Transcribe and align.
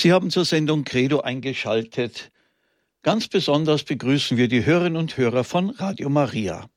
Sie 0.00 0.12
haben 0.12 0.30
zur 0.30 0.44
Sendung 0.44 0.84
Credo 0.84 1.22
eingeschaltet. 1.22 2.30
Ganz 3.02 3.26
besonders 3.26 3.82
begrüßen 3.82 4.36
wir 4.36 4.46
die 4.46 4.64
Hörerinnen 4.64 4.96
und 4.96 5.16
Hörer 5.16 5.42
von 5.42 5.70
Radio 5.70 6.08
Maria. 6.08 6.70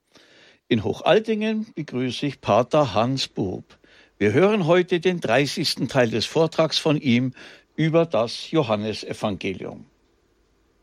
In 0.67 0.83
Hochaltingen 0.83 1.67
begrüße 1.75 2.25
ich 2.25 2.41
Pater 2.41 2.95
Hans 2.95 3.27
Bub. 3.27 3.77
Wir 4.17 4.33
hören 4.33 4.65
heute 4.65 4.99
den 4.99 5.19
30. 5.19 5.87
Teil 5.87 6.09
des 6.09 6.25
Vortrags 6.25 6.79
von 6.79 6.97
ihm 6.97 7.35
über 7.75 8.07
das 8.07 8.49
Johannesevangelium. 8.49 9.85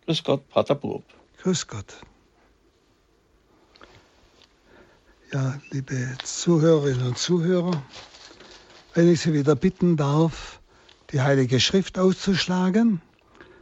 Grüß 0.07 0.23
Gott, 0.23 0.49
Pater 0.49 0.77
Bub. 0.77 1.03
Grüß 1.39 1.67
Gott. 1.67 1.97
Ja, 5.33 5.61
liebe 5.73 6.17
Zuhörerinnen 6.23 7.05
und 7.05 7.19
Zuhörer, 7.19 7.83
wenn 8.95 9.13
ich 9.13 9.23
Sie 9.23 9.33
wieder 9.33 9.57
bitten 9.57 9.97
darf, 9.97 10.58
die 11.13 11.23
Heilige 11.23 11.59
Schrift 11.59 11.99
auszuschlagen, 11.99 13.01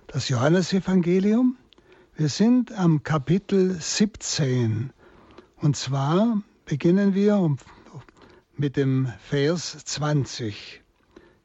das 0.09 0.29
Johannesevangelium. 0.29 1.57
Wir 2.17 2.29
sind 2.29 2.73
am 2.73 3.05
Kapitel 3.05 3.81
17 3.81 4.93
und 5.59 5.77
zwar 5.77 6.43
beginnen 6.65 7.15
wir 7.15 7.57
mit 8.57 8.77
dem 8.77 9.13
Vers 9.21 9.79
20. 9.85 10.83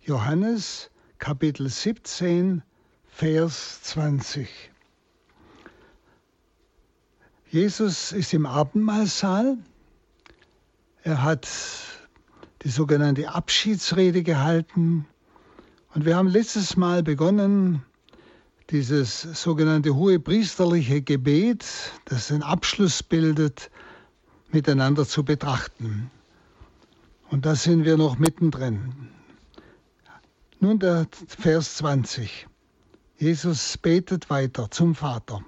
Johannes 0.01 0.89
Kapitel 1.19 1.69
17, 1.69 2.63
Vers 3.07 3.83
20. 3.83 4.49
Jesus 7.47 8.11
ist 8.11 8.33
im 8.33 8.47
Abendmahlsaal. 8.47 9.57
Er 11.03 11.21
hat 11.21 11.47
die 12.63 12.69
sogenannte 12.69 13.29
Abschiedsrede 13.29 14.23
gehalten. 14.23 15.05
Und 15.93 16.05
wir 16.05 16.15
haben 16.15 16.29
letztes 16.29 16.77
Mal 16.77 17.03
begonnen, 17.03 17.83
dieses 18.69 19.21
sogenannte 19.21 19.95
hohe 19.95 20.19
priesterliche 20.19 21.01
Gebet, 21.01 21.65
das 22.05 22.29
den 22.29 22.43
Abschluss 22.43 23.03
bildet, 23.03 23.69
miteinander 24.51 25.05
zu 25.05 25.25
betrachten. 25.25 26.09
Und 27.29 27.45
da 27.45 27.55
sind 27.55 27.83
wir 27.83 27.97
noch 27.97 28.17
mittendrin. 28.17 29.09
Nun 30.61 30.79
der 30.79 31.07
Vers 31.27 31.75
20. 31.75 32.47
Jesus 33.17 33.77
betet 33.77 34.29
weiter 34.29 34.71
zum 34.71 34.95
Vater. 34.95 35.43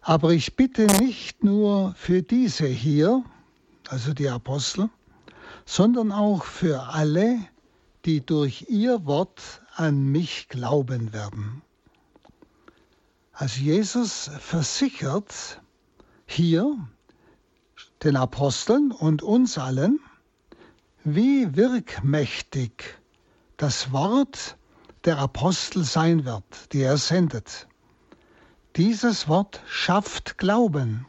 Aber 0.00 0.30
ich 0.30 0.54
bitte 0.54 0.86
nicht 1.00 1.42
nur 1.42 1.94
für 1.96 2.22
diese 2.22 2.66
hier, 2.66 3.24
also 3.88 4.12
die 4.14 4.28
Apostel, 4.28 4.90
sondern 5.64 6.12
auch 6.12 6.44
für 6.44 6.82
alle, 6.82 7.38
die 8.04 8.24
durch 8.24 8.66
ihr 8.68 9.06
Wort 9.06 9.62
an 9.74 10.04
mich 10.04 10.48
glauben 10.48 11.12
werden. 11.12 11.62
Also 13.32 13.60
Jesus 13.60 14.30
versichert 14.38 15.60
hier 16.26 16.76
den 18.02 18.16
Aposteln 18.16 18.90
und 18.90 19.22
uns 19.22 19.58
allen, 19.58 20.00
wie 21.04 21.56
wirkmächtig 21.56 22.98
das 23.56 23.92
Wort 23.92 24.56
der 25.04 25.18
Apostel 25.18 25.84
sein 25.84 26.24
wird, 26.24 26.72
die 26.72 26.82
er 26.82 26.96
sendet. 26.96 27.68
Dieses 28.76 29.28
Wort 29.28 29.60
schafft 29.66 30.38
Glauben, 30.38 31.06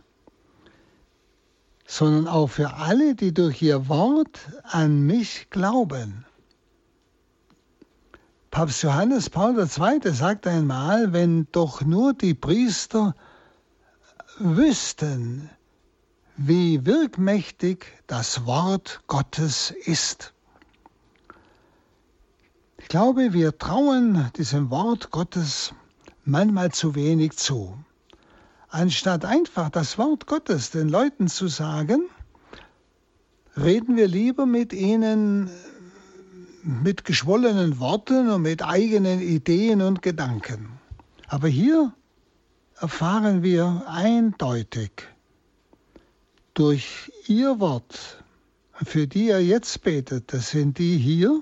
sondern 1.85 2.27
auch 2.27 2.47
für 2.47 2.73
alle, 2.73 3.15
die 3.15 3.33
durch 3.33 3.61
ihr 3.61 3.87
Wort 3.87 4.39
an 4.63 5.01
mich 5.01 5.49
glauben. 5.49 6.25
Papst 8.53 8.83
Johannes 8.83 9.31
Paul 9.31 9.57
II. 9.57 10.13
sagt 10.13 10.45
einmal, 10.45 11.11
wenn 11.11 11.47
doch 11.51 11.81
nur 11.81 12.13
die 12.13 12.35
Priester 12.35 13.15
wüssten, 14.37 15.49
wie 16.37 16.85
wirkmächtig 16.85 17.87
das 18.05 18.45
Wort 18.45 19.01
Gottes 19.07 19.71
ist. 19.71 20.35
Ich 22.77 22.87
glaube, 22.89 23.33
wir 23.33 23.57
trauen 23.57 24.29
diesem 24.37 24.69
Wort 24.69 25.09
Gottes 25.09 25.73
manchmal 26.23 26.71
zu 26.71 26.93
wenig 26.93 27.35
zu. 27.35 27.75
Anstatt 28.69 29.25
einfach 29.25 29.71
das 29.71 29.97
Wort 29.97 30.27
Gottes 30.27 30.69
den 30.69 30.89
Leuten 30.89 31.27
zu 31.27 31.47
sagen, 31.47 32.03
reden 33.57 33.95
wir 33.95 34.07
lieber 34.07 34.45
mit 34.45 34.73
ihnen 34.73 35.49
mit 36.63 37.03
geschwollenen 37.03 37.79
Worten 37.79 38.29
und 38.29 38.41
mit 38.41 38.63
eigenen 38.63 39.21
Ideen 39.21 39.81
und 39.81 40.01
Gedanken. 40.01 40.79
Aber 41.27 41.47
hier 41.47 41.93
erfahren 42.79 43.43
wir 43.43 43.83
eindeutig 43.87 44.91
durch 46.53 47.11
ihr 47.27 47.59
Wort, 47.59 48.23
für 48.73 49.07
die 49.07 49.29
er 49.29 49.43
jetzt 49.43 49.83
betet, 49.83 50.33
das 50.33 50.51
sind 50.51 50.77
die 50.77 50.97
hier 50.97 51.41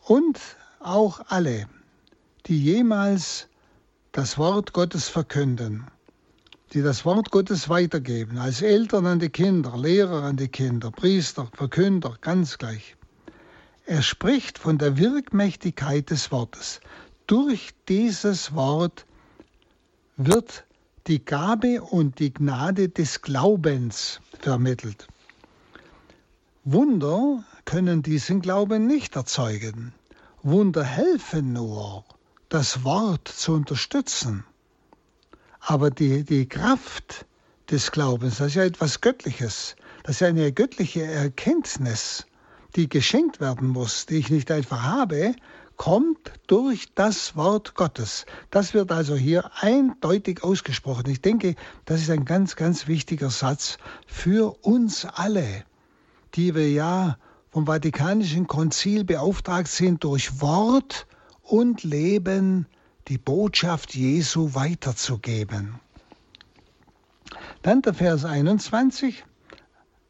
und 0.00 0.38
auch 0.80 1.20
alle, 1.28 1.68
die 2.46 2.62
jemals 2.62 3.48
das 4.12 4.38
Wort 4.38 4.72
Gottes 4.72 5.08
verkünden, 5.08 5.86
die 6.72 6.82
das 6.82 7.04
Wort 7.04 7.30
Gottes 7.30 7.68
weitergeben, 7.68 8.38
als 8.38 8.62
Eltern 8.62 9.06
an 9.06 9.18
die 9.18 9.28
Kinder, 9.28 9.76
Lehrer 9.76 10.22
an 10.22 10.36
die 10.36 10.48
Kinder, 10.48 10.90
Priester, 10.90 11.48
Verkünder, 11.54 12.16
ganz 12.20 12.58
gleich. 12.58 12.97
Er 13.88 14.02
spricht 14.02 14.58
von 14.58 14.76
der 14.76 14.98
Wirkmächtigkeit 14.98 16.10
des 16.10 16.30
Wortes. 16.30 16.80
Durch 17.26 17.70
dieses 17.88 18.54
Wort 18.54 19.06
wird 20.18 20.66
die 21.06 21.24
Gabe 21.24 21.80
und 21.80 22.18
die 22.18 22.34
Gnade 22.34 22.90
des 22.90 23.22
Glaubens 23.22 24.20
vermittelt. 24.40 25.08
Wunder 26.64 27.42
können 27.64 28.02
diesen 28.02 28.42
Glauben 28.42 28.86
nicht 28.86 29.16
erzeugen. 29.16 29.94
Wunder 30.42 30.84
helfen 30.84 31.54
nur, 31.54 32.04
das 32.50 32.84
Wort 32.84 33.26
zu 33.26 33.54
unterstützen. 33.54 34.44
Aber 35.60 35.90
die, 35.90 36.24
die 36.24 36.46
Kraft 36.46 37.24
des 37.70 37.90
Glaubens, 37.90 38.36
das 38.36 38.48
ist 38.48 38.54
ja 38.56 38.64
etwas 38.64 39.00
Göttliches, 39.00 39.76
das 40.02 40.16
ist 40.16 40.24
eine 40.24 40.52
göttliche 40.52 41.04
Erkenntnis, 41.04 42.26
die 42.76 42.88
geschenkt 42.88 43.40
werden 43.40 43.68
muss, 43.68 44.06
die 44.06 44.16
ich 44.16 44.30
nicht 44.30 44.50
einfach 44.50 44.82
habe, 44.82 45.34
kommt 45.76 46.32
durch 46.48 46.92
das 46.94 47.36
Wort 47.36 47.74
Gottes. 47.74 48.26
Das 48.50 48.74
wird 48.74 48.92
also 48.92 49.14
hier 49.14 49.50
eindeutig 49.60 50.42
ausgesprochen. 50.42 51.08
Ich 51.08 51.22
denke, 51.22 51.54
das 51.84 52.00
ist 52.00 52.10
ein 52.10 52.24
ganz, 52.24 52.56
ganz 52.56 52.88
wichtiger 52.88 53.30
Satz 53.30 53.78
für 54.06 54.58
uns 54.64 55.06
alle, 55.06 55.64
die 56.34 56.54
wir 56.54 56.70
ja 56.70 57.16
vom 57.50 57.66
Vatikanischen 57.66 58.46
Konzil 58.46 59.04
beauftragt 59.04 59.68
sind, 59.68 60.04
durch 60.04 60.40
Wort 60.40 61.06
und 61.42 61.84
Leben 61.84 62.66
die 63.06 63.18
Botschaft 63.18 63.94
Jesu 63.94 64.54
weiterzugeben. 64.54 65.80
Dann 67.62 67.82
der 67.82 67.94
Vers 67.94 68.24
21. 68.24 69.24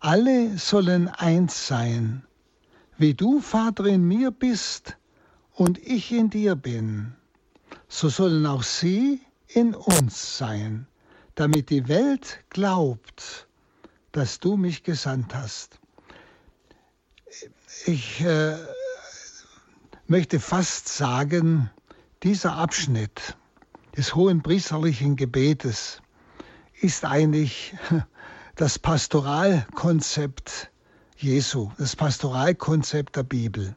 Alle 0.01 0.59
sollen 0.59 1.09
eins 1.09 1.67
sein, 1.67 2.25
wie 2.99 3.15
du, 3.15 3.41
Vater, 3.41 3.87
in 3.87 4.03
mir 4.07 4.31
bist 4.33 4.97
und 5.53 5.79
ich 5.79 6.13
in 6.13 6.31
dir 6.31 6.57
bin, 6.57 7.15
so 7.89 8.09
sollen 8.09 8.45
auch 8.45 8.65
sie 8.65 9.21
in 9.47 9.75
uns 9.75 10.37
sein, 10.37 10.87
damit 11.37 11.71
die 11.71 11.89
Welt 11.89 12.45
glaubt, 12.51 13.49
dass 14.13 14.41
du 14.41 14.57
mich 14.57 14.83
gesandt 14.83 15.35
hast. 15.35 15.79
Ich 17.87 18.21
äh, 18.21 18.57
möchte 20.09 20.41
fast 20.41 20.89
sagen, 20.89 21.71
dieser 22.25 22.55
Abschnitt 22.55 23.37
des 23.97 24.17
hohen 24.17 24.43
priesterlichen 24.43 25.15
Gebetes 25.15 26.03
ist 26.81 27.05
eigentlich 27.05 27.75
das 28.57 28.79
Pastoralkonzept 28.79 30.71
Jesu, 31.21 31.73
das 31.79 31.97
Pastoralkonzept 31.97 33.17
der 33.17 33.25
Bibel. 33.25 33.75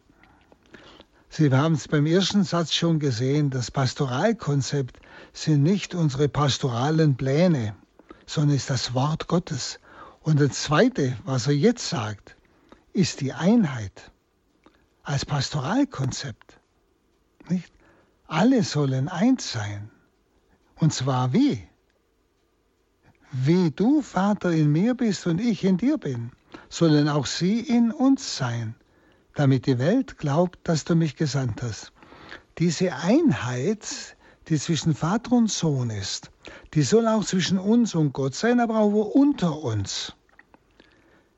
Sie 1.28 1.50
haben 1.52 1.74
es 1.74 1.88
beim 1.88 2.06
ersten 2.06 2.44
Satz 2.44 2.72
schon 2.72 3.00
gesehen, 3.00 3.50
das 3.50 3.72
Pastoralkonzept 3.72 5.00
sind 5.34 5.64
nicht 5.64 5.96
unsere 5.96 6.30
pastoralen 6.30 7.18
Pläne, 7.18 7.76
sondern 8.28 8.58
ist 8.58 8.70
das 8.70 8.94
Wort 8.94 9.28
Gottes. 9.28 9.80
Und 10.20 10.40
das 10.40 10.52
Zweite, 10.52 11.18
was 11.26 11.48
er 11.48 11.56
jetzt 11.56 11.90
sagt, 11.90 12.36
ist 12.94 13.22
die 13.22 13.34
Einheit 13.34 14.12
als 15.02 15.26
Pastoralkonzept. 15.26 16.60
Nicht? 17.50 17.74
Alle 18.28 18.62
sollen 18.62 19.10
eins 19.10 19.52
sein. 19.52 19.90
Und 20.76 20.94
zwar 20.94 21.34
wie? 21.34 21.68
Wie 23.32 23.72
du, 23.72 24.04
Vater, 24.04 24.52
in 24.52 24.72
mir 24.72 24.94
bist 24.94 25.26
und 25.26 25.42
ich 25.42 25.64
in 25.64 25.78
dir 25.78 25.98
bin, 25.98 26.32
sollen 26.70 27.10
auch 27.10 27.26
sie 27.26 27.60
in 27.60 27.92
uns 27.92 28.38
sein 28.38 28.76
damit 29.36 29.66
die 29.66 29.80
Welt 29.80 30.18
glaubt, 30.18 30.60
dass 30.64 30.84
du 30.84 30.96
mich 30.96 31.16
gesandt 31.16 31.62
hast. 31.62 31.92
diese 32.58 32.94
Einheit, 32.96 34.18
die 34.48 34.60
zwischen 34.60 34.94
Vater 34.94 35.32
und 35.32 35.50
Sohn 35.50 35.90
ist, 35.90 36.32
die 36.74 36.82
soll 36.82 37.08
auch 37.08 37.24
zwischen 37.24 37.58
uns 37.58 37.96
und 37.96 38.14
Gott 38.14 38.36
sein, 38.36 38.60
aber 38.60 38.80
auch 38.80 39.06
unter 39.06 39.58
uns. 39.64 40.14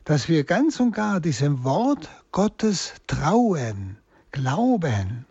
Dass 0.06 0.28
wir 0.28 0.44
ganz 0.44 0.80
und 0.80 0.94
gar 0.94 1.20
diesem 1.20 1.64
Wort 1.64 2.10
Gottes 2.32 2.94
trauen, 3.08 3.98
glauben, 4.32 5.26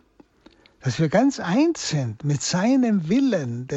dass 0.79 0.99
wir 0.99 1.09
ganz 1.09 1.39
eins 1.39 1.89
sind 1.89 2.23
mit 2.23 2.41
seinem 2.41 3.07
Willen, 3.09 3.67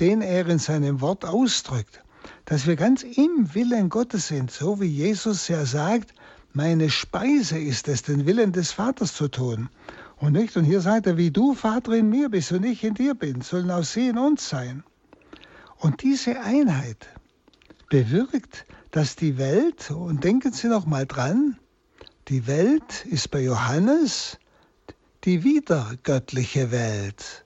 den 0.00 0.22
er 0.22 0.46
in 0.48 0.58
seinem 0.58 1.00
Wort 1.00 1.24
ausdrückt, 1.24 2.02
dass 2.44 2.66
wir 2.66 2.76
ganz 2.76 3.02
im 3.02 3.54
Willen 3.54 3.88
Gottes 3.88 4.28
sind, 4.28 4.50
so 4.50 4.80
wie 4.80 4.86
Jesus 4.86 5.48
ja 5.48 5.64
sagt, 5.64 6.14
meine 6.52 6.90
Speise 6.90 7.58
ist 7.58 7.88
es, 7.88 8.02
den 8.02 8.26
Willen 8.26 8.52
des 8.52 8.72
Vaters 8.72 9.14
zu 9.14 9.28
tun. 9.28 9.68
Und 10.16 10.32
nicht, 10.32 10.56
und 10.56 10.64
hier 10.64 10.80
sagt 10.80 11.06
er, 11.06 11.16
wie 11.16 11.30
du 11.30 11.54
Vater 11.54 11.92
in 11.92 12.08
mir 12.08 12.28
bist 12.28 12.52
und 12.52 12.64
ich 12.64 12.84
in 12.84 12.94
dir 12.94 13.14
bin, 13.14 13.40
sollen 13.40 13.70
auch 13.70 13.82
sie 13.82 14.08
in 14.08 14.18
uns 14.18 14.48
sein. 14.48 14.84
Und 15.78 16.02
diese 16.02 16.40
Einheit 16.40 17.08
bewirkt, 17.90 18.66
dass 18.90 19.16
die 19.16 19.38
Welt, 19.38 19.90
und 19.90 20.22
denken 20.22 20.52
Sie 20.52 20.68
noch 20.68 20.86
mal 20.86 21.04
dran, 21.06 21.58
die 22.28 22.46
Welt 22.46 23.04
ist 23.06 23.30
bei 23.30 23.42
Johannes 23.42 24.38
die 25.24 25.42
wiedergöttliche 25.42 26.70
Welt. 26.70 27.43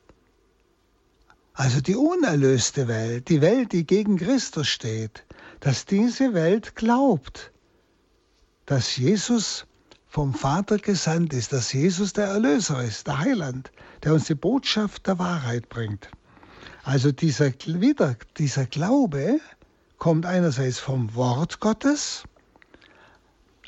Also 1.58 1.81
die 1.81 1.96
unerlöste 1.96 2.87
Welt, 2.87 3.28
die 3.28 3.40
Welt, 3.40 3.72
die 3.72 3.84
gegen 3.84 4.16
Christus 4.16 4.69
steht, 4.69 5.25
dass 5.58 5.87
diese 5.87 6.32
Welt 6.32 6.76
glaubt, 6.76 7.50
dass 8.64 8.96
Jesus 8.96 9.66
vom 10.06 10.34
Vater 10.34 10.78
gesandt 10.78 11.32
ist, 11.34 11.52
dass 11.52 11.72
Jesus 11.72 12.12
der 12.12 12.26
Erlöser 12.26 12.84
ist, 12.84 13.08
der 13.08 13.19
Heiland, 13.19 13.72
der 14.05 14.14
uns 14.14 14.26
die 14.26 14.37
Botschaft 14.37 15.08
der 15.08 15.19
Wahrheit 15.19 15.69
bringt. 15.69 16.08
Also 16.84 17.10
dieser, 17.10 17.50
wieder, 17.66 18.14
dieser 18.37 18.66
Glaube 18.66 19.40
kommt 19.99 20.26
einerseits 20.26 20.78
vom 20.78 21.12
Wort 21.16 21.58
Gottes, 21.58 22.22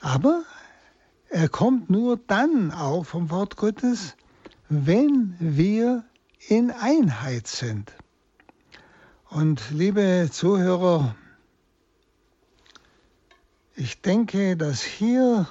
aber 0.00 0.44
er 1.28 1.48
kommt 1.48 1.90
nur 1.90 2.20
dann 2.28 2.70
auch 2.70 3.02
vom 3.02 3.30
Wort 3.30 3.56
Gottes, 3.56 4.14
wenn 4.68 5.34
wir 5.40 6.04
in 6.48 6.70
Einheit 6.70 7.46
sind. 7.46 7.92
Und 9.28 9.70
liebe 9.70 10.28
Zuhörer, 10.32 11.14
ich 13.76 14.00
denke, 14.00 14.56
dass 14.56 14.82
hier 14.82 15.46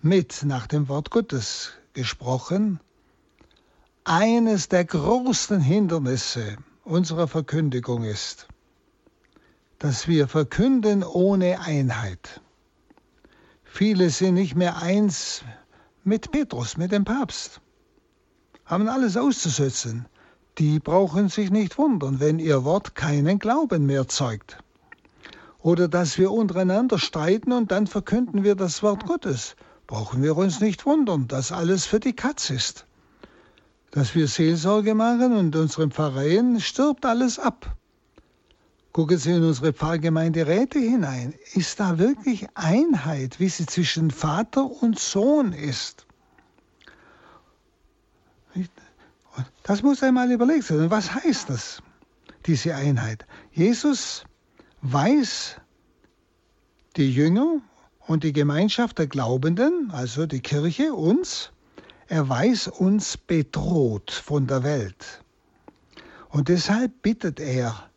mit 0.00 0.42
nach 0.44 0.66
dem 0.66 0.88
Wort 0.88 1.10
Gottes 1.10 1.72
gesprochen 1.92 2.80
eines 4.04 4.68
der 4.68 4.84
großen 4.84 5.60
Hindernisse 5.60 6.56
unserer 6.84 7.28
Verkündigung 7.28 8.04
ist, 8.04 8.48
dass 9.78 10.06
wir 10.06 10.28
verkünden 10.28 11.02
ohne 11.02 11.60
Einheit. 11.60 12.40
Viele 13.64 14.10
sind 14.10 14.34
nicht 14.34 14.54
mehr 14.54 14.76
eins 14.76 15.42
mit 16.04 16.30
Petrus, 16.30 16.76
mit 16.76 16.92
dem 16.92 17.04
Papst, 17.04 17.61
haben 18.72 18.88
alles 18.88 19.18
auszusetzen. 19.18 20.06
Die 20.56 20.80
brauchen 20.80 21.28
sich 21.28 21.50
nicht 21.50 21.76
wundern, 21.76 22.20
wenn 22.20 22.38
ihr 22.38 22.64
Wort 22.64 22.94
keinen 22.94 23.38
Glauben 23.38 23.84
mehr 23.84 24.08
zeugt. 24.08 24.56
Oder 25.60 25.88
dass 25.88 26.16
wir 26.16 26.30
untereinander 26.30 26.98
streiten 26.98 27.52
und 27.52 27.70
dann 27.70 27.86
verkünden 27.86 28.44
wir 28.44 28.54
das 28.54 28.82
Wort 28.82 29.04
Gottes. 29.04 29.56
Brauchen 29.86 30.22
wir 30.22 30.38
uns 30.38 30.60
nicht 30.60 30.86
wundern, 30.86 31.28
dass 31.28 31.52
alles 31.52 31.84
für 31.84 32.00
die 32.00 32.14
Katz 32.14 32.48
ist. 32.48 32.86
Dass 33.90 34.14
wir 34.14 34.26
Seelsorge 34.26 34.94
machen 34.94 35.36
und 35.36 35.54
unseren 35.54 35.90
Pfarreien 35.90 36.58
stirbt 36.58 37.04
alles 37.04 37.38
ab. 37.38 37.76
Gucken 38.92 39.18
Sie 39.18 39.32
in 39.32 39.44
unsere 39.44 39.74
Pfarrgemeinderäte 39.74 40.78
hinein. 40.78 41.34
Ist 41.52 41.78
da 41.78 41.98
wirklich 41.98 42.46
Einheit, 42.54 43.38
wie 43.38 43.50
sie 43.50 43.66
zwischen 43.66 44.10
Vater 44.10 44.64
und 44.64 44.98
Sohn 44.98 45.52
ist? 45.52 46.06
Das 49.62 49.82
muss 49.82 50.02
einmal 50.02 50.30
überlegt 50.30 50.70
werden. 50.70 50.90
Was 50.90 51.14
heißt 51.14 51.50
das, 51.50 51.82
diese 52.46 52.74
Einheit? 52.74 53.26
Jesus 53.52 54.24
weiß 54.82 55.56
die 56.96 57.12
Jünger 57.12 57.60
und 58.06 58.24
die 58.24 58.32
Gemeinschaft 58.32 58.98
der 58.98 59.06
Glaubenden, 59.06 59.90
also 59.92 60.26
die 60.26 60.40
Kirche, 60.40 60.92
uns, 60.92 61.52
er 62.08 62.28
weiß 62.28 62.68
uns 62.68 63.16
bedroht 63.16 64.10
von 64.10 64.46
der 64.46 64.64
Welt. 64.64 65.22
Und 66.28 66.48
deshalb 66.48 67.02
bittet 67.02 67.40
er, 67.40 67.88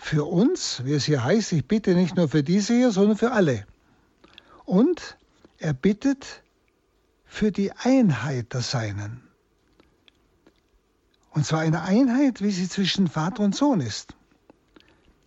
für 0.00 0.24
uns, 0.24 0.84
wie 0.84 0.92
es 0.92 1.04
hier 1.04 1.24
heißt, 1.24 1.52
ich 1.52 1.66
bitte 1.66 1.94
nicht 1.94 2.16
nur 2.16 2.28
für 2.28 2.44
diese 2.44 2.72
hier, 2.72 2.92
sondern 2.92 3.16
für 3.16 3.32
alle. 3.32 3.66
Und 4.64 5.18
er 5.58 5.72
bittet 5.72 6.42
für 7.24 7.50
die 7.50 7.72
Einheit 7.72 8.54
der 8.54 8.60
Seinen. 8.60 9.27
Und 11.38 11.44
zwar 11.44 11.60
eine 11.60 11.82
Einheit, 11.82 12.42
wie 12.42 12.50
sie 12.50 12.68
zwischen 12.68 13.06
Vater 13.06 13.44
und 13.44 13.54
Sohn 13.54 13.80
ist. 13.80 14.16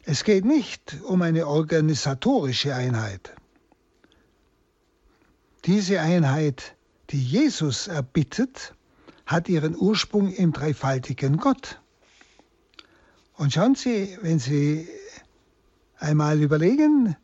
Es 0.03 0.25
geht 0.25 0.43
nicht 0.43 0.97
um 1.05 1.21
eine 1.21 1.47
organisatorische 1.47 2.75
Einheit. 2.75 3.33
Diese 5.63 6.01
Einheit, 6.01 6.75
die 7.11 7.23
Jesus 7.23 7.87
erbittet, 7.87 8.75
hat 9.25 9.47
ihren 9.47 9.73
Ursprung 9.73 10.33
im 10.33 10.51
dreifaltigen 10.51 11.37
Gott. 11.37 11.79
Und 13.37 13.53
schauen 13.53 13.75
Sie, 13.75 14.17
wenn 14.21 14.39
Sie 14.39 14.89
einmal 15.97 16.41
überlegen, 16.41 17.15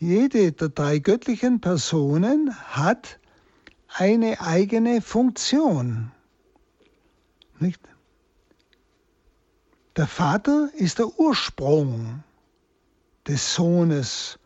jede 0.00 0.50
der 0.50 0.70
drei 0.70 0.98
göttlichen 0.98 1.60
Personen 1.60 2.58
hat 2.58 3.20
eine 3.86 4.40
eigene 4.40 5.00
Funktion. 5.00 6.10
Nicht? 7.60 7.80
Der 9.96 10.06
Vater 10.06 10.68
ist 10.74 10.98
der 10.98 11.18
Ursprung 11.18 12.22
des 13.26 13.54
Sohnes 13.54 14.38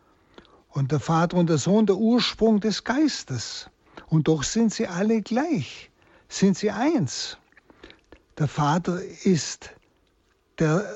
und 0.69 0.93
der 0.93 1.01
Vater 1.01 1.35
und 1.35 1.49
der 1.49 1.57
Sohn 1.57 1.85
der 1.85 1.97
Ursprung 1.97 2.61
des 2.61 2.85
Geistes. 2.85 3.69
Und 4.07 4.29
doch 4.29 4.43
sind 4.43 4.73
sie 4.73 4.87
alle 4.87 5.21
gleich, 5.21 5.91
sind 6.29 6.57
sie 6.57 6.71
eins. 6.71 7.37
Der 8.37 8.47
Vater 8.47 9.03
ist 9.03 9.71
der 10.57 10.89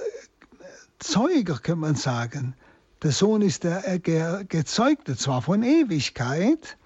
Zeuger, 1.00 1.58
kann 1.58 1.80
man 1.80 1.96
sagen. 1.96 2.56
Der 3.04 3.12
Sohn 3.12 3.42
ist 3.42 3.66
der 3.66 4.00
Gezeugte, 4.00 5.18
zwar 5.18 5.42
von 5.42 5.64
Ewigkeit, 5.64 6.78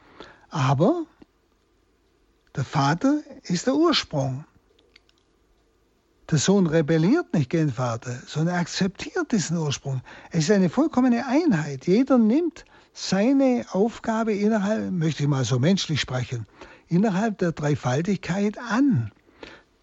aber 0.50 1.06
der 2.56 2.64
Vater 2.64 3.22
ist 3.44 3.68
der 3.68 3.76
Ursprung. 3.76 4.44
Der 6.30 6.38
Sohn 6.38 6.68
rebelliert 6.68 7.34
nicht 7.34 7.50
gegen 7.50 7.68
den 7.68 7.74
Vater, 7.74 8.22
sondern 8.28 8.56
er 8.56 8.62
akzeptiert 8.62 9.32
diesen 9.32 9.58
Ursprung. 9.58 10.02
Es 10.30 10.44
ist 10.44 10.52
eine 10.52 10.70
vollkommene 10.70 11.26
Einheit. 11.26 11.88
Jeder 11.88 12.20
nimmt 12.20 12.66
seine 12.94 13.66
Aufgabe 13.72 14.34
innerhalb, 14.34 14.92
möchte 14.92 15.24
ich 15.24 15.30
mal 15.30 15.44
so 15.44 15.58
menschlich 15.58 16.00
sprechen, 16.00 16.46
innerhalb 16.88 17.40
der 17.40 17.52
Dreifaltigkeit 17.52 18.60
an. 18.60 19.12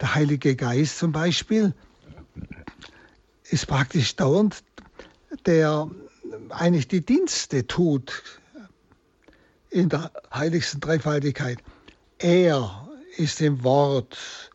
Der 0.00 0.14
Heilige 0.14 0.54
Geist 0.54 0.98
zum 0.98 1.10
Beispiel 1.10 1.74
ist 3.50 3.66
praktisch 3.66 4.14
dauernd, 4.14 4.62
der 5.46 5.90
eigentlich 6.50 6.86
die 6.86 7.04
Dienste 7.04 7.66
tut 7.66 8.22
in 9.70 9.88
der 9.88 10.12
heiligsten 10.32 10.80
Dreifaltigkeit. 10.80 11.58
Er 12.18 12.88
ist 13.16 13.40
im 13.40 13.64
Wort 13.64 14.52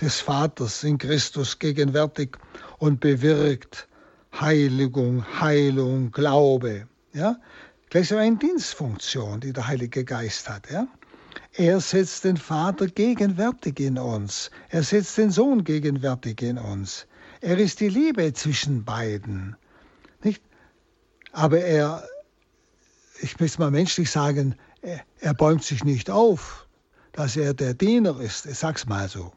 des 0.00 0.20
Vaters 0.20 0.82
in 0.84 0.98
Christus 0.98 1.58
gegenwärtig 1.58 2.38
und 2.78 3.00
bewirkt 3.00 3.88
Heiligung, 4.32 5.24
Heilung, 5.40 6.10
Glaube. 6.12 6.88
Ja? 7.12 7.36
Gleich 7.90 8.14
eine 8.14 8.36
Dienstfunktion, 8.36 9.40
die 9.40 9.52
der 9.52 9.66
Heilige 9.66 10.04
Geist 10.04 10.48
hat. 10.48 10.70
Ja? 10.70 10.86
Er 11.52 11.80
setzt 11.80 12.24
den 12.24 12.36
Vater 12.36 12.86
gegenwärtig 12.86 13.80
in 13.80 13.98
uns. 13.98 14.50
Er 14.68 14.82
setzt 14.82 15.18
den 15.18 15.30
Sohn 15.30 15.64
gegenwärtig 15.64 16.42
in 16.42 16.58
uns. 16.58 17.06
Er 17.40 17.58
ist 17.58 17.80
die 17.80 17.88
Liebe 17.88 18.32
zwischen 18.32 18.84
beiden. 18.84 19.56
Nicht? 20.22 20.42
Aber 21.32 21.60
er, 21.60 22.04
ich 23.20 23.38
möchte 23.40 23.60
mal 23.60 23.70
menschlich 23.70 24.10
sagen, 24.10 24.54
er, 24.82 25.00
er 25.20 25.34
bäumt 25.34 25.64
sich 25.64 25.84
nicht 25.84 26.10
auf, 26.10 26.66
dass 27.12 27.36
er 27.36 27.54
der 27.54 27.74
Diener 27.74 28.20
ist. 28.20 28.46
Ich 28.46 28.58
sag's 28.58 28.86
mal 28.86 29.08
so. 29.08 29.32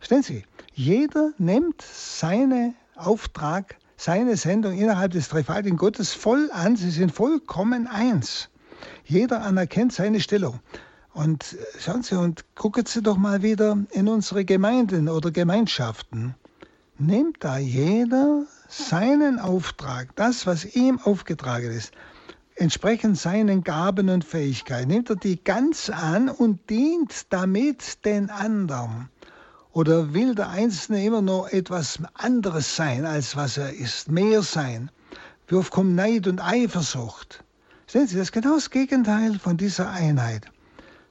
Verstehen 0.00 0.22
Sie? 0.22 0.44
Jeder 0.72 1.32
nimmt 1.36 1.82
seinen 1.82 2.74
Auftrag, 2.96 3.76
seine 3.98 4.38
Sendung 4.38 4.72
innerhalb 4.72 5.12
des 5.12 5.28
dreifaltigen 5.28 5.76
Gottes 5.76 6.14
voll 6.14 6.50
an. 6.52 6.74
Sie 6.74 6.90
sind 6.90 7.12
vollkommen 7.12 7.86
eins. 7.86 8.48
Jeder 9.04 9.42
anerkennt 9.42 9.92
seine 9.92 10.20
Stellung. 10.20 10.60
Und 11.12 11.56
schauen 11.78 12.02
Sie, 12.02 12.18
und 12.18 12.44
gucken 12.54 12.86
Sie 12.86 13.02
doch 13.02 13.18
mal 13.18 13.42
wieder 13.42 13.76
in 13.90 14.08
unsere 14.08 14.46
Gemeinden 14.46 15.10
oder 15.10 15.30
Gemeinschaften. 15.30 16.34
Nimmt 16.98 17.44
da 17.44 17.58
jeder 17.58 18.46
seinen 18.68 19.38
Auftrag, 19.38 20.16
das, 20.16 20.46
was 20.46 20.76
ihm 20.76 20.98
aufgetragen 20.98 21.72
ist, 21.72 21.92
entsprechend 22.54 23.18
seinen 23.18 23.64
Gaben 23.64 24.08
und 24.08 24.24
Fähigkeiten, 24.24 24.88
nimmt 24.88 25.10
er 25.10 25.16
die 25.16 25.44
ganz 25.44 25.90
an 25.90 26.30
und 26.30 26.70
dient 26.70 27.32
damit 27.32 28.04
den 28.06 28.30
anderen. 28.30 29.10
Oder 29.72 30.14
will 30.14 30.34
der 30.34 30.48
Einzelne 30.48 31.04
immer 31.04 31.22
noch 31.22 31.48
etwas 31.48 32.00
anderes 32.14 32.76
sein, 32.76 33.06
als 33.06 33.36
was 33.36 33.56
er 33.56 33.72
ist, 33.72 34.10
mehr 34.10 34.42
sein? 34.42 34.90
Wie 35.46 35.54
oft 35.54 35.70
kommt 35.70 35.94
Neid 35.94 36.26
und 36.26 36.40
Eifersucht? 36.40 37.44
Sehen 37.86 38.06
Sie, 38.06 38.16
das 38.16 38.28
ist 38.28 38.32
genau 38.32 38.54
das 38.54 38.70
Gegenteil 38.70 39.38
von 39.38 39.56
dieser 39.56 39.90
Einheit. 39.90 40.46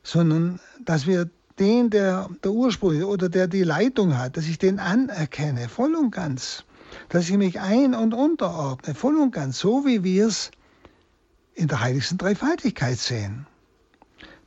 Sondern, 0.04 0.60
dass 0.84 1.08
wir 1.08 1.30
den, 1.60 1.90
der 1.90 2.30
der 2.44 2.52
Ursprung 2.52 3.04
oder 3.04 3.30
der 3.30 3.48
die 3.48 3.64
Leitung 3.64 4.18
hat, 4.18 4.38
dass 4.38 4.46
ich 4.46 4.58
den 4.58 4.80
anerkenne, 4.80 5.68
voll 5.68 5.96
und 5.96 6.12
ganz 6.12 6.64
dass 7.10 7.30
ich 7.30 7.38
mich 7.38 7.60
ein- 7.60 7.96
und 7.96 8.14
unterordne, 8.14 8.96
voll 8.96 9.18
und 9.18 9.32
ganz, 9.32 9.60
so 9.60 9.86
wie 9.86 10.04
wir 10.04 10.28
es 10.28 10.52
in 11.54 11.68
der 11.68 11.82
heiligsten 11.82 12.18
Dreifaltigkeit 12.18 12.98
sehen. 12.98 13.46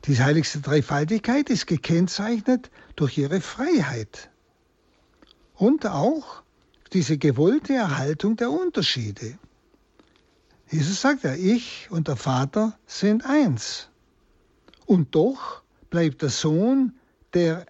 Die 0.05 0.21
heiligste 0.21 0.59
Dreifaltigkeit 0.59 1.49
ist 1.49 1.67
gekennzeichnet 1.67 2.69
durch 2.95 3.17
ihre 3.17 3.41
Freiheit 3.41 4.29
und 5.55 5.85
auch 5.85 6.43
diese 6.93 7.17
gewollte 7.17 7.73
Erhaltung 7.73 8.35
der 8.35 8.51
Unterschiede. 8.51 9.37
Jesus 10.69 11.01
sagt 11.01 11.23
ja, 11.23 11.33
ich 11.33 11.87
und 11.91 12.07
der 12.07 12.15
Vater 12.15 12.77
sind 12.85 13.25
eins. 13.25 13.89
Und 14.85 15.15
doch 15.15 15.61
bleibt 15.89 16.21
der 16.21 16.29
Sohn 16.29 16.93
der 17.33 17.65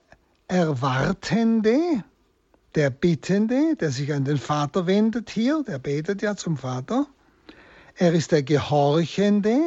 Erwartende, 0.48 2.03
der 2.75 2.89
Bittende, 2.89 3.75
der 3.75 3.92
sich 3.92 4.13
an 4.13 4.25
den 4.25 4.38
Vater 4.38 4.88
wendet 4.88 5.30
hier, 5.30 5.63
der 5.63 5.80
betet 5.80 6.22
ja 6.22 6.36
zum 6.36 6.58
Vater. 6.58 7.08
Er 7.96 8.13
ist 8.13 8.32
der 8.32 8.44
Gehorchende. 8.44 9.60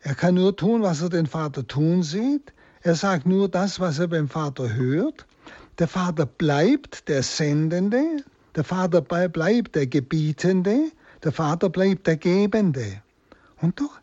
Er 0.00 0.14
kann 0.14 0.34
nur 0.34 0.56
tun, 0.56 0.82
was 0.82 1.02
er 1.02 1.08
den 1.08 1.26
Vater 1.26 1.66
tun 1.66 2.02
sieht. 2.02 2.52
Er 2.86 2.94
sagt 2.94 3.26
nur 3.26 3.48
das, 3.48 3.80
was 3.80 3.98
er 3.98 4.06
beim 4.06 4.28
Vater 4.28 4.72
hört. 4.74 5.26
Der 5.80 5.88
Vater 5.88 6.24
bleibt 6.24 7.08
der 7.08 7.24
Sendende. 7.24 8.22
Der 8.54 8.62
Vater 8.62 9.00
bleibt 9.00 9.74
der 9.74 9.88
Gebietende. 9.88 10.92
Der 11.24 11.32
Vater 11.32 11.68
bleibt 11.68 12.06
der 12.06 12.16
Gebende. 12.16 13.02
Und 13.60 13.80
doch, 13.80 13.98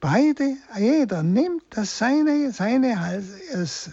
beide, 0.00 0.54
jeder 0.78 1.22
nimmt 1.22 1.62
das 1.70 1.96
seine, 1.96 2.52
seine 2.52 3.00
als 3.00 3.90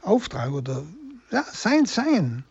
Auftrag 0.00 0.50
oder 0.50 0.82
ja, 1.30 1.44
sein 1.52 1.86
Sein 1.86 2.42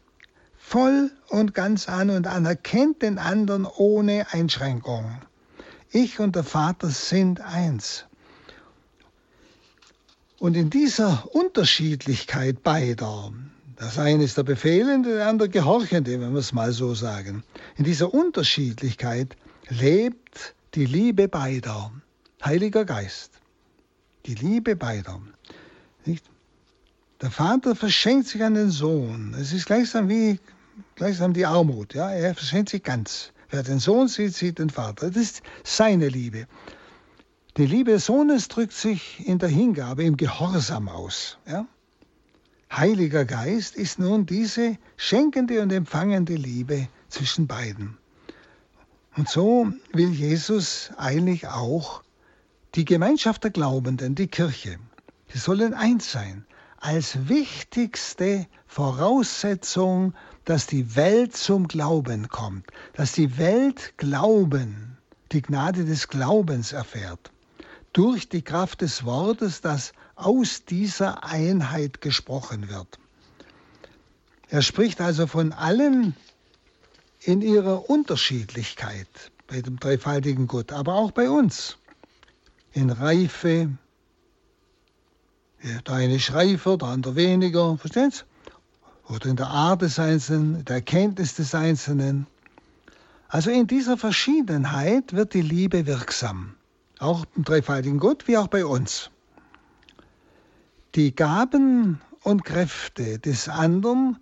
voll 0.58 1.12
und 1.27 1.53
ganz 1.53 1.89
an 1.89 2.10
und 2.10 2.25
anerkennt 2.25 3.01
den 3.01 3.18
anderen 3.18 3.65
ohne 3.65 4.27
Einschränkung. 4.32 5.20
Ich 5.89 6.22
und 6.22 6.38
der 6.38 6.46
Vater 6.46 6.88
sind 6.88 7.41
eins. 7.41 8.06
Und 10.41 10.57
in 10.57 10.71
dieser 10.71 11.36
Unterschiedlichkeit 11.36 12.63
beider, 12.63 13.31
das 13.75 14.00
eine 14.00 14.24
ist 14.24 14.38
der 14.38 14.43
Befehlende, 14.43 15.17
der 15.17 15.27
andere 15.27 15.50
Gehorchende, 15.50 16.19
wenn 16.19 16.33
wir 16.33 16.39
es 16.39 16.51
mal 16.51 16.71
so 16.71 16.95
sagen, 16.95 17.43
in 17.77 17.83
dieser 17.83 18.12
Unterschiedlichkeit 18.12 19.36
lebt 19.69 20.55
die 20.74 20.88
Liebe 20.88 21.27
beider, 21.27 21.91
Heiliger 22.43 22.86
Geist. 22.86 23.33
Die 24.25 24.33
Liebe 24.33 24.75
beider. 24.75 25.21
Nicht? 26.05 26.25
Der 27.21 27.29
Vater 27.29 27.75
verschenkt 27.75 28.29
sich 28.29 28.41
an 28.41 28.55
den 28.55 28.71
Sohn. 28.71 29.36
Es 29.39 29.53
ist 29.53 29.67
gleichsam 29.67 30.10
wie 30.10 30.39
gleichsam 30.95 31.33
die 31.33 31.45
Armut. 31.45 31.93
Ja? 31.93 32.10
Er 32.10 32.33
verschenkt 32.33 32.69
sich 32.69 32.81
ganz. 32.81 33.31
Wer 33.51 33.62
den 33.62 33.77
Sohn 33.77 34.07
sieht, 34.07 34.33
sieht 34.33 34.57
den 34.57 34.71
Vater. 34.71 35.12
Das 35.12 35.21
ist 35.21 35.43
seine 35.63 36.07
Liebe. 36.07 36.48
Die 37.58 37.65
Liebe 37.65 37.91
des 37.91 38.05
Sohnes 38.05 38.48
drückt 38.48 38.72
sich 38.72 39.27
in 39.27 39.38
der 39.38 39.50
Hingabe, 39.50 40.05
im 40.05 40.15
Gehorsam 40.15 40.88
aus. 40.88 41.38
Ja? 41.46 41.65
Heiliger 42.72 43.25
Geist 43.25 43.75
ist 43.75 44.00
nun 44.00 44.25
diese 44.25 44.77
schenkende 44.96 45.62
und 45.62 45.74
empfangende 45.74 46.36
Liebe 46.36 46.88
zwischen 47.10 47.48
beiden. 47.48 47.98
Und 49.17 49.27
so 49.27 49.74
will 49.91 50.12
Jesus 50.12 50.91
eigentlich 50.96 51.50
auch 51.50 52.03
die 52.75 52.86
Gemeinschaft 52.86 53.43
der 53.43 53.51
Glaubenden, 53.51 54.15
die 54.15 54.27
Kirche, 54.27 54.77
sie 55.27 55.39
sollen 55.39 55.74
eins 55.74 56.10
sein 56.10 56.46
als 56.77 57.27
wichtigste 57.27 58.48
Voraussetzung, 58.65 60.13
dass 60.46 60.67
die 60.67 60.96
Welt 60.96 61.36
zum 61.36 61.67
Glauben 61.67 62.29
kommt, 62.29 62.65
dass 62.93 63.12
die 63.12 63.38
Welt 63.38 63.93
Glauben, 63.98 64.98
die 65.34 65.41
Gnade 65.41 65.84
des 65.84 66.08
Glaubens 66.08 66.72
erfährt, 66.72 67.31
durch 67.93 68.29
die 68.29 68.41
Kraft 68.41 68.81
des 68.81 69.05
Wortes, 69.05 69.62
das 69.62 69.93
aus 70.15 70.65
dieser 70.65 71.24
Einheit 71.24 72.01
gesprochen 72.01 72.69
wird. 72.69 73.00
Er 74.50 74.62
spricht 74.62 75.01
also 75.01 75.27
von 75.27 75.53
allen 75.53 76.15
in 77.21 77.41
ihrer 77.41 77.89
Unterschiedlichkeit 77.89 79.07
bei 79.48 79.62
dem 79.62 79.79
dreifaltigen 79.79 80.48
Gott, 80.48 80.71
aber 80.71 80.95
auch 80.95 81.12
bei 81.12 81.29
uns 81.29 81.77
in 82.74 82.89
Reife, 82.89 83.69
der 85.63 85.93
eine 85.93 86.15
ist 86.15 86.33
reifer, 86.33 86.77
der 86.77 86.88
andere 86.88 87.15
weniger, 87.15 87.77
verstehen 87.77 88.12
Sie? 88.12 88.24
Oder 89.13 89.27
in 89.27 89.36
der 89.36 89.48
Art 89.48 89.81
des 89.81 90.00
Einzelnen, 90.00 90.60
in 90.60 90.65
der 90.65 90.77
Erkenntnis 90.77 91.36
des 91.36 91.53
Einzelnen. 91.53 92.27
Also 93.27 93.51
in 93.51 93.67
dieser 93.67 93.98
Verschiedenheit 93.98 95.13
wird 95.13 95.33
die 95.33 95.41
Liebe 95.41 95.86
wirksam. 95.86 96.55
Auch 97.01 97.25
im 97.36 97.43
dreifaltigen 97.43 97.98
Gott 97.98 98.27
wie 98.27 98.38
auch 98.38 98.48
bei 98.48 98.63
uns. 98.63 99.10
Die 100.93 101.15
Gaben 101.15 102.00
und 102.22 102.46
Kräfte 102.46 103.17
des 103.17 103.50
anderen 103.50 104.20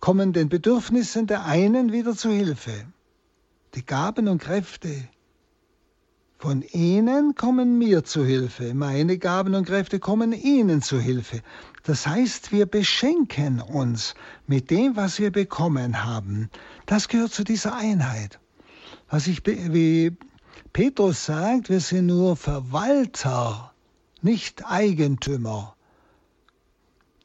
kommen 0.00 0.32
den 0.32 0.48
Bedürfnissen 0.48 1.26
der 1.26 1.44
einen 1.44 1.92
wieder 1.92 2.16
zu 2.16 2.30
Hilfe. 2.30 2.72
Die 3.74 3.84
Gaben 3.84 4.28
und 4.28 4.40
Kräfte 4.40 4.88
von 6.38 6.62
ihnen 6.62 7.34
kommen 7.34 7.76
mir 7.76 8.04
zu 8.04 8.24
Hilfe, 8.24 8.72
meine 8.72 9.18
Gaben 9.18 9.54
und 9.54 9.66
Kräfte 9.66 10.00
kommen 10.00 10.32
ihnen 10.32 10.80
zu 10.80 10.98
Hilfe. 10.98 11.42
Das 11.82 12.06
heißt, 12.06 12.52
wir 12.52 12.64
beschenken 12.64 13.60
uns 13.60 14.14
mit 14.46 14.70
dem, 14.70 14.96
was 14.96 15.18
wir 15.18 15.30
bekommen 15.30 16.04
haben. 16.04 16.48
Das 16.86 17.08
gehört 17.08 17.32
zu 17.32 17.44
dieser 17.44 17.76
Einheit. 17.76 18.40
Was 19.10 19.26
ich, 19.26 19.44
wie 19.44 20.16
Petrus 20.72 21.26
sagt, 21.26 21.68
wir 21.68 21.80
sind 21.80 22.06
nur 22.06 22.34
Verwalter, 22.34 23.74
nicht 24.22 24.64
Eigentümer 24.64 25.76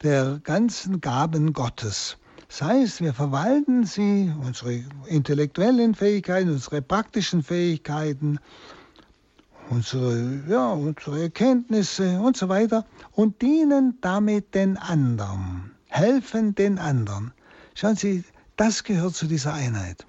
der 0.02 0.38
ganzen 0.44 1.00
Gaben 1.00 1.54
Gottes. 1.54 2.18
Das 2.48 2.60
heißt, 2.60 3.00
wir 3.00 3.14
verwalten 3.14 3.84
sie, 3.86 4.30
unsere 4.44 4.84
intellektuellen 5.06 5.94
Fähigkeiten, 5.94 6.50
unsere 6.50 6.82
praktischen 6.82 7.42
Fähigkeiten, 7.42 8.38
unsere, 9.70 10.42
ja, 10.46 10.72
unsere 10.72 11.22
Erkenntnisse 11.22 12.20
und 12.20 12.36
so 12.36 12.50
weiter 12.50 12.84
und 13.12 13.40
dienen 13.40 13.96
damit 14.02 14.54
den 14.54 14.76
anderen, 14.76 15.72
helfen 15.86 16.54
den 16.54 16.78
anderen. 16.78 17.32
Schauen 17.74 17.96
Sie, 17.96 18.24
das 18.56 18.84
gehört 18.84 19.14
zu 19.14 19.26
dieser 19.26 19.54
Einheit. 19.54 20.07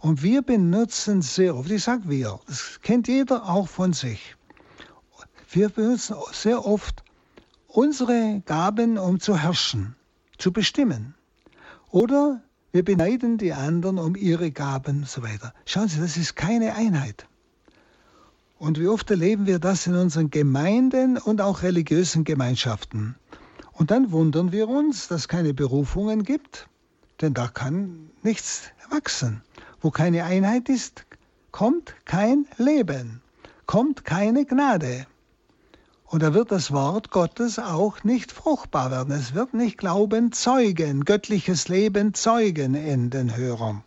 Und 0.00 0.22
wir 0.22 0.40
benutzen 0.40 1.20
sehr 1.20 1.54
oft, 1.54 1.70
ich 1.70 1.84
sage 1.84 2.08
wir, 2.08 2.40
das 2.46 2.80
kennt 2.82 3.06
jeder 3.06 3.46
auch 3.48 3.68
von 3.68 3.92
sich. 3.92 4.34
Wir 5.50 5.68
benutzen 5.68 6.16
sehr 6.32 6.64
oft 6.64 7.04
unsere 7.68 8.42
Gaben, 8.46 8.96
um 8.96 9.20
zu 9.20 9.36
herrschen, 9.36 9.94
zu 10.38 10.52
bestimmen. 10.52 11.14
Oder 11.90 12.40
wir 12.72 12.84
beneiden 12.84 13.36
die 13.36 13.52
anderen 13.52 13.98
um 13.98 14.16
ihre 14.16 14.50
Gaben 14.50 15.00
und 15.00 15.08
so 15.08 15.22
weiter. 15.22 15.52
Schauen 15.66 15.88
Sie, 15.88 16.00
das 16.00 16.16
ist 16.16 16.34
keine 16.34 16.74
Einheit. 16.74 17.26
Und 18.58 18.78
wie 18.78 18.88
oft 18.88 19.10
erleben 19.10 19.46
wir 19.46 19.58
das 19.58 19.86
in 19.86 19.94
unseren 19.94 20.30
Gemeinden 20.30 21.18
und 21.18 21.40
auch 21.40 21.62
religiösen 21.62 22.24
Gemeinschaften. 22.24 23.16
Und 23.72 23.90
dann 23.90 24.12
wundern 24.12 24.52
wir 24.52 24.68
uns, 24.68 25.08
dass 25.08 25.22
es 25.22 25.28
keine 25.28 25.52
Berufungen 25.52 26.22
gibt, 26.22 26.68
denn 27.20 27.34
da 27.34 27.48
kann 27.48 28.10
nichts 28.22 28.70
wachsen. 28.90 29.42
Wo 29.80 29.90
keine 29.90 30.24
Einheit 30.24 30.68
ist, 30.68 31.06
kommt 31.52 31.94
kein 32.04 32.46
Leben, 32.58 33.22
kommt 33.66 34.04
keine 34.04 34.44
Gnade. 34.44 35.06
Und 36.04 36.22
da 36.22 36.34
wird 36.34 36.50
das 36.50 36.72
Wort 36.72 37.10
Gottes 37.10 37.58
auch 37.58 38.02
nicht 38.04 38.32
fruchtbar 38.32 38.90
werden. 38.90 39.12
Es 39.14 39.34
wird 39.34 39.54
nicht 39.54 39.78
Glauben 39.78 40.32
zeugen, 40.32 41.04
göttliches 41.04 41.68
Leben 41.68 42.14
zeugen 42.14 42.74
in 42.74 43.10
den 43.10 43.36
Hörern. 43.36 43.82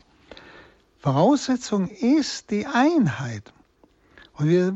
Voraussetzung 1.00 1.90
ist 1.90 2.50
die 2.50 2.66
Einheit. 2.66 3.52
Und 4.36 4.48
wir, 4.48 4.74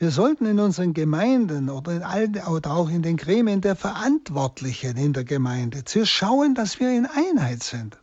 Wir 0.00 0.12
sollten 0.12 0.46
in 0.46 0.60
unseren 0.60 0.94
Gemeinden 0.94 1.68
oder, 1.68 1.90
in 1.90 2.02
allen, 2.04 2.36
oder 2.36 2.70
auch 2.70 2.88
in 2.88 3.02
den 3.02 3.16
Gremien 3.16 3.60
der 3.60 3.74
Verantwortlichen 3.74 4.96
in 4.96 5.12
der 5.12 5.24
Gemeinde 5.24 5.84
zu 5.84 6.06
schauen, 6.06 6.54
dass 6.54 6.78
wir 6.78 6.90
in 6.90 7.04
Einheit 7.04 7.64
sind. 7.64 7.98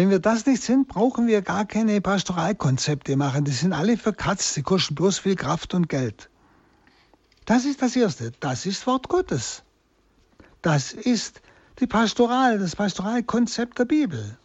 Wenn 0.00 0.08
wir 0.08 0.18
das 0.18 0.46
nicht 0.46 0.62
sind, 0.62 0.88
brauchen 0.88 1.26
wir 1.26 1.42
gar 1.42 1.66
keine 1.66 2.00
Pastoralkonzepte 2.00 3.18
machen. 3.18 3.44
Die 3.44 3.50
sind 3.50 3.74
alle 3.74 3.98
verkatzt, 3.98 4.56
die 4.56 4.62
kosten 4.62 4.94
bloß 4.94 5.18
viel 5.18 5.36
Kraft 5.36 5.74
und 5.74 5.90
Geld. 5.90 6.30
Das 7.44 7.66
ist 7.66 7.82
das 7.82 7.96
Erste. 7.96 8.32
Das 8.40 8.64
ist 8.64 8.86
Wort 8.86 9.10
Gottes. 9.10 9.62
Das 10.62 10.94
ist 10.94 11.42
die 11.80 11.86
Pastoral, 11.86 12.58
das 12.58 12.76
Pastoralkonzept 12.76 13.78
der 13.78 13.84
Bibel. 13.84 14.38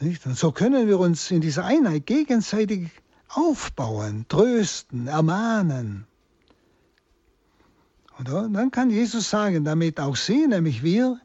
Nicht? 0.00 0.24
Und 0.24 0.38
so 0.38 0.52
können 0.52 0.88
wir 0.88 0.98
uns 0.98 1.30
in 1.30 1.42
dieser 1.42 1.66
Einheit 1.66 2.06
gegenseitig 2.06 2.88
aufbauen, 3.28 4.24
trösten, 4.30 5.06
ermahnen. 5.06 6.06
Und 8.16 8.30
dann 8.30 8.70
kann 8.70 8.88
Jesus 8.88 9.28
sagen, 9.28 9.64
damit 9.64 10.00
auch 10.00 10.16
Sie, 10.16 10.46
nämlich 10.46 10.82
wir, 10.82 11.20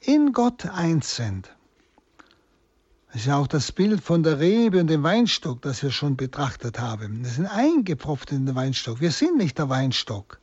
in 0.00 0.32
Gott 0.32 0.66
eins 0.66 1.16
sind. 1.16 1.54
Das 3.12 3.22
ist 3.22 3.26
ja 3.26 3.36
auch 3.36 3.48
das 3.48 3.72
Bild 3.72 4.00
von 4.00 4.22
der 4.22 4.38
Rebe 4.38 4.80
und 4.80 4.86
dem 4.86 5.02
Weinstock, 5.02 5.62
das 5.62 5.82
wir 5.82 5.90
schon 5.90 6.16
betrachtet 6.16 6.78
haben. 6.78 7.24
Wir 7.24 7.30
sind 7.30 7.46
eingepropft 7.46 8.30
in 8.30 8.46
den 8.46 8.54
Weinstock. 8.54 9.00
Wir 9.00 9.10
sind 9.10 9.36
nicht 9.36 9.58
der 9.58 9.68
Weinstock. 9.68 10.38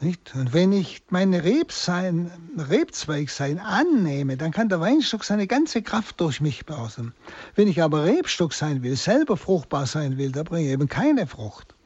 Nicht? 0.00 0.34
Und 0.34 0.52
wenn 0.52 0.72
ich 0.72 1.02
meine 1.10 1.44
Rebsein, 1.44 2.32
Rebzweigsein 2.58 3.60
annehme, 3.60 4.36
dann 4.36 4.50
kann 4.50 4.68
der 4.68 4.80
Weinstock 4.80 5.22
seine 5.22 5.46
ganze 5.46 5.80
Kraft 5.80 6.20
durch 6.20 6.40
mich 6.40 6.66
blasen. 6.66 7.14
Wenn 7.54 7.68
ich 7.68 7.82
aber 7.82 8.04
Rebstock 8.04 8.52
sein 8.52 8.82
will, 8.82 8.96
selber 8.96 9.36
fruchtbar 9.36 9.86
sein 9.86 10.18
will, 10.18 10.32
da 10.32 10.42
bringe 10.42 10.66
ich 10.66 10.72
eben 10.72 10.88
keine 10.88 11.28
Frucht. 11.28 11.76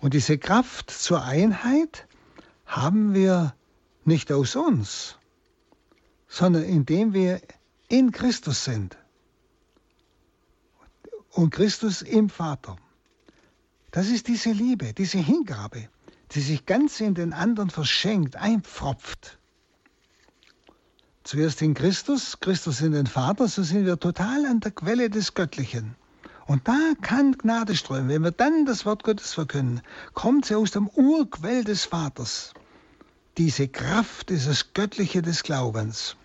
Und 0.00 0.14
diese 0.14 0.38
Kraft 0.38 0.90
zur 0.90 1.22
Einheit 1.22 2.07
haben 2.68 3.14
wir 3.14 3.54
nicht 4.04 4.30
aus 4.30 4.54
uns, 4.54 5.16
sondern 6.28 6.62
indem 6.62 7.14
wir 7.14 7.40
in 7.88 8.12
Christus 8.12 8.64
sind. 8.64 8.96
Und 11.30 11.50
Christus 11.50 12.02
im 12.02 12.28
Vater. 12.28 12.76
Das 13.90 14.08
ist 14.08 14.28
diese 14.28 14.52
Liebe, 14.52 14.92
diese 14.92 15.18
Hingabe, 15.18 15.88
die 16.32 16.40
sich 16.40 16.66
ganz 16.66 17.00
in 17.00 17.14
den 17.14 17.32
anderen 17.32 17.70
verschenkt, 17.70 18.36
einpfropft. 18.36 19.38
Zuerst 21.24 21.62
in 21.62 21.74
Christus, 21.74 22.40
Christus 22.40 22.80
in 22.82 22.92
den 22.92 23.06
Vater, 23.06 23.48
so 23.48 23.62
sind 23.62 23.86
wir 23.86 23.98
total 23.98 24.44
an 24.46 24.60
der 24.60 24.72
Quelle 24.72 25.08
des 25.10 25.34
Göttlichen. 25.34 25.94
Und 26.46 26.66
da 26.66 26.92
kann 27.02 27.32
Gnade 27.32 27.76
strömen. 27.76 28.08
Wenn 28.08 28.24
wir 28.24 28.30
dann 28.30 28.64
das 28.64 28.86
Wort 28.86 29.04
Gottes 29.04 29.34
verkünden, 29.34 29.82
kommt 30.14 30.46
sie 30.46 30.54
aus 30.54 30.70
dem 30.70 30.88
Urquell 30.88 31.64
des 31.64 31.84
Vaters. 31.84 32.54
Diese 33.38 33.68
Kraft, 33.68 34.30
dieses 34.30 34.72
Göttliche 34.74 35.22
des 35.22 35.44
Glaubens. 35.44 36.16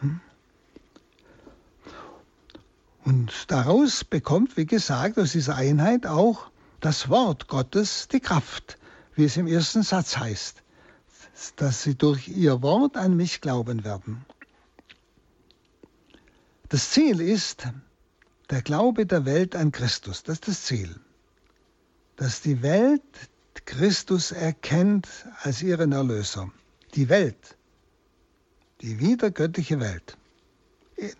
Hm? 0.00 0.20
Und 3.04 3.50
daraus 3.50 4.04
bekommt, 4.04 4.56
wie 4.56 4.66
gesagt, 4.66 5.18
aus 5.18 5.32
dieser 5.32 5.56
Einheit 5.56 6.06
auch 6.06 6.50
das 6.78 7.08
Wort 7.08 7.48
Gottes 7.48 8.06
die 8.06 8.20
Kraft, 8.20 8.78
wie 9.16 9.24
es 9.24 9.36
im 9.36 9.48
ersten 9.48 9.82
Satz 9.82 10.16
heißt, 10.16 10.62
dass 11.56 11.82
sie 11.82 11.96
durch 11.96 12.28
ihr 12.28 12.62
Wort 12.62 12.96
an 12.96 13.16
mich 13.16 13.40
glauben 13.40 13.82
werden. 13.82 14.24
Das 16.68 16.90
Ziel 16.90 17.20
ist 17.20 17.66
der 18.48 18.62
Glaube 18.62 19.06
der 19.06 19.24
Welt 19.24 19.56
an 19.56 19.72
Christus. 19.72 20.22
Das 20.22 20.36
ist 20.36 20.46
das 20.46 20.62
Ziel. 20.62 21.00
Dass 22.14 22.42
die 22.42 22.62
Welt 22.62 23.02
Christus 23.70 24.32
erkennt 24.32 25.06
als 25.42 25.62
ihren 25.62 25.92
Erlöser. 25.92 26.50
Die 26.96 27.08
Welt, 27.08 27.56
die 28.80 28.98
wiedergöttliche 28.98 29.78
Welt, 29.78 30.16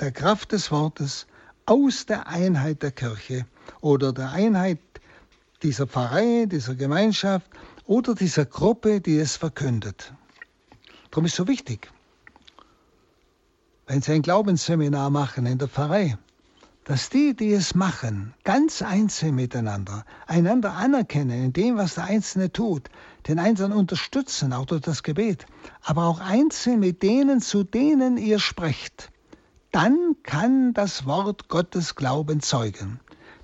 der 0.01 0.11
Kraft 0.11 0.51
des 0.51 0.73
Wortes 0.73 1.29
aus 1.65 2.07
der 2.07 2.27
Einheit 2.27 2.83
der 2.83 2.91
Kirche 2.91 3.47
oder 3.81 4.13
der 4.13 4.33
Einheit 4.33 4.81
dieser 5.63 5.87
Pfarrei, 5.87 6.47
dieser 6.47 6.75
Gemeinschaft 6.75 7.49
oder 7.87 8.17
dieser 8.17 8.47
Gruppe, 8.47 9.01
die 9.01 9.19
es 9.19 9.37
verkündet. 9.37 10.13
Darum 11.13 11.27
ist 11.27 11.37
so 11.37 11.47
wichtig, 11.47 11.89
wenn 13.87 14.03
Sie 14.03 14.11
ein 14.11 14.23
Glaubensseminar 14.23 15.11
machen 15.11 15.47
in 15.47 15.59
der 15.59 15.69
Pfarrei, 15.69 16.19
dass 16.91 17.09
die, 17.09 17.37
die 17.37 17.53
es 17.53 17.77
machen, 17.77 18.35
ganz 18.43 18.83
einzeln 18.83 19.37
miteinander, 19.37 20.05
einander 20.27 20.73
anerkennen 20.73 21.45
in 21.45 21.53
dem, 21.53 21.77
was 21.77 21.95
der 21.95 22.03
Einzelne 22.03 22.51
tut, 22.51 22.91
den 23.29 23.39
Einzelnen 23.39 23.79
unterstützen, 23.79 24.53
auch 24.53 24.67
durch 24.67 24.81
das 24.81 25.05
Gebet, 25.05 25.47
aber 25.83 26.07
auch 26.07 26.19
einzeln 26.19 26.81
mit 26.81 27.05
denen, 27.05 27.41
zu 27.41 27.63
denen 27.63 28.17
ihr 28.17 28.41
sprecht, 28.41 29.13
dann 29.71 30.17
kann 30.25 30.75
das 30.75 31.07
Wort 31.07 31.47
Gottes 31.49 31.95
Glauben 31.95 32.41
zeugen. 32.41 32.99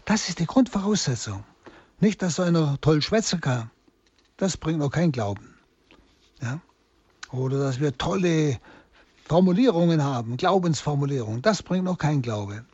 Das 0.07 0.29
ist 0.29 0.41
die 0.41 0.47
Grundvoraussetzung. 0.47 1.45
Nicht, 2.01 2.23
dass 2.23 2.35
so 2.35 2.43
einer 2.43 2.81
toll 2.81 3.01
schwätzen 3.01 3.41
kann. 3.41 3.71
Das 4.39 4.57
bringt 4.57 4.81
noch 4.81 4.91
kein 4.91 5.13
Glauben. 5.13 5.55
Ja? 6.43 6.59
Oder 7.31 7.61
dass 7.61 7.79
wir 7.79 7.97
tolle 7.97 8.59
Formulierungen 9.29 10.03
haben, 10.03 10.37
Glaubensformulierungen. 10.37 11.43
Das 11.43 11.63
bringt 11.63 11.85
noch 11.85 11.99
kein 11.99 12.23
Glaube. 12.23 12.65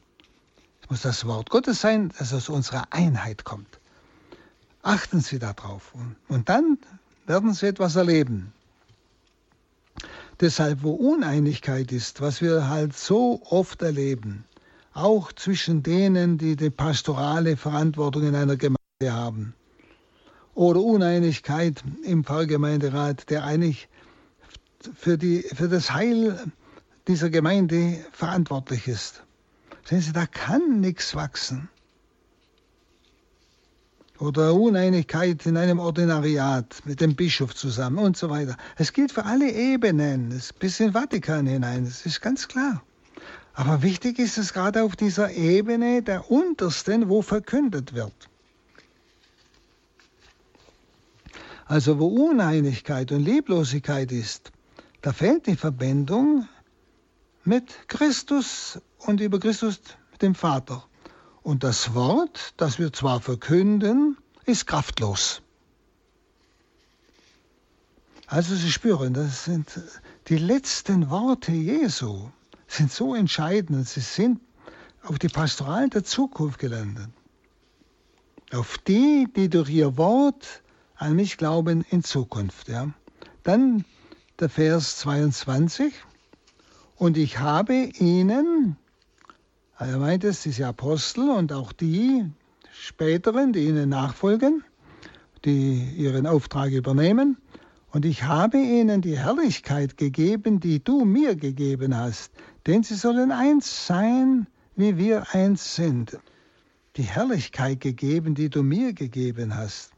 Muss 0.92 1.00
das 1.00 1.24
Wort 1.24 1.48
Gottes 1.48 1.80
sein, 1.80 2.12
das 2.18 2.34
aus 2.34 2.50
unserer 2.50 2.84
Einheit 2.90 3.46
kommt. 3.46 3.80
Achten 4.82 5.22
Sie 5.22 5.38
darauf. 5.38 5.94
Und 6.28 6.50
dann 6.50 6.76
werden 7.24 7.54
Sie 7.54 7.64
etwas 7.68 7.96
erleben. 7.96 8.52
Deshalb, 10.38 10.82
wo 10.82 10.90
Uneinigkeit 10.90 11.92
ist, 11.92 12.20
was 12.20 12.42
wir 12.42 12.68
halt 12.68 12.94
so 12.94 13.40
oft 13.48 13.80
erleben, 13.80 14.44
auch 14.92 15.32
zwischen 15.32 15.82
denen, 15.82 16.36
die 16.36 16.56
die 16.56 16.68
pastorale 16.68 17.56
Verantwortung 17.56 18.24
in 18.24 18.34
einer 18.34 18.56
Gemeinde 18.56 18.78
haben, 19.10 19.54
oder 20.54 20.82
Uneinigkeit 20.82 21.82
im 22.04 22.22
Pfarrgemeinderat, 22.22 23.30
der 23.30 23.44
eigentlich 23.44 23.88
für, 24.94 25.16
die, 25.16 25.40
für 25.40 25.70
das 25.70 25.94
Heil 25.94 26.38
dieser 27.08 27.30
Gemeinde 27.30 28.04
verantwortlich 28.12 28.88
ist. 28.88 29.22
Sehen 29.84 30.00
Sie, 30.00 30.12
da 30.12 30.26
kann 30.26 30.80
nichts 30.80 31.14
wachsen 31.14 31.68
oder 34.22 34.54
Uneinigkeit 34.54 35.44
in 35.46 35.56
einem 35.56 35.80
Ordinariat 35.80 36.82
mit 36.84 37.00
dem 37.00 37.16
Bischof 37.16 37.56
zusammen 37.56 37.98
und 37.98 38.16
so 38.16 38.30
weiter. 38.30 38.56
Es 38.76 38.92
gilt 38.92 39.10
für 39.10 39.24
alle 39.24 39.50
Ebenen, 39.50 40.40
bis 40.60 40.78
in 40.78 40.92
Vatikan 40.92 41.46
hinein, 41.46 41.84
das 41.84 42.06
ist 42.06 42.20
ganz 42.20 42.46
klar. 42.46 42.82
Aber 43.54 43.82
wichtig 43.82 44.20
ist 44.20 44.38
es 44.38 44.52
gerade 44.52 44.84
auf 44.84 44.94
dieser 44.94 45.32
Ebene 45.32 46.02
der 46.02 46.30
Untersten, 46.30 47.08
wo 47.08 47.20
verkündet 47.20 47.94
wird. 47.94 48.14
Also 51.66 51.98
wo 51.98 52.06
Uneinigkeit 52.06 53.10
und 53.10 53.24
Lieblosigkeit 53.24 54.12
ist, 54.12 54.52
da 55.00 55.12
fehlt 55.12 55.48
die 55.48 55.56
Verbindung 55.56 56.46
mit 57.44 57.88
Christus 57.88 58.80
und 59.06 59.20
über 59.20 59.38
Christus 59.38 59.80
dem 60.20 60.34
Vater. 60.34 60.84
Und 61.42 61.64
das 61.64 61.94
Wort, 61.94 62.54
das 62.56 62.78
wir 62.78 62.92
zwar 62.92 63.20
verkünden, 63.20 64.16
ist 64.46 64.66
kraftlos. 64.66 65.42
Also 68.26 68.54
Sie 68.54 68.72
spüren, 68.72 69.12
das 69.12 69.44
sind 69.44 69.68
die 70.28 70.38
letzten 70.38 71.10
Worte 71.10 71.52
Jesu, 71.52 72.30
sind 72.66 72.90
so 72.90 73.14
entscheidend. 73.14 73.88
Sie 73.88 74.00
sind 74.00 74.40
auf 75.02 75.18
die 75.18 75.28
Pastoralen 75.28 75.90
der 75.90 76.04
Zukunft 76.04 76.58
gelandet. 76.58 77.10
Auf 78.52 78.78
die, 78.78 79.28
die 79.34 79.50
durch 79.50 79.68
ihr 79.70 79.96
Wort 79.96 80.62
an 80.94 81.14
mich 81.14 81.36
glauben 81.36 81.84
in 81.90 82.04
Zukunft. 82.04 82.68
Ja. 82.68 82.88
Dann 83.42 83.84
der 84.38 84.48
Vers 84.48 84.98
22. 84.98 85.92
Und 86.96 87.16
ich 87.16 87.38
habe 87.38 87.74
ihnen 87.74 88.76
er 89.86 89.98
meint 89.98 90.24
es, 90.24 90.42
diese 90.42 90.66
Apostel 90.66 91.30
und 91.30 91.52
auch 91.52 91.72
die 91.72 92.24
späteren, 92.72 93.52
die 93.52 93.66
ihnen 93.66 93.88
nachfolgen, 93.88 94.64
die 95.44 95.82
ihren 95.96 96.26
Auftrag 96.26 96.72
übernehmen. 96.72 97.38
Und 97.90 98.04
ich 98.04 98.22
habe 98.24 98.58
ihnen 98.58 99.02
die 99.02 99.18
Herrlichkeit 99.18 99.96
gegeben, 99.96 100.60
die 100.60 100.82
du 100.82 101.04
mir 101.04 101.36
gegeben 101.36 101.96
hast, 101.96 102.32
denn 102.66 102.82
sie 102.82 102.94
sollen 102.94 103.30
eins 103.32 103.86
sein, 103.86 104.46
wie 104.76 104.96
wir 104.96 105.34
eins 105.34 105.74
sind. 105.74 106.18
Die 106.96 107.02
Herrlichkeit 107.02 107.80
gegeben, 107.80 108.34
die 108.34 108.50
du 108.50 108.62
mir 108.62 108.92
gegeben 108.92 109.54
hast. 109.54 109.92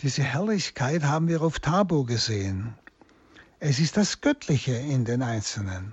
Diese 0.00 0.22
Herrlichkeit 0.22 1.04
haben 1.04 1.28
wir 1.28 1.42
auf 1.42 1.60
Tabo 1.60 2.04
gesehen. 2.04 2.74
es 3.58 3.78
ist 3.78 3.96
das 3.96 4.20
Göttliche 4.22 4.72
in 4.72 5.04
den 5.04 5.22
Einzelnen. 5.22 5.92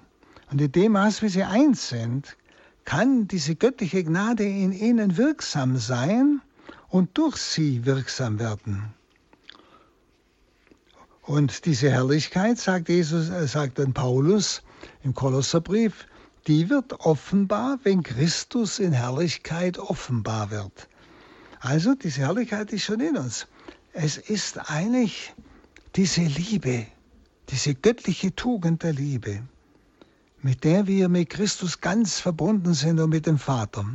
Und 0.49 0.61
in 0.61 0.71
dem 0.71 0.93
Maß, 0.93 1.21
wie 1.21 1.29
sie 1.29 1.43
eins 1.43 1.89
sind, 1.89 2.37
kann 2.85 3.27
diese 3.27 3.55
göttliche 3.55 4.03
Gnade 4.03 4.43
in 4.45 4.71
ihnen 4.71 5.17
wirksam 5.17 5.77
sein 5.77 6.41
und 6.87 7.17
durch 7.17 7.35
sie 7.35 7.85
wirksam 7.85 8.39
werden. 8.39 8.93
Und 11.21 11.65
diese 11.65 11.91
Herrlichkeit, 11.91 12.57
sagt 12.57 12.87
Jesus, 12.87 13.29
äh, 13.29 13.45
sagt 13.47 13.79
dann 13.79 13.93
Paulus 13.93 14.63
im 15.03 15.13
Kolosserbrief, 15.13 16.07
die 16.47 16.69
wird 16.69 16.93
offenbar, 17.01 17.79
wenn 17.83 18.03
Christus 18.03 18.79
in 18.79 18.93
Herrlichkeit 18.93 19.77
offenbar 19.77 20.49
wird. 20.51 20.87
Also 21.59 21.95
diese 21.95 22.21
Herrlichkeit 22.21 22.71
ist 22.71 22.83
schon 22.83 23.01
in 23.01 23.17
uns. 23.17 23.47
Es 23.91 24.15
ist 24.17 24.69
eigentlich 24.69 25.33
diese 25.97 26.21
Liebe, 26.21 26.85
diese 27.49 27.75
göttliche 27.75 28.33
Tugend 28.33 28.83
der 28.83 28.93
Liebe, 28.93 29.43
mit 30.41 30.63
der 30.63 30.87
wir 30.87 31.09
mit 31.09 31.29
Christus 31.29 31.81
ganz 31.81 32.19
verbunden 32.19 32.73
sind 32.73 32.99
und 32.99 33.09
mit 33.09 33.25
dem 33.25 33.37
Vater. 33.37 33.85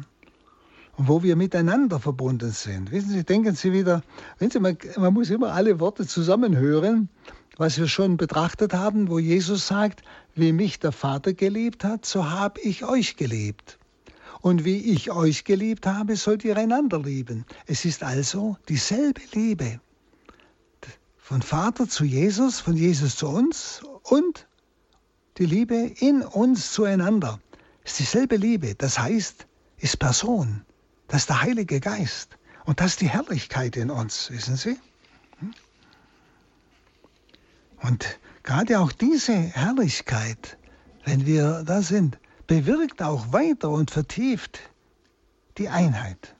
Und 0.97 1.09
wo 1.09 1.23
wir 1.23 1.37
miteinander 1.37 2.01
verbunden 2.01 2.51
sind. 2.51 2.91
Wissen 2.91 3.11
Sie, 3.11 3.25
denken 3.25 3.55
Sie 3.55 3.73
wieder, 3.73 4.03
wenn 4.39 4.51
Sie, 4.51 4.61
man, 4.61 4.77
man 4.97 5.15
muss 5.15 5.31
immer 5.31 5.53
alle 5.53 5.81
Worte 5.81 6.07
zusammenhören, 6.07 7.09
was 7.57 7.79
wir 7.79 7.89
schon 7.89 8.17
betrachtet 8.17 8.75
haben, 8.75 9.09
wo 9.09 9.19
Jesus 9.19 9.67
sagt, 9.67 10.03
wie 10.35 10.53
mich 10.53 10.81
der 10.81 10.93
Vater 10.93 11.33
geliebt 11.33 11.85
hat, 11.85 12.05
so 12.05 12.31
habe 12.31 12.61
ich 12.61 12.85
euch 12.85 13.17
geliebt. 13.17 13.79
Und 14.41 14.65
wie 14.65 14.79
ich 14.93 15.13
euch 15.13 15.45
geliebt 15.45 15.87
habe, 15.87 16.17
sollt 16.17 16.45
ihr 16.45 16.57
einander 16.57 17.01
lieben. 17.01 17.47
Es 17.67 17.85
ist 17.85 18.03
also 18.03 18.57
dieselbe 18.69 19.21
Liebe. 19.33 19.81
Von 21.17 21.43
Vater 21.43 21.89
zu 21.89 22.05
Jesus, 22.05 22.59
von 22.59 22.77
Jesus 22.77 23.17
zu 23.17 23.29
uns 23.29 23.83
und 24.03 24.47
die 25.39 25.47
Liebe 25.47 25.77
in 25.77 26.23
uns 26.23 26.73
zueinander. 26.73 27.41
Ist 27.85 27.99
dieselbe 27.99 28.37
Liebe. 28.37 28.75
Das 28.75 28.99
heißt, 28.99 29.47
ist 29.79 29.99
Person. 29.99 30.65
Das 31.09 31.23
ist 31.23 31.31
der 31.31 31.43
Heilige 31.43 31.81
Geist. 31.81 32.39
Und 32.65 32.81
das 32.81 32.93
ist 32.93 33.01
die 33.01 33.09
Herrlichkeit 33.09 33.77
in 33.77 33.91
uns, 33.91 34.31
wissen 34.31 34.57
Sie? 34.57 34.79
Hm? 35.39 35.55
Und 37.83 38.19
gerade 38.45 38.79
auch 38.79 38.93
diese 38.93 39.35
Herrlichkeit, 39.35 40.57
wenn 41.05 41.27
wir 41.27 41.65
da 41.65 41.83
sind, 41.83 42.19
bewirkt 42.47 43.03
auch 43.03 43.33
weiter 43.33 43.71
und 43.71 43.91
vertieft 43.91 44.61
die 45.59 45.69
Einheit. 45.69 46.35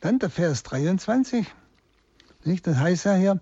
Dann 0.00 0.18
der 0.18 0.30
Vers 0.30 0.62
23, 0.64 1.46
nicht? 2.44 2.66
das 2.66 2.76
heißt 2.76 3.04
ja 3.04 3.14
hier, 3.14 3.40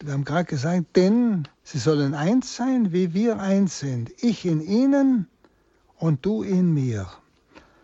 wir 0.00 0.12
haben 0.12 0.24
gerade 0.24 0.44
gesagt, 0.44 0.96
denn 0.96 1.48
sie 1.64 1.78
sollen 1.78 2.14
eins 2.14 2.54
sein, 2.54 2.92
wie 2.92 3.14
wir 3.14 3.40
eins 3.40 3.80
sind. 3.80 4.12
Ich 4.22 4.46
in 4.46 4.60
ihnen 4.60 5.26
und 5.96 6.24
du 6.24 6.42
in 6.42 6.72
mir. 6.72 7.08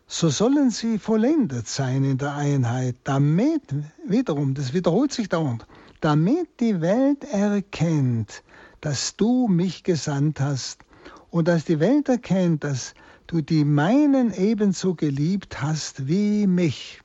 So 0.07 0.29
sollen 0.29 0.70
sie 0.70 0.98
vollendet 0.98 1.66
sein 1.66 2.05
in 2.05 2.18
der 2.18 2.35
Einheit, 2.35 2.96
damit, 3.05 3.62
wiederum, 4.07 4.55
das 4.55 4.72
wiederholt 4.72 5.12
sich 5.12 5.29
dauernd, 5.29 5.66
damit 6.00 6.61
die 6.61 6.81
Welt 6.81 7.24
erkennt, 7.24 8.44
dass 8.81 9.16
du 9.16 9.48
mich 9.48 9.83
gesandt 9.83 10.40
hast 10.40 10.83
und 11.31 11.48
dass 11.48 11.64
die 11.64 11.81
Welt 11.81 12.09
erkennt, 12.09 12.62
dass 12.62 12.94
du 13.27 13.40
die 13.40 13.64
meinen 13.64 14.33
ebenso 14.33 14.94
geliebt 14.94 15.61
hast 15.62 16.07
wie 16.07 16.46
mich. 16.46 17.00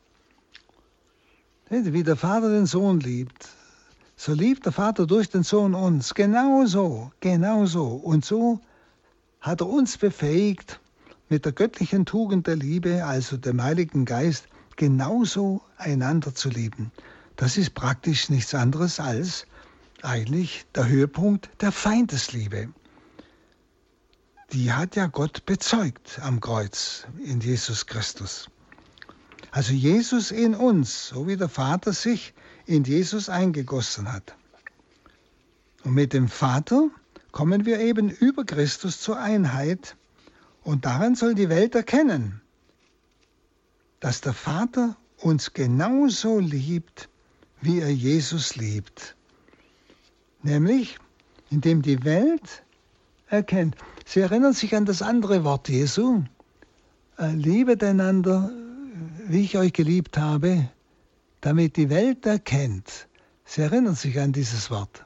Wie 1.70 2.04
der 2.04 2.16
Vater 2.16 2.50
den 2.50 2.66
Sohn 2.66 3.00
liebt, 3.00 3.48
so 4.20 4.34
liebt 4.34 4.66
der 4.66 4.74
Vater 4.74 5.08
durch 5.08 5.30
den 5.30 5.44
Sohn 5.44 5.74
uns. 5.74 6.14
Genauso, 6.14 7.14
genauso. 7.22 7.86
Und 7.86 8.26
so 8.26 8.60
hat 9.40 9.62
er 9.62 9.70
uns 9.70 9.98
befähigt, 9.98 10.82
mit 11.30 11.46
der 11.46 11.54
göttlichen 11.54 12.06
Tugend 12.06 12.46
der 12.46 12.58
Liebe, 12.58 13.06
also 13.06 13.38
dem 13.38 13.64
Heiligen 13.64 14.04
Geist, 14.04 14.50
genauso 14.76 15.62
einander 15.78 16.36
zu 16.36 16.50
lieben. 16.50 16.92
Das 17.38 17.56
ist 17.56 17.76
praktisch 17.76 18.30
nichts 18.30 18.54
anderes 18.54 19.00
als 19.00 19.46
eigentlich 20.02 20.66
der 20.76 20.90
Höhepunkt 20.90 21.50
der 21.62 21.72
Feindesliebe. 21.72 22.74
Die 24.52 24.74
hat 24.74 24.98
ja 24.98 25.08
Gott 25.08 25.46
bezeugt 25.46 26.20
am 26.22 26.42
Kreuz 26.42 27.08
in 27.24 27.40
Jesus 27.40 27.86
Christus. 27.86 28.50
Also 29.52 29.72
Jesus 29.72 30.32
in 30.32 30.56
uns, 30.56 31.08
so 31.08 31.26
wie 31.26 31.38
der 31.38 31.48
Vater 31.48 31.94
sich 31.94 32.34
in 32.70 32.84
Jesus 32.84 33.30
eingegossen 33.30 34.14
hat. 34.14 34.36
Und 35.84 35.96
mit 35.96 36.14
dem 36.14 36.28
Vater 36.28 36.90
kommen 37.32 37.66
wir 37.66 37.80
eben 37.80 38.10
über 38.10 38.46
Christus 38.46 39.02
zur 39.02 39.20
Einheit 39.20 39.96
und 40.64 40.86
daran 40.86 41.16
soll 41.16 41.34
die 41.34 41.50
Welt 41.50 41.74
erkennen, 41.74 42.42
dass 44.00 44.22
der 44.22 44.34
Vater 44.34 44.96
uns 45.18 45.54
genauso 45.54 46.38
liebt 46.38 47.10
wie 47.62 47.80
er 47.80 47.90
Jesus 47.90 48.56
liebt. 48.56 49.16
Nämlich, 50.44 50.98
indem 51.50 51.82
die 51.82 52.06
Welt 52.06 52.64
erkennt. 53.28 53.76
Sie 54.06 54.20
erinnern 54.20 54.54
sich 54.54 54.76
an 54.76 54.86
das 54.86 55.02
andere 55.02 55.44
Wort 55.44 55.68
Jesu. 55.70 56.24
Äh, 57.18 57.34
liebet 57.34 57.84
einander, 57.84 58.50
wie 59.28 59.42
ich 59.42 59.58
euch 59.58 59.74
geliebt 59.74 60.18
habe, 60.18 60.70
damit 61.42 61.78
die 61.78 61.90
Welt 61.90 62.26
erkennt. 62.26 63.08
Sie 63.46 63.62
erinnern 63.62 63.96
sich 63.96 64.20
an 64.20 64.32
dieses 64.32 64.70
Wort. 64.70 65.06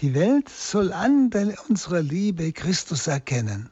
Die 0.00 0.14
Welt 0.14 0.48
soll 0.48 0.92
an 0.92 1.30
unserer 1.68 2.02
Liebe 2.02 2.52
Christus 2.52 3.06
erkennen. 3.06 3.70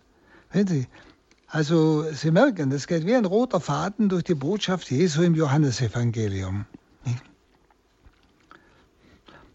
Also 1.48 2.10
Sie 2.12 2.30
merken, 2.30 2.72
es 2.72 2.86
geht 2.86 3.06
wie 3.06 3.14
ein 3.14 3.24
roter 3.24 3.60
Faden 3.60 4.08
durch 4.08 4.24
die 4.24 4.34
Botschaft 4.34 4.90
Jesu 4.90 5.22
im 5.22 5.34
Johannesevangelium. 5.34 6.66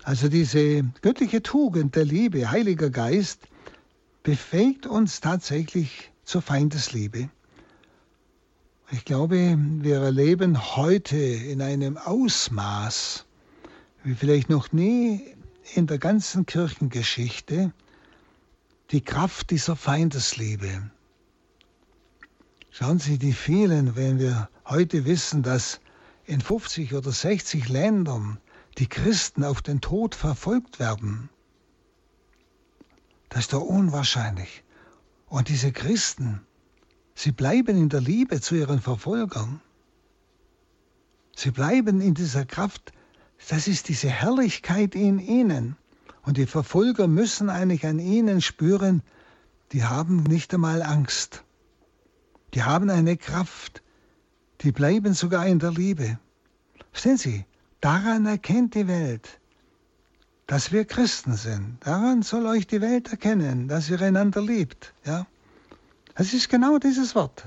Also 0.04 0.30
diese 0.30 0.84
göttliche 1.02 1.43
Tugend 1.43 1.95
der 1.95 2.06
Liebe, 2.06 2.49
Heiliger 2.49 2.89
Geist, 2.89 3.47
befähigt 4.23 4.88
uns 4.88 5.21
tatsächlich 5.21 6.12
zur 6.23 6.41
Feindesliebe. 6.41 7.30
Ich 8.91 9.06
glaube, 9.06 9.56
wir 9.60 9.97
erleben 9.99 10.75
heute 10.75 11.15
in 11.15 11.62
einem 11.62 11.95
Ausmaß, 11.97 13.28
wie 14.04 14.15
vielleicht 14.15 14.49
noch 14.49 14.71
nie 14.71 15.36
in 15.75 15.86
der 15.86 15.99
ganzen 15.99 16.47
Kirchengeschichte, 16.47 17.71
die 18.89 19.02
Kraft 19.02 19.52
dieser 19.52 19.75
Feindesliebe. 19.75 20.89
Schauen 22.71 22.97
Sie 22.97 23.19
die 23.19 23.34
vielen, 23.34 23.95
wenn 23.95 24.17
wir 24.17 24.49
heute 24.65 25.06
wissen, 25.06 25.43
dass 25.43 25.82
in 26.25 26.41
50 26.41 26.95
oder 26.95 27.12
60 27.12 27.69
Ländern 27.69 28.39
die 28.80 28.88
Christen 28.88 29.43
auf 29.43 29.62
den 29.62 29.82
Tod 29.82 30.15
verfolgt 30.15 30.80
werden. 30.80 31.30
Das 33.30 33.41
ist 33.41 33.54
doch 33.54 33.62
unwahrscheinlich. 33.62 34.63
Und 35.28 35.49
diese 35.49 35.71
Christen, 35.71 36.41
sie 37.19 37.34
bleiben 37.34 37.77
in 37.77 37.89
der 37.89 37.99
Liebe 37.99 38.39
zu 38.39 38.55
ihren 38.55 38.79
Verfolgern. 38.79 39.60
Sie 41.36 41.51
bleiben 41.51 41.99
in 41.99 42.13
dieser 42.13 42.45
Kraft. 42.45 42.93
Das 43.49 43.67
ist 43.67 43.89
diese 43.89 44.10
Herrlichkeit 44.10 44.95
in 44.95 45.19
ihnen. 45.19 45.75
Und 46.23 46.38
die 46.38 46.45
Verfolger 46.45 47.08
müssen 47.08 47.49
eigentlich 47.49 47.86
an 47.86 47.99
ihnen 47.99 48.41
spüren, 48.41 49.01
die 49.73 49.84
haben 49.84 50.23
nicht 50.23 50.53
einmal 50.53 50.82
Angst. 50.82 51.43
Die 52.53 52.63
haben 52.63 52.89
eine 52.89 53.17
Kraft. 53.17 53.84
Die 54.62 54.71
bleiben 54.71 55.13
sogar 55.13 55.45
in 55.45 55.60
der 55.60 55.71
Liebe. 55.71 56.19
Verstehen 56.91 57.17
Sie? 57.17 57.45
Daran 57.82 58.25
erkennt 58.25 58.75
die 58.75 58.88
Welt, 58.88 59.39
dass 60.47 60.71
wir 60.71 60.86
Christen 60.86 61.34
sind. 61.34 61.77
Daran 61.82 62.23
soll 62.23 62.45
euch 62.45 62.65
die 62.65 62.82
Welt 62.82 63.12
erkennen, 63.12 63.67
dass 63.67 63.89
ihr 63.89 64.01
einander 64.01 64.41
liebt. 64.41 64.93
Ja? 65.05 65.27
Es 66.19 66.34
ist 66.34 66.49
genau 66.49 66.79
dieses 66.79 67.15
Wort, 67.15 67.45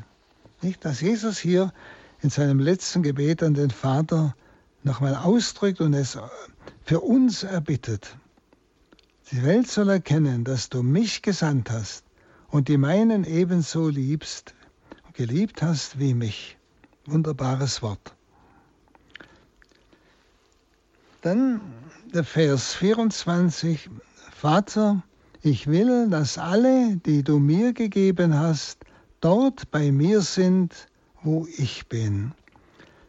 nicht, 0.62 0.82
dass 0.86 1.02
Jesus 1.02 1.38
hier 1.38 1.74
in 2.22 2.30
seinem 2.30 2.58
letzten 2.58 3.02
Gebet 3.02 3.42
an 3.42 3.52
den 3.52 3.70
Vater 3.70 4.34
nochmal 4.82 5.14
ausdrückt 5.14 5.82
und 5.82 5.92
es 5.92 6.16
für 6.82 7.00
uns 7.00 7.42
erbittet. 7.42 8.16
Die 9.30 9.42
Welt 9.44 9.68
soll 9.68 9.90
erkennen, 9.90 10.44
dass 10.44 10.70
du 10.70 10.82
mich 10.82 11.20
gesandt 11.20 11.70
hast 11.70 12.06
und 12.48 12.68
die 12.68 12.78
meinen 12.78 13.24
ebenso 13.24 13.90
liebst, 13.90 14.54
geliebt 15.12 15.60
hast 15.60 15.98
wie 15.98 16.14
mich. 16.14 16.56
Wunderbares 17.04 17.82
Wort. 17.82 18.14
Dann 21.20 21.60
der 22.14 22.24
Vers 22.24 22.72
24. 22.72 23.90
Vater, 24.30 25.02
ich 25.42 25.66
will, 25.66 26.08
dass 26.08 26.38
alle, 26.38 26.96
die 26.96 27.24
du 27.24 27.38
mir 27.38 27.72
gegeben 27.72 28.38
hast, 28.38 28.78
dort 29.20 29.70
bei 29.72 29.90
mir 29.90 30.20
sind, 30.20 30.86
wo 31.22 31.46
ich 31.56 31.88
bin. 31.88 32.32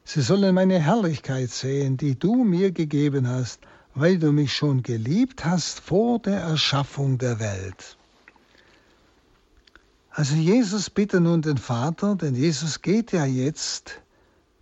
Sie 0.03 0.21
sollen 0.21 0.55
meine 0.55 0.79
Herrlichkeit 0.79 1.51
sehen, 1.51 1.95
die 1.95 2.17
du 2.17 2.43
mir 2.43 2.71
gegeben 2.71 3.27
hast, 3.27 3.59
weil 3.95 4.17
du 4.17 4.31
mich 4.31 4.53
schon 4.53 4.81
geliebt 4.81 5.45
hast 5.45 5.79
vor 5.79 6.19
der 6.19 6.39
Erschaffung 6.39 7.19
der 7.19 7.39
Welt. 7.39 7.97
Also 10.09 10.35
Jesus 10.35 10.89
bitte 10.89 11.21
nun 11.21 11.41
den 11.41 11.57
Vater, 11.57 12.15
denn 12.15 12.35
Jesus 12.35 12.81
geht 12.81 13.11
ja 13.11 13.25
jetzt 13.25 14.01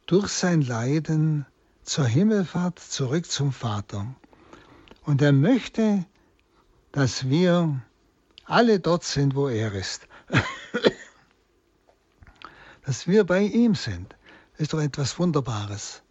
durch 0.06 0.30
sein 0.30 0.62
Leiden 0.62 1.46
zur 1.84 2.06
Himmelfahrt 2.06 2.80
zurück 2.80 3.26
zum 3.26 3.52
Vater. 3.52 4.06
Und 5.04 5.22
er 5.22 5.32
möchte, 5.32 6.06
dass 6.92 7.30
wir 7.30 7.82
alle 8.46 8.80
dort 8.80 9.04
sind, 9.04 9.36
wo 9.36 9.48
er 9.48 9.74
ist. 9.74 10.08
dass 12.86 13.08
wir 13.08 13.24
bei 13.24 13.42
ihm 13.42 13.76
sind. 13.76 14.16
Ist 14.58 14.74
doch 14.74 14.82
etwas 14.82 15.18
Wunderbares. 15.18 16.02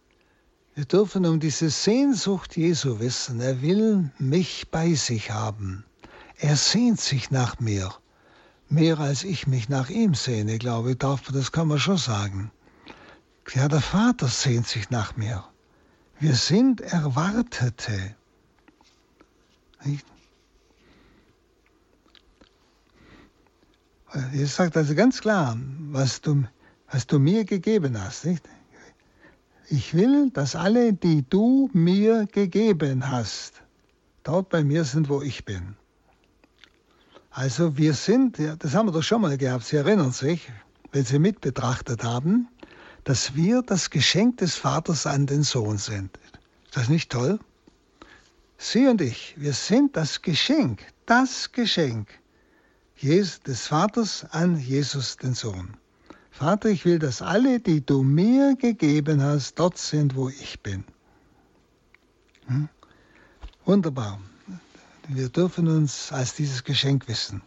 Wir 0.73 0.85
dürfen 0.85 1.25
um 1.25 1.39
diese 1.39 1.69
Sehnsucht 1.69 2.57
Jesu 2.57 2.99
wissen. 2.99 3.39
Er 3.41 3.61
will 3.61 4.09
mich 4.17 4.69
bei 4.71 4.93
sich 4.93 5.31
haben. 5.31 5.85
Er 6.37 6.55
sehnt 6.55 6.99
sich 6.99 7.29
nach 7.29 7.59
mir. 7.59 7.93
Mehr 8.69 8.99
als 8.99 9.23
ich 9.23 9.47
mich 9.47 9.69
nach 9.69 9.89
ihm 9.89 10.15
sehne, 10.15 10.57
glaube 10.57 10.91
ich, 10.91 10.97
darf, 10.97 11.21
das 11.23 11.51
kann 11.51 11.67
man 11.67 11.77
schon 11.77 11.97
sagen. 11.97 12.51
Ja, 13.53 13.67
der 13.67 13.81
Vater 13.81 14.27
sehnt 14.27 14.67
sich 14.67 14.89
nach 14.89 15.17
mir. 15.17 15.43
Wir 16.19 16.35
sind 16.35 16.79
Erwartete. 16.79 18.15
Jesus 24.33 24.55
sagt 24.55 24.75
also 24.75 24.93
ganz 24.93 25.21
klar, 25.21 25.57
was 25.91 26.21
du, 26.21 26.43
was 26.91 27.07
du 27.07 27.19
mir 27.19 27.45
gegeben 27.45 28.01
hast. 28.01 28.25
Nicht? 28.25 28.43
Ich 29.69 29.93
will, 29.93 30.29
dass 30.31 30.55
alle, 30.55 30.93
die 30.93 31.23
du 31.29 31.69
mir 31.71 32.27
gegeben 32.31 33.09
hast, 33.09 33.61
dort 34.23 34.49
bei 34.49 34.63
mir 34.63 34.83
sind, 34.83 35.07
wo 35.07 35.21
ich 35.21 35.45
bin. 35.45 35.75
Also 37.29 37.77
wir 37.77 37.93
sind, 37.93 38.37
das 38.59 38.75
haben 38.75 38.87
wir 38.87 38.91
doch 38.91 39.03
schon 39.03 39.21
mal 39.21 39.37
gehabt, 39.37 39.63
Sie 39.63 39.77
erinnern 39.77 40.11
sich, 40.11 40.51
wenn 40.91 41.05
Sie 41.05 41.17
mit 41.17 41.39
betrachtet 41.39 42.03
haben, 42.03 42.49
dass 43.05 43.35
wir 43.35 43.61
das 43.61 43.89
Geschenk 43.89 44.37
des 44.37 44.55
Vaters 44.55 45.07
an 45.07 45.25
den 45.25 45.43
Sohn 45.43 45.77
sind. 45.77 46.17
Ist 46.65 46.75
das 46.75 46.89
nicht 46.89 47.09
toll? 47.09 47.39
Sie 48.57 48.87
und 48.87 48.99
ich, 49.01 49.35
wir 49.37 49.53
sind 49.53 49.95
das 49.95 50.21
Geschenk, 50.21 50.85
das 51.05 51.53
Geschenk 51.53 52.20
des 53.01 53.67
Vaters 53.67 54.25
an 54.29 54.59
Jesus, 54.59 55.17
den 55.17 55.33
Sohn. 55.33 55.75
Vater, 56.29 56.69
ich 56.69 56.85
will, 56.85 56.99
dass 56.99 57.23
alle, 57.23 57.59
die 57.59 57.83
du 57.83 58.03
mir 58.03 58.55
gegeben 58.55 59.23
hast, 59.23 59.55
dort 59.55 59.79
sind, 59.79 60.15
wo 60.15 60.29
ich 60.29 60.59
bin. 60.61 60.83
Hm? 62.45 62.69
Wunderbar. 63.65 64.19
Wir 65.07 65.29
dürfen 65.29 65.67
uns 65.67 66.11
als 66.11 66.35
dieses 66.35 66.63
Geschenk 66.63 67.07
wissen. 67.07 67.41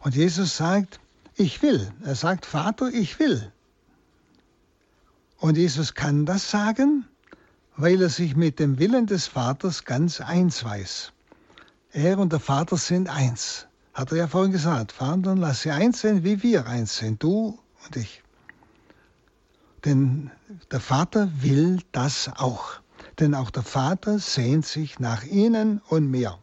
Und 0.00 0.16
Jesus 0.16 0.56
sagt, 0.56 0.98
ich 1.36 1.62
will. 1.62 1.92
Er 2.02 2.16
sagt, 2.16 2.44
Vater, 2.44 2.88
ich 2.88 3.20
will. 3.20 3.52
Und 5.38 5.56
Jesus 5.56 5.94
kann 5.94 6.26
das 6.26 6.50
sagen, 6.50 7.06
weil 7.76 8.02
er 8.02 8.08
sich 8.08 8.34
mit 8.34 8.58
dem 8.58 8.80
Willen 8.80 9.06
des 9.06 9.28
Vaters 9.28 9.84
ganz 9.84 10.20
eins 10.20 10.64
weiß. 10.64 11.12
Er 11.92 12.18
und 12.18 12.32
der 12.32 12.40
Vater 12.40 12.76
sind 12.76 13.08
eins. 13.08 13.67
Hat 13.98 14.12
er 14.12 14.18
ja 14.18 14.28
vorhin 14.28 14.52
gesagt. 14.52 14.92
Vater, 14.92 15.34
lass 15.34 15.62
sie 15.62 15.72
eins 15.72 16.02
sein, 16.02 16.22
wie 16.22 16.40
wir 16.44 16.66
eins 16.66 16.98
sind, 16.98 17.20
du 17.20 17.58
und 17.84 17.96
ich. 17.96 18.22
Denn 19.84 20.30
der 20.70 20.78
Vater 20.78 21.28
will 21.40 21.80
das 21.90 22.30
auch. 22.36 22.78
Denn 23.18 23.34
auch 23.34 23.50
der 23.50 23.64
Vater 23.64 24.20
sehnt 24.20 24.66
sich 24.66 25.00
nach 25.00 25.24
ihnen 25.24 25.82
und 25.88 26.08
mir. 26.12 26.38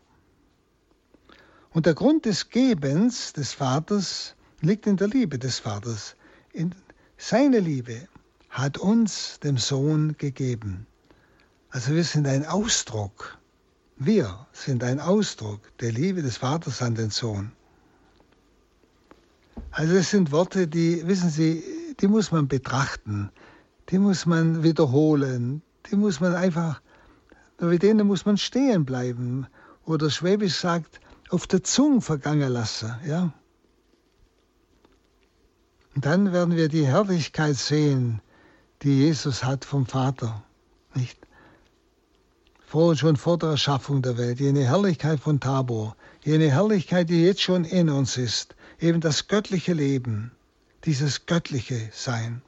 Und 1.72 1.86
der 1.86 1.94
Grund 1.94 2.26
des 2.26 2.50
Gebens 2.50 3.32
des 3.32 3.54
Vaters 3.54 4.36
liegt 4.60 4.86
in 4.86 4.98
der 4.98 5.08
Liebe 5.08 5.40
des 5.40 5.60
Vaters. 5.60 6.18
In 6.52 6.76
seine 7.16 7.60
Liebe 7.62 8.10
hat 8.50 8.78
uns 8.78 9.40
dem 9.40 9.58
Sohn 9.58 10.18
gegeben. 10.18 10.88
Also 11.70 11.94
wir 11.94 12.04
sind 12.04 12.28
ein 12.28 12.46
Ausdruck. 12.46 13.38
Wir 13.98 14.46
sind 14.52 14.84
ein 14.84 15.00
Ausdruck 15.00 15.62
der 15.80 15.92
Liebe 15.92 16.22
des 16.22 16.38
Vaters 16.38 16.82
an 16.82 16.96
den 16.96 17.12
Sohn. 17.12 17.54
Also 19.72 19.94
es 19.96 20.10
sind 20.12 20.32
Worte, 20.32 20.68
die, 20.68 21.08
wissen 21.08 21.30
Sie, 21.30 21.64
die 22.02 22.08
muss 22.08 22.32
man 22.32 22.50
betrachten, 22.50 23.32
die 23.90 24.00
muss 24.00 24.26
man 24.26 24.64
wiederholen, 24.64 25.62
die 25.90 25.96
muss 25.96 26.20
man 26.20 26.36
einfach, 26.36 26.82
mit 27.60 27.84
denen 27.84 28.06
muss 28.06 28.26
man 28.26 28.38
stehen 28.38 28.84
bleiben. 28.84 29.48
Oder 29.86 30.10
Schwäbisch 30.10 30.56
sagt, 30.56 31.00
auf 31.30 31.48
der 31.48 31.64
Zunge 31.64 32.02
vergangen 32.02 32.52
lassen. 32.52 32.94
Ja? 33.06 33.34
Und 35.96 36.06
dann 36.06 36.34
werden 36.34 36.58
wir 36.58 36.68
die 36.68 36.86
Herrlichkeit 36.86 37.56
sehen, 37.56 38.22
die 38.82 38.98
Jesus 38.98 39.46
hat 39.46 39.64
vom 39.64 39.86
Vater. 39.86 40.45
Vor, 42.66 42.96
schon 42.96 43.16
vor 43.16 43.38
der 43.38 43.50
Erschaffung 43.50 44.02
der 44.02 44.18
Welt, 44.18 44.40
jene 44.40 44.66
Herrlichkeit 44.66 45.20
von 45.20 45.40
Tabor, 45.40 45.96
jene 46.24 46.50
Herrlichkeit, 46.52 47.10
die 47.10 47.24
jetzt 47.24 47.42
schon 47.42 47.64
in 47.64 47.90
uns 47.90 48.18
ist, 48.18 48.56
eben 48.80 49.02
das 49.02 49.28
göttliche 49.28 49.74
Leben 49.74 50.32
dieses 50.86 51.26
göttliche 51.26 51.90
Sein. 51.92 52.42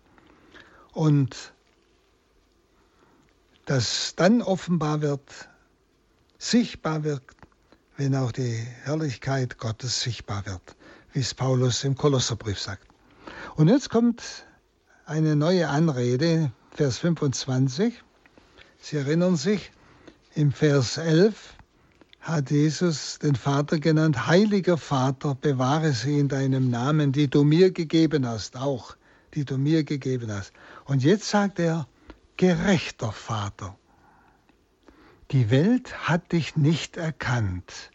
Und 0.94 1.54
das 3.66 4.14
dann 4.16 4.42
offenbar 4.42 5.02
wird, 5.02 5.50
sichtbar 6.38 7.04
wird, 7.04 7.24
wenn 7.98 8.16
auch 8.16 8.32
die 8.32 8.66
Herrlichkeit 8.84 9.58
Gottes 9.58 10.02
sichtbar 10.02 10.46
wird, 10.46 10.76
wie 11.14 11.20
es 11.20 11.34
Paulus 11.34 11.84
im 11.84 11.96
Kolosserbrief 11.96 12.60
sagt. 12.60 12.88
Und 13.56 13.68
jetzt 13.68 13.90
kommt 13.90 14.24
eine 15.06 15.36
neue 15.36 15.68
Anrede, 15.68 16.52
Vers 16.72 17.00
25. 17.00 18.04
Sie 18.80 18.98
erinnern 18.98 19.36
sich, 19.36 19.72
im 20.38 20.52
Vers 20.52 20.98
11 20.98 21.56
hat 22.22 22.52
Jesus 22.52 23.18
den 23.18 23.36
Vater 23.36 23.80
genannt, 23.80 24.28
heiliger 24.28 24.78
Vater, 24.78 25.34
bewahre 25.34 25.94
sie 25.94 26.20
in 26.20 26.28
deinem 26.28 26.70
Namen, 26.70 27.12
die 27.12 27.28
du 27.28 27.44
mir 27.44 27.72
gegeben 27.72 28.28
hast, 28.28 28.56
auch 28.56 28.96
die 29.34 29.46
du 29.46 29.58
mir 29.58 29.84
gegeben 29.84 30.32
hast. 30.32 30.54
Und 30.86 31.04
jetzt 31.04 31.28
sagt 31.28 31.58
er, 31.58 31.88
gerechter 32.38 33.12
Vater, 33.12 33.76
die 35.32 35.50
Welt 35.50 36.08
hat 36.08 36.32
dich 36.34 36.56
nicht 36.56 36.98
erkannt, 36.98 37.90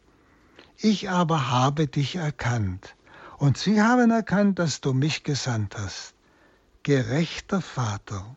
ich 0.79 1.11
aber 1.11 1.49
habe 1.49 1.87
dich 1.87 2.17
erkannt, 2.17 2.97
und 3.39 3.57
sie 3.57 3.81
haben 3.81 4.11
erkannt, 4.11 4.59
dass 4.59 4.81
du 4.81 4.93
mich 4.93 5.23
gesandt 5.23 5.77
hast. 5.79 6.15
Gerechter 6.83 7.61
Vater. 7.61 8.37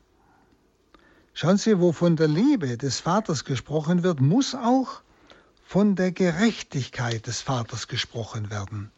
Schauen 1.37 1.57
Sie, 1.57 1.81
wo 1.81 1.91
von 1.91 2.15
der 2.15 2.29
Liebe 2.29 2.77
des 2.77 3.01
Vaters 3.01 3.43
gesprochen 3.43 4.03
wird, 4.03 4.21
muss 4.21 4.55
auch 4.55 5.01
von 5.65 5.97
der 5.97 6.13
Gerechtigkeit 6.13 7.27
des 7.27 7.41
Vaters 7.41 7.89
gesprochen 7.89 8.49
werden. 8.49 8.89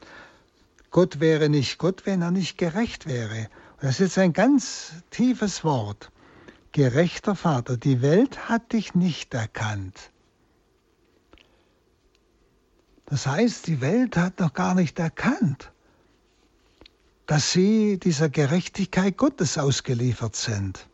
Gott 0.92 1.20
wäre 1.20 1.50
nicht 1.50 1.80
Gott, 1.80 2.06
wenn 2.06 2.22
er 2.22 2.30
nicht 2.30 2.60
gerecht 2.60 3.08
wäre. 3.08 3.50
Das 3.82 3.94
ist 3.94 4.00
jetzt 4.00 4.18
ein 4.20 4.34
ganz 4.34 4.92
tiefes 5.10 5.64
Wort. 5.64 6.12
Gerechter 6.74 7.34
Vater, 7.34 7.76
die 7.76 8.04
Welt 8.04 8.48
hat 8.48 8.72
dich 8.72 8.94
nicht 8.94 9.34
erkannt. 9.34 10.12
Das 13.08 13.26
heißt, 13.26 13.66
die 13.66 13.82
Welt 13.82 14.16
hat 14.16 14.40
noch 14.40 14.54
gar 14.54 14.76
nicht 14.76 15.00
erkannt, 15.00 15.72
dass 17.26 17.52
sie 17.52 17.98
dieser 17.98 18.30
Gerechtigkeit 18.30 19.18
Gottes 19.18 19.58
ausgeliefert 19.58 20.36
sind, 20.36 20.88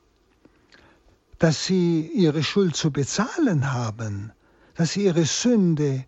dass 1.44 1.66
sie 1.66 2.10
ihre 2.16 2.42
Schuld 2.42 2.74
zu 2.74 2.90
bezahlen 2.90 3.74
haben, 3.74 4.32
dass 4.76 4.94
sie 4.94 5.04
ihre 5.04 5.26
Sünde 5.26 6.06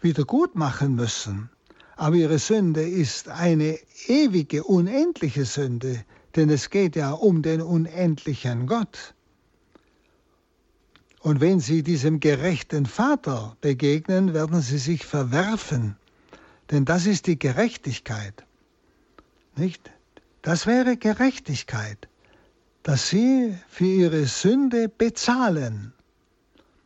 wieder 0.00 0.24
gut 0.24 0.54
machen 0.54 0.94
müssen. 0.94 1.50
Aber 1.96 2.16
ihre 2.16 2.38
Sünde 2.38 2.88
ist 2.88 3.28
eine 3.28 3.78
ewige, 4.06 4.64
unendliche 4.64 5.44
Sünde, 5.44 6.02
denn 6.36 6.48
es 6.48 6.70
geht 6.70 6.96
ja 6.96 7.10
um 7.10 7.42
den 7.42 7.60
unendlichen 7.60 8.66
Gott. 8.66 9.12
Und 11.20 11.42
wenn 11.42 11.60
sie 11.60 11.82
diesem 11.82 12.18
gerechten 12.18 12.86
Vater 12.86 13.58
begegnen, 13.60 14.32
werden 14.32 14.62
sie 14.62 14.78
sich 14.78 15.04
verwerfen, 15.04 15.96
denn 16.70 16.86
das 16.86 17.04
ist 17.04 17.26
die 17.26 17.38
Gerechtigkeit. 17.38 18.46
Nicht? 19.54 19.90
Das 20.40 20.66
wäre 20.66 20.96
Gerechtigkeit, 20.96 22.08
dass 22.82 23.08
sie 23.08 23.56
für 23.68 23.84
ihre 23.84 24.26
Sünde 24.26 24.88
bezahlen. 24.88 25.92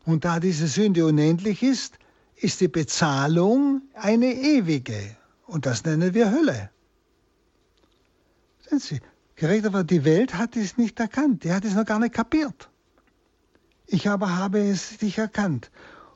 Und 0.04 0.24
da 0.24 0.40
diese 0.40 0.66
Sünde 0.66 1.06
unendlich 1.06 1.62
ist, 1.62 1.98
ist 2.36 2.60
die 2.60 2.68
Bezahlung 2.68 3.82
eine 3.94 4.34
ewige. 4.34 5.16
Und 5.46 5.66
das 5.66 5.84
nennen 5.84 6.14
wir 6.14 6.30
Hölle. 6.30 6.70
Sehen 8.68 8.78
Sie, 8.80 9.00
gerecht 9.36 9.66
aber 9.66 9.84
die 9.84 10.04
Welt 10.04 10.34
hat 10.34 10.56
es 10.56 10.76
nicht 10.76 10.98
erkannt. 10.98 11.44
Die 11.44 11.52
hat 11.52 11.64
es 11.64 11.74
noch 11.74 11.84
gar 11.84 11.98
nicht 11.98 12.14
kapiert. 12.14 12.68
Ich 13.86 14.08
aber 14.08 14.36
habe 14.36 14.60
es 14.60 14.98
dich 14.98 15.18
erkannt. 15.18 15.70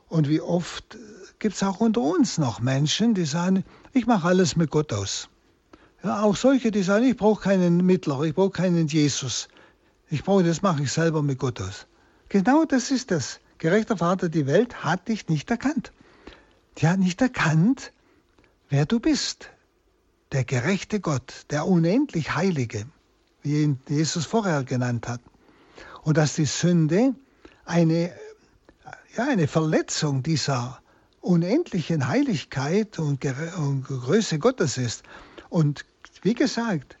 Und 0.09 0.27
wie 0.27 0.41
oft 0.41 0.97
gibt 1.39 1.55
es 1.55 1.63
auch 1.63 1.79
unter 1.79 2.01
uns 2.01 2.37
noch 2.37 2.59
Menschen, 2.59 3.13
die 3.13 3.25
sagen, 3.25 3.63
ich 3.93 4.07
mache 4.07 4.27
alles 4.27 4.55
mit 4.55 4.71
Gott 4.71 4.91
aus. 4.91 5.29
Ja, 6.03 6.23
auch 6.23 6.35
solche, 6.35 6.71
die 6.71 6.83
sagen, 6.83 7.05
ich 7.05 7.17
brauche 7.17 7.43
keinen 7.43 7.85
Mittler, 7.85 8.21
ich 8.21 8.33
brauche 8.33 8.51
keinen 8.51 8.87
Jesus. 8.87 9.47
Ich 10.09 10.23
brauche, 10.23 10.43
das 10.43 10.61
mache 10.61 10.83
ich 10.83 10.91
selber 10.91 11.21
mit 11.21 11.39
Gott 11.39 11.61
aus. 11.61 11.85
Genau 12.29 12.65
das 12.65 12.91
ist 12.91 13.11
das. 13.11 13.39
Gerechter 13.57 13.97
Vater, 13.97 14.29
die 14.29 14.45
Welt 14.45 14.83
hat 14.83 15.07
dich 15.07 15.27
nicht 15.27 15.49
erkannt. 15.51 15.91
Die 16.77 16.87
hat 16.87 16.99
nicht 16.99 17.21
erkannt, 17.21 17.91
wer 18.69 18.85
du 18.85 18.99
bist. 18.99 19.49
Der 20.31 20.43
gerechte 20.43 20.99
Gott, 20.99 21.45
der 21.49 21.67
unendlich 21.67 22.35
Heilige, 22.35 22.85
wie 23.41 23.63
ihn 23.63 23.79
Jesus 23.87 24.25
vorher 24.25 24.63
genannt 24.63 25.07
hat. 25.07 25.21
Und 26.03 26.17
dass 26.17 26.35
die 26.35 26.45
Sünde 26.45 27.15
eine, 27.65 28.13
ja, 29.15 29.27
eine 29.27 29.47
Verletzung 29.47 30.23
dieser 30.23 30.81
unendlichen 31.21 32.07
Heiligkeit 32.07 32.99
und, 32.99 33.25
und 33.25 33.83
Größe 33.83 34.39
Gottes 34.39 34.77
ist. 34.77 35.03
Und 35.49 35.85
wie 36.21 36.33
gesagt, 36.33 36.97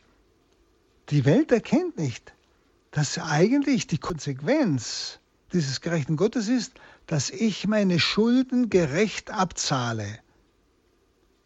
die 1.09 1.23
Welt 1.25 1.51
erkennt 1.51 1.97
nicht, 1.97 2.33
dass 2.91 3.17
eigentlich 3.17 3.87
die 3.87 3.97
Konsequenz 3.97 5.19
dieses 5.53 5.81
gerechten 5.81 6.17
Gottes 6.17 6.47
ist, 6.47 6.73
dass 7.05 7.29
ich 7.29 7.67
meine 7.67 7.99
Schulden 7.99 8.69
gerecht 8.69 9.31
abzahle. 9.31 10.19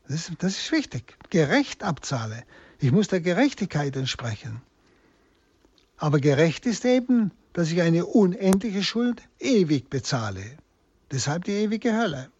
Das 0.07 0.29
ist, 0.29 0.43
das 0.43 0.57
ist 0.57 0.71
wichtig. 0.71 1.17
Gerecht 1.29 1.83
abzahle. 1.83 2.43
Ich 2.79 2.91
muss 2.91 3.07
der 3.07 3.21
Gerechtigkeit 3.21 3.95
entsprechen. 3.95 4.61
Aber 5.97 6.19
gerecht 6.19 6.65
ist 6.65 6.83
eben, 6.83 7.31
dass 7.53 7.71
ich 7.71 7.81
eine 7.81 8.05
unendliche 8.05 8.83
Schuld 8.83 9.21
ewig 9.39 9.89
bezahle. 9.89 10.43
Deshalb 11.11 11.43
die 11.43 11.51
ewige 11.51 11.95
Hölle. 11.95 12.31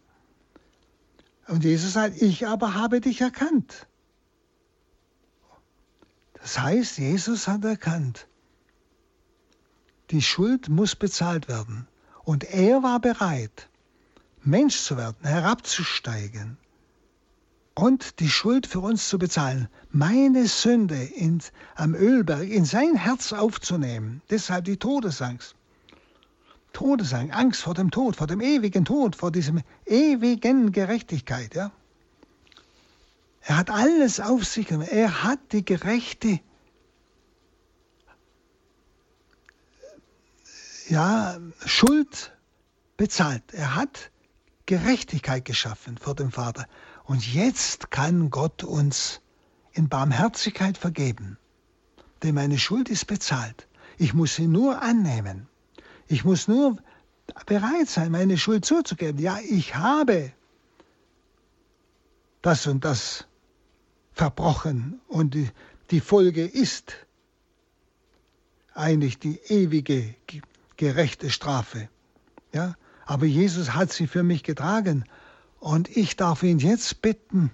Und 1.48 1.64
Jesus 1.64 1.94
sagt, 1.94 2.22
ich 2.22 2.48
aber 2.48 2.74
habe 2.74 3.02
dich 3.02 3.22
erkannt. 3.22 3.88
Das 6.34 6.60
heißt, 6.60 6.98
Jesus 6.98 7.48
hat 7.48 7.64
erkannt, 7.66 8.28
die 10.12 10.22
Schuld 10.22 10.70
muss 10.70 10.96
bezahlt 10.96 11.48
werden. 11.48 11.88
Und 12.24 12.44
er 12.44 12.84
war 12.84 13.00
bereit, 13.00 13.70
Mensch 14.44 14.80
zu 14.80 14.98
werden, 14.98 15.18
herabzusteigen 15.24 16.58
und 17.74 18.20
die 18.20 18.30
Schuld 18.30 18.68
für 18.68 18.80
uns 18.80 19.08
zu 19.08 19.18
bezahlen. 19.18 19.68
Meine 19.92 20.48
Sünde 20.48 21.02
in, 21.02 21.42
am 21.76 21.96
Ölberg 21.96 22.48
in 22.48 22.66
sein 22.66 22.96
Herz 22.96 23.34
aufzunehmen. 23.34 24.22
Deshalb 24.30 24.66
die 24.66 24.78
Todesangst. 24.78 25.56
Todesangst, 26.74 27.34
Angst 27.36 27.62
vor 27.62 27.74
dem 27.74 27.92
Tod, 27.92 28.16
vor 28.16 28.28
dem 28.28 28.42
ewigen 28.42 28.86
Tod, 28.86 29.16
vor 29.16 29.32
diesem 29.32 29.62
ewigen 29.86 30.72
Gerechtigkeit. 30.72 31.56
Ja? 31.56 31.72
Er 33.42 33.58
hat 33.58 33.70
alles 33.70 34.20
auf 34.20 34.46
sich 34.46 34.68
genommen. 34.68 34.88
Er 34.90 35.24
hat 35.24 35.40
die 35.52 35.66
gerechte 35.66 36.40
ja, 40.92 41.40
Schuld 41.66 42.34
bezahlt. 42.98 43.44
Er 43.54 43.76
hat 43.76 44.12
Gerechtigkeit 44.66 45.46
geschaffen 45.46 45.98
vor 45.98 46.16
dem 46.16 46.32
Vater. 46.32 46.68
Und 47.06 47.34
jetzt 47.34 47.90
kann 47.90 48.30
Gott 48.30 48.64
uns 48.64 49.22
in 49.72 49.90
Barmherzigkeit 49.90 50.78
vergeben. 50.78 51.38
Denn 52.22 52.36
meine 52.36 52.60
Schuld 52.60 52.90
ist 52.90 53.08
bezahlt. 53.08 53.68
Ich 53.98 54.14
muss 54.14 54.36
sie 54.36 54.48
nur 54.48 54.82
annehmen. 54.82 55.48
Ich 56.08 56.26
muss 56.26 56.48
nur 56.48 56.78
bereit 57.46 57.88
sein, 57.88 58.12
meine 58.12 58.38
Schuld 58.38 58.66
zuzugeben. 58.66 59.20
Ja, 59.20 59.40
ich 59.50 59.76
habe 59.76 60.34
das 62.42 62.68
und 62.68 62.84
das 62.84 63.26
verbrochen 64.14 65.00
und 65.08 65.38
die, 65.90 66.00
Folge 66.00 66.46
ist 66.46 66.94
eigentlich 68.74 69.20
die 69.20 69.40
ewige 69.48 70.16
gerechte 70.82 71.30
Strafe. 71.30 71.90
Ja, 72.54 72.74
aber 73.06 73.28
Jesus 73.28 73.76
hat 73.76 73.92
sie 73.94 74.08
für 74.08 74.24
mich 74.24 74.42
getragen 74.42 75.06
und 75.60 75.96
ich 75.96 76.16
darf 76.16 76.42
ihn 76.42 76.58
jetzt 76.58 77.04
bitten, 77.04 77.52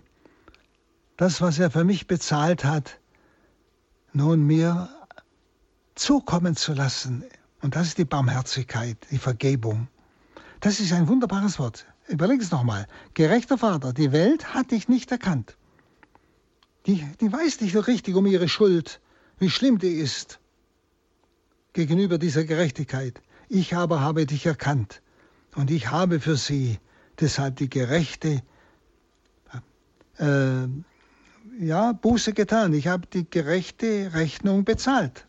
das, 1.17 1.41
was 1.41 1.59
er 1.59 1.69
für 1.69 1.83
mich 1.83 2.07
bezahlt 2.07 2.63
hat, 2.63 3.01
nun 4.13 4.47
mir 4.47 4.87
zukommen 5.93 6.55
zu 6.55 6.71
lassen. 6.73 7.25
Und 7.61 7.75
das 7.75 7.87
ist 7.87 7.97
die 7.97 8.05
Barmherzigkeit, 8.05 8.95
die 9.11 9.17
Vergebung. 9.17 9.89
Das 10.61 10.79
ist 10.79 10.93
ein 10.93 11.09
wunderbares 11.09 11.59
Wort. 11.59 11.85
Überleg 12.07 12.41
es 12.41 12.51
nochmal. 12.51 12.87
Gerechter 13.13 13.57
Vater, 13.57 13.91
die 13.91 14.13
Welt 14.13 14.53
hat 14.53 14.71
dich 14.71 14.87
nicht 14.87 15.11
erkannt. 15.11 15.57
Die, 16.85 17.05
die 17.19 17.29
weiß 17.29 17.59
nicht 17.59 17.73
so 17.73 17.81
richtig 17.81 18.15
um 18.15 18.25
ihre 18.25 18.47
Schuld, 18.47 19.01
wie 19.37 19.49
schlimm 19.49 19.79
die 19.79 19.95
ist 19.95 20.39
gegenüber 21.77 22.17
dieser 22.17 22.43
Gerechtigkeit. 22.43 23.21
Ich 23.49 23.75
aber 23.75 24.01
habe 24.01 24.25
dich 24.25 24.47
erkannt 24.47 25.03
und 25.53 25.69
ich 25.69 25.91
habe 25.91 26.19
für 26.19 26.35
sie 26.35 26.79
deshalb 27.19 27.57
die 27.57 27.69
gerechte 27.69 28.41
äh, 30.17 30.67
ja, 31.59 31.91
Buße 31.91 32.33
getan. 32.33 32.73
Ich 32.73 32.87
habe 32.87 33.05
die 33.05 33.29
gerechte 33.29 34.11
Rechnung 34.15 34.65
bezahlt. 34.65 35.27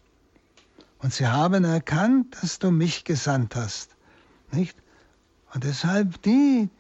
Und 1.01 1.13
sie 1.13 1.27
haben 1.27 1.65
erkannt, 1.65 2.35
dass 2.41 2.59
du 2.59 2.71
mich 2.71 3.05
gesandt 3.05 3.55
hast. 3.55 3.91
Nicht? 4.51 4.79
Und 5.53 5.65
deshalb 5.65 6.23
die, 6.23 6.71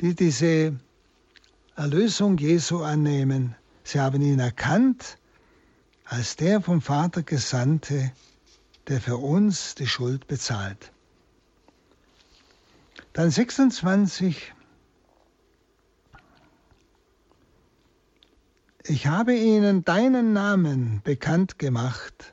die 0.00 0.14
diese 0.14 0.74
Erlösung 1.76 2.38
Jesu 2.38 2.82
annehmen, 2.82 3.54
sie 3.84 4.00
haben 4.00 4.22
ihn 4.22 4.38
erkannt 4.38 5.18
als 6.06 6.36
der 6.36 6.62
vom 6.62 6.80
Vater 6.80 7.22
Gesandte, 7.22 8.12
der 8.88 9.00
für 9.00 9.18
uns 9.18 9.74
die 9.74 9.86
Schuld 9.86 10.26
bezahlt. 10.26 10.92
Dann 13.12 13.30
26. 13.30 14.54
Ich 18.84 19.06
habe 19.06 19.34
ihnen 19.34 19.84
deinen 19.84 20.32
Namen 20.32 21.02
bekannt 21.04 21.58
gemacht 21.58 22.32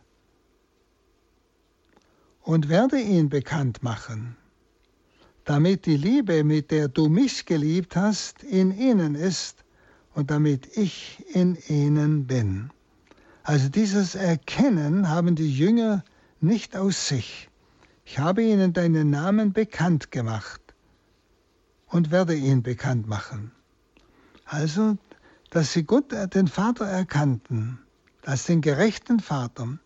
und 2.42 2.70
werde 2.70 3.02
ihn 3.02 3.28
bekannt 3.30 3.84
machen, 3.84 4.38
damit 5.44 5.86
die 5.86 5.98
Liebe, 5.98 6.46
mit 6.46 6.72
der 6.72 6.88
du 6.88 7.10
mich 7.10 7.46
geliebt 7.46 7.98
hast, 7.98 8.44
in 8.44 8.78
ihnen 8.78 9.16
ist 9.16 9.66
und 10.14 10.32
damit 10.32 10.78
ich 10.78 11.26
in 11.34 11.58
ihnen 11.68 12.28
bin. 12.28 12.70
Also 13.44 13.68
dieses 13.68 14.16
Erkennen 14.16 15.10
haben 15.10 15.36
die 15.36 15.52
Jünger 15.52 16.04
nicht 16.46 16.76
aus 16.76 17.08
sich. 17.08 17.50
Ich 18.06 18.20
habe 18.20 18.44
ihnen 18.44 18.74
deinen 18.74 19.10
Namen 19.10 19.52
bekannt 19.52 20.12
gemacht 20.12 20.62
und 21.88 22.12
werde 22.12 22.36
ihn 22.36 22.64
bekannt 22.64 23.08
machen. 23.08 23.52
Also, 24.46 24.98
dass 25.50 25.74
sie 25.74 25.84
Gott, 25.84 26.14
äh, 26.14 26.28
den 26.28 26.48
Vater 26.48 26.86
erkannten, 26.86 27.80
als 28.24 28.46
den 28.46 28.62
gerechten 28.62 29.20
Vater, 29.20 29.80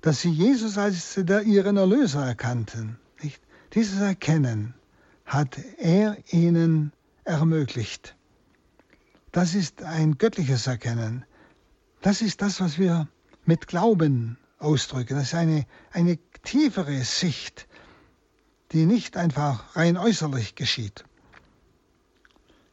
dass 0.00 0.20
sie 0.20 0.30
Jesus 0.30 0.78
als 0.78 1.16
ihren 1.16 1.76
Erlöser 1.76 2.24
erkannten. 2.24 2.98
Nicht? 3.22 3.42
Dieses 3.74 4.00
Erkennen 4.00 4.74
hat 5.26 5.58
er 5.78 6.16
ihnen 6.32 6.92
ermöglicht. 7.24 8.16
Das 9.32 9.54
ist 9.54 9.82
ein 9.82 10.16
göttliches 10.16 10.66
Erkennen. 10.66 11.24
Das 12.00 12.22
ist 12.22 12.40
das, 12.40 12.60
was 12.60 12.78
wir 12.78 13.08
mit 13.44 13.66
Glauben 13.66 14.38
ausdrücken. 14.58 15.16
Das 15.16 15.28
ist 15.28 15.34
eine, 15.34 15.66
eine 15.92 16.18
tiefere 16.42 17.02
Sicht, 17.04 17.66
die 18.72 18.86
nicht 18.86 19.16
einfach 19.16 19.76
rein 19.76 19.96
äußerlich 19.96 20.54
geschieht. 20.54 21.04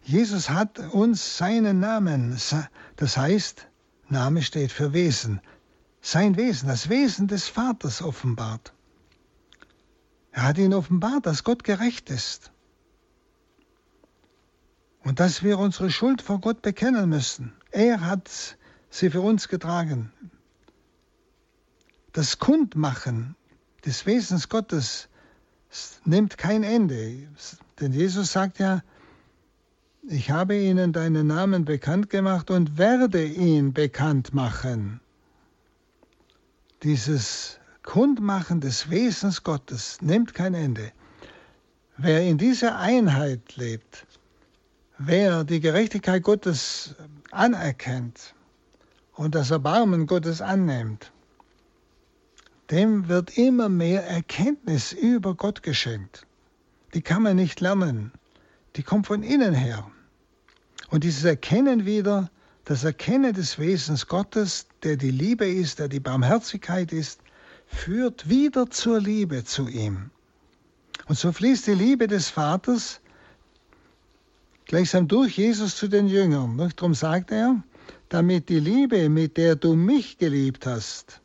Jesus 0.03 0.49
hat 0.49 0.77
uns 0.93 1.37
seinen 1.37 1.79
Namen, 1.79 2.37
das 2.95 3.17
heißt, 3.17 3.67
Name 4.07 4.43
steht 4.43 4.71
für 4.71 4.93
Wesen, 4.93 5.41
sein 6.01 6.37
Wesen, 6.37 6.67
das 6.69 6.89
Wesen 6.89 7.27
des 7.27 7.47
Vaters 7.47 8.03
offenbart. 8.03 8.73
Er 10.31 10.43
hat 10.43 10.57
ihn 10.57 10.73
offenbart, 10.73 11.25
dass 11.25 11.43
Gott 11.43 11.63
gerecht 11.63 12.11
ist 12.11 12.51
und 15.03 15.19
dass 15.19 15.41
wir 15.43 15.57
unsere 15.57 15.89
Schuld 15.89 16.21
vor 16.21 16.39
Gott 16.39 16.61
bekennen 16.61 17.09
müssen. 17.09 17.53
Er 17.71 18.01
hat 18.01 18.29
sie 18.89 19.09
für 19.09 19.21
uns 19.21 19.47
getragen. 19.47 20.11
Das 22.15 22.39
Kundmachen 22.39 23.35
des 23.85 24.05
Wesens 24.05 24.47
Gottes 24.47 25.09
nimmt 26.05 26.37
kein 26.37 26.63
Ende, 26.63 27.27
denn 27.81 27.91
Jesus 27.91 28.31
sagt 28.31 28.57
ja, 28.59 28.81
ich 30.01 30.31
habe 30.31 30.55
ihnen 30.55 30.93
deinen 30.93 31.27
Namen 31.27 31.65
bekannt 31.65 32.09
gemacht 32.09 32.49
und 32.51 32.77
werde 32.77 33.25
ihn 33.25 33.73
bekannt 33.73 34.33
machen. 34.33 35.01
Dieses 36.83 37.59
Kundmachen 37.83 38.61
des 38.61 38.89
Wesens 38.89 39.43
Gottes 39.43 40.01
nimmt 40.01 40.33
kein 40.33 40.53
Ende. 40.53 40.93
Wer 41.97 42.21
in 42.21 42.37
dieser 42.37 42.79
Einheit 42.79 43.57
lebt, 43.57 44.07
wer 44.97 45.43
die 45.43 45.59
Gerechtigkeit 45.59 46.23
Gottes 46.23 46.95
anerkennt 47.31 48.33
und 49.15 49.35
das 49.35 49.51
Erbarmen 49.51 50.07
Gottes 50.07 50.41
annimmt, 50.41 51.11
dem 52.71 53.07
wird 53.07 53.37
immer 53.37 53.69
mehr 53.69 54.05
Erkenntnis 54.05 54.91
über 54.91 55.35
Gott 55.35 55.63
geschenkt. 55.63 56.25
Die 56.93 57.01
kann 57.01 57.23
man 57.23 57.35
nicht 57.35 57.59
lernen, 57.61 58.11
die 58.75 58.83
kommt 58.83 59.07
von 59.07 59.23
innen 59.23 59.53
her. 59.53 59.89
Und 60.89 61.03
dieses 61.03 61.23
Erkennen 61.23 61.85
wieder, 61.85 62.29
das 62.63 62.83
Erkennen 62.83 63.33
des 63.33 63.59
Wesens 63.59 64.07
Gottes, 64.07 64.67
der 64.83 64.97
die 64.97 65.11
Liebe 65.11 65.47
ist, 65.47 65.79
der 65.79 65.87
die 65.87 65.99
Barmherzigkeit 65.99 66.91
ist, 66.91 67.19
führt 67.67 68.29
wieder 68.29 68.69
zur 68.69 68.99
Liebe 68.99 69.43
zu 69.43 69.67
ihm. 69.67 70.09
Und 71.07 71.17
so 71.17 71.31
fließt 71.31 71.67
die 71.67 71.73
Liebe 71.73 72.07
des 72.07 72.29
Vaters 72.29 73.01
gleichsam 74.65 75.07
durch 75.07 75.37
Jesus 75.37 75.75
zu 75.75 75.87
den 75.87 76.07
Jüngern. 76.07 76.57
Darum 76.75 76.95
sagt 76.95 77.31
er, 77.31 77.61
damit 78.09 78.49
die 78.49 78.59
Liebe, 78.59 79.09
mit 79.09 79.37
der 79.37 79.55
du 79.55 79.75
mich 79.75 80.17
geliebt 80.17 80.65
hast, 80.65 81.21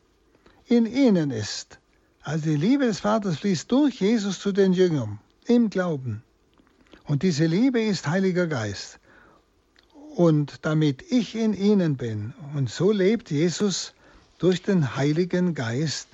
in 0.71 0.85
ihnen 0.85 1.31
ist. 1.31 1.79
Also 2.21 2.45
die 2.45 2.55
Liebe 2.55 2.85
des 2.85 3.01
Vaters 3.01 3.39
fließt 3.39 3.69
durch 3.71 3.99
Jesus 3.99 4.39
zu 4.39 4.51
den 4.51 4.73
Jüngern 4.73 5.19
im 5.45 5.69
Glauben. 5.69 6.23
Und 7.05 7.23
diese 7.23 7.45
Liebe 7.45 7.81
ist 7.81 8.07
Heiliger 8.07 8.47
Geist. 8.47 8.99
Und 10.15 10.59
damit 10.65 11.03
ich 11.11 11.35
in 11.35 11.53
ihnen 11.53 11.97
bin, 11.97 12.33
und 12.55 12.69
so 12.69 12.91
lebt 12.91 13.31
Jesus 13.31 13.93
durch 14.37 14.61
den 14.61 14.95
Heiligen 14.95 15.55
Geist 15.55 16.07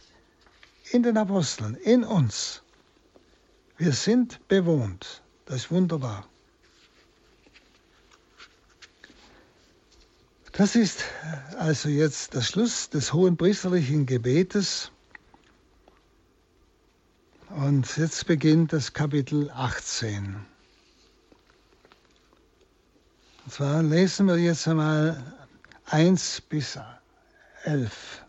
in 0.91 1.03
den 1.03 1.17
Aposteln, 1.17 1.75
in 1.75 2.03
uns. 2.03 2.63
Wir 3.77 3.91
sind 3.91 4.39
bewohnt. 4.47 5.21
Das 5.45 5.57
ist 5.57 5.71
wunderbar. 5.71 6.27
Das 10.57 10.75
ist 10.75 11.03
also 11.59 11.87
jetzt 11.87 12.33
der 12.33 12.41
Schluss 12.41 12.89
des 12.89 13.13
hohen 13.13 13.37
priesterlichen 13.37 14.07
Gebetes. 14.07 14.89
Und 17.55 17.95
jetzt 17.95 18.25
beginnt 18.25 18.73
das 18.73 18.91
Kapitel 18.91 19.51
18. 19.51 20.35
Und 23.45 23.51
zwar 23.53 23.83
lesen 23.83 24.25
wir 24.25 24.39
jetzt 24.39 24.67
einmal 24.67 25.23
1 25.85 26.41
bis 26.49 26.79
11. 27.65 28.25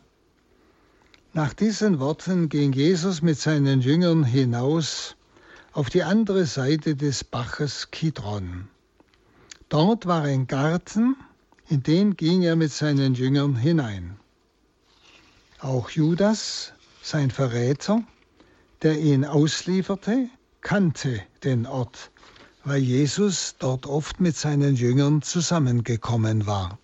Nach 1.33 1.55
diesen 1.55 1.99
Worten 1.99 2.51
ging 2.51 2.75
Jesus 2.75 3.23
mit 3.23 3.39
seinen 3.39 3.81
Jüngern 3.81 4.23
hinaus 4.23 5.17
auf 5.73 5.89
die 5.89 6.03
andere 6.03 6.45
Seite 6.45 6.95
des 6.95 7.25
Baches 7.25 7.91
Kidron. 7.91 8.69
Dort 9.71 10.05
war 10.05 10.25
ein 10.25 10.47
Garten, 10.47 11.17
in 11.71 11.83
den 11.83 12.17
ging 12.17 12.43
er 12.43 12.57
mit 12.57 12.73
seinen 12.73 13.15
Jüngern 13.15 13.55
hinein. 13.55 14.17
Auch 15.61 15.91
Judas, 15.91 16.73
sein 17.03 17.31
Verräter, 17.31 18.03
der 18.83 18.99
ihn 18.99 19.25
auslieferte, 19.25 20.31
kannte 20.63 21.21
den 21.45 21.67
Ort, 21.67 22.11
weil 22.65 22.81
Jesus 22.81 23.57
dort 23.59 23.87
oft 23.87 24.21
mit 24.21 24.37
seinen 24.37 24.77
Jüngern 24.77 25.21
zusammengekommen 25.21 26.47
war. 26.47 26.79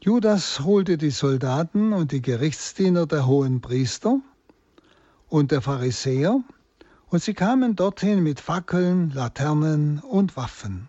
Judas 0.00 0.60
holte 0.60 0.96
die 0.96 1.10
Soldaten 1.10 1.92
und 1.92 2.12
die 2.12 2.22
Gerichtsdiener 2.22 3.06
der 3.06 3.26
hohen 3.26 3.60
Priester 3.60 4.20
und 5.28 5.50
der 5.50 5.60
Pharisäer, 5.60 6.42
und 7.10 7.22
sie 7.22 7.34
kamen 7.34 7.76
dorthin 7.76 8.22
mit 8.22 8.40
Fackeln, 8.40 9.10
Laternen 9.10 10.00
und 10.00 10.36
Waffen. 10.36 10.88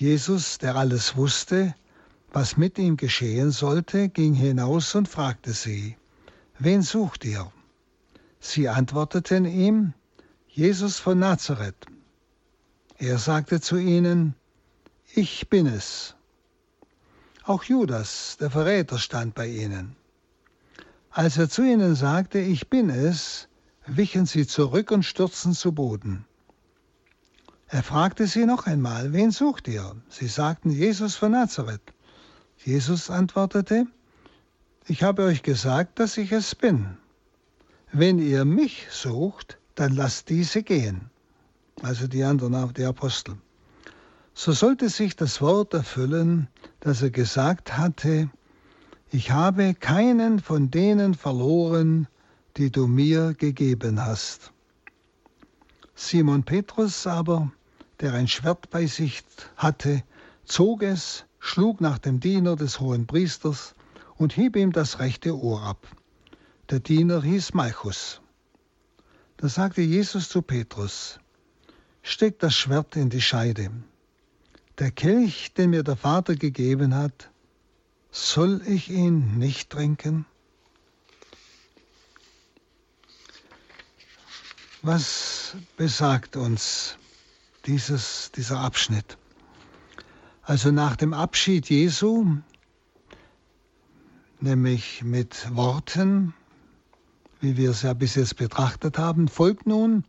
Jesus, 0.00 0.56
der 0.56 0.76
alles 0.76 1.14
wusste, 1.14 1.74
was 2.32 2.56
mit 2.56 2.78
ihm 2.78 2.96
geschehen 2.96 3.50
sollte, 3.50 4.08
ging 4.08 4.32
hinaus 4.32 4.94
und 4.94 5.06
fragte 5.06 5.52
sie, 5.52 5.94
Wen 6.58 6.80
sucht 6.80 7.26
ihr? 7.26 7.52
Sie 8.40 8.70
antworteten 8.70 9.44
ihm, 9.44 9.92
Jesus 10.48 10.98
von 10.98 11.18
Nazareth. 11.18 11.84
Er 12.96 13.18
sagte 13.18 13.60
zu 13.60 13.76
ihnen, 13.76 14.34
Ich 15.14 15.50
bin 15.50 15.66
es. 15.66 16.14
Auch 17.44 17.64
Judas, 17.64 18.38
der 18.40 18.50
Verräter, 18.50 18.98
stand 18.98 19.34
bei 19.34 19.48
ihnen. 19.48 19.96
Als 21.10 21.36
er 21.36 21.50
zu 21.50 21.60
ihnen 21.60 21.94
sagte, 21.94 22.38
Ich 22.38 22.70
bin 22.70 22.88
es, 22.88 23.48
wichen 23.84 24.24
sie 24.24 24.46
zurück 24.46 24.92
und 24.92 25.02
stürzten 25.02 25.52
zu 25.52 25.72
Boden. 25.72 26.24
Er 27.72 27.84
fragte 27.84 28.26
sie 28.26 28.46
noch 28.46 28.66
einmal, 28.66 29.12
wen 29.12 29.30
sucht 29.30 29.68
ihr? 29.68 29.94
Sie 30.08 30.26
sagten, 30.26 30.70
Jesus 30.70 31.14
von 31.14 31.30
Nazareth. 31.30 31.94
Jesus 32.64 33.10
antwortete, 33.10 33.86
ich 34.88 35.04
habe 35.04 35.22
euch 35.22 35.44
gesagt, 35.44 36.00
dass 36.00 36.16
ich 36.16 36.32
es 36.32 36.56
bin. 36.56 36.96
Wenn 37.92 38.18
ihr 38.18 38.44
mich 38.44 38.88
sucht, 38.90 39.56
dann 39.76 39.94
lasst 39.94 40.30
diese 40.30 40.64
gehen. 40.64 41.10
Also 41.80 42.08
die 42.08 42.24
anderen, 42.24 42.74
die 42.74 42.84
Apostel. 42.84 43.36
So 44.34 44.50
sollte 44.50 44.88
sich 44.88 45.14
das 45.14 45.40
Wort 45.40 45.72
erfüllen, 45.72 46.48
das 46.80 47.02
er 47.02 47.10
gesagt 47.10 47.78
hatte, 47.78 48.30
ich 49.12 49.30
habe 49.30 49.74
keinen 49.74 50.40
von 50.40 50.72
denen 50.72 51.14
verloren, 51.14 52.08
die 52.56 52.72
du 52.72 52.88
mir 52.88 53.34
gegeben 53.34 54.04
hast. 54.04 54.52
Simon 55.94 56.42
Petrus 56.42 57.06
aber, 57.06 57.52
der 58.00 58.14
ein 58.14 58.28
Schwert 58.28 58.70
bei 58.70 58.86
sich 58.86 59.22
hatte, 59.56 60.02
zog 60.44 60.82
es, 60.82 61.24
schlug 61.38 61.80
nach 61.80 61.98
dem 61.98 62.20
Diener 62.20 62.56
des 62.56 62.80
hohen 62.80 63.06
Priesters 63.06 63.74
und 64.16 64.32
hieb 64.32 64.56
ihm 64.56 64.72
das 64.72 64.98
rechte 64.98 65.36
Ohr 65.36 65.62
ab. 65.62 65.86
Der 66.70 66.80
Diener 66.80 67.22
hieß 67.22 67.54
Malchus. 67.54 68.20
Da 69.36 69.48
sagte 69.48 69.82
Jesus 69.82 70.28
zu 70.28 70.42
Petrus, 70.42 71.18
steck 72.02 72.38
das 72.38 72.54
Schwert 72.54 72.96
in 72.96 73.10
die 73.10 73.22
Scheide. 73.22 73.70
Der 74.78 74.90
Kelch, 74.90 75.52
den 75.54 75.70
mir 75.70 75.82
der 75.82 75.96
Vater 75.96 76.36
gegeben 76.36 76.94
hat, 76.94 77.30
soll 78.10 78.62
ich 78.66 78.90
ihn 78.90 79.38
nicht 79.38 79.70
trinken? 79.70 80.26
Was 84.82 85.54
besagt 85.76 86.36
uns 86.36 86.96
dieses, 87.66 88.32
dieser 88.32 88.60
Abschnitt. 88.60 89.18
Also 90.42 90.70
nach 90.70 90.96
dem 90.96 91.14
Abschied 91.14 91.68
Jesu, 91.68 92.38
nämlich 94.40 95.02
mit 95.04 95.54
Worten, 95.54 96.34
wie 97.40 97.56
wir 97.56 97.70
es 97.70 97.82
ja 97.82 97.92
bis 97.92 98.14
jetzt 98.14 98.36
betrachtet 98.36 98.98
haben, 98.98 99.28
folgt 99.28 99.66
nun 99.66 100.04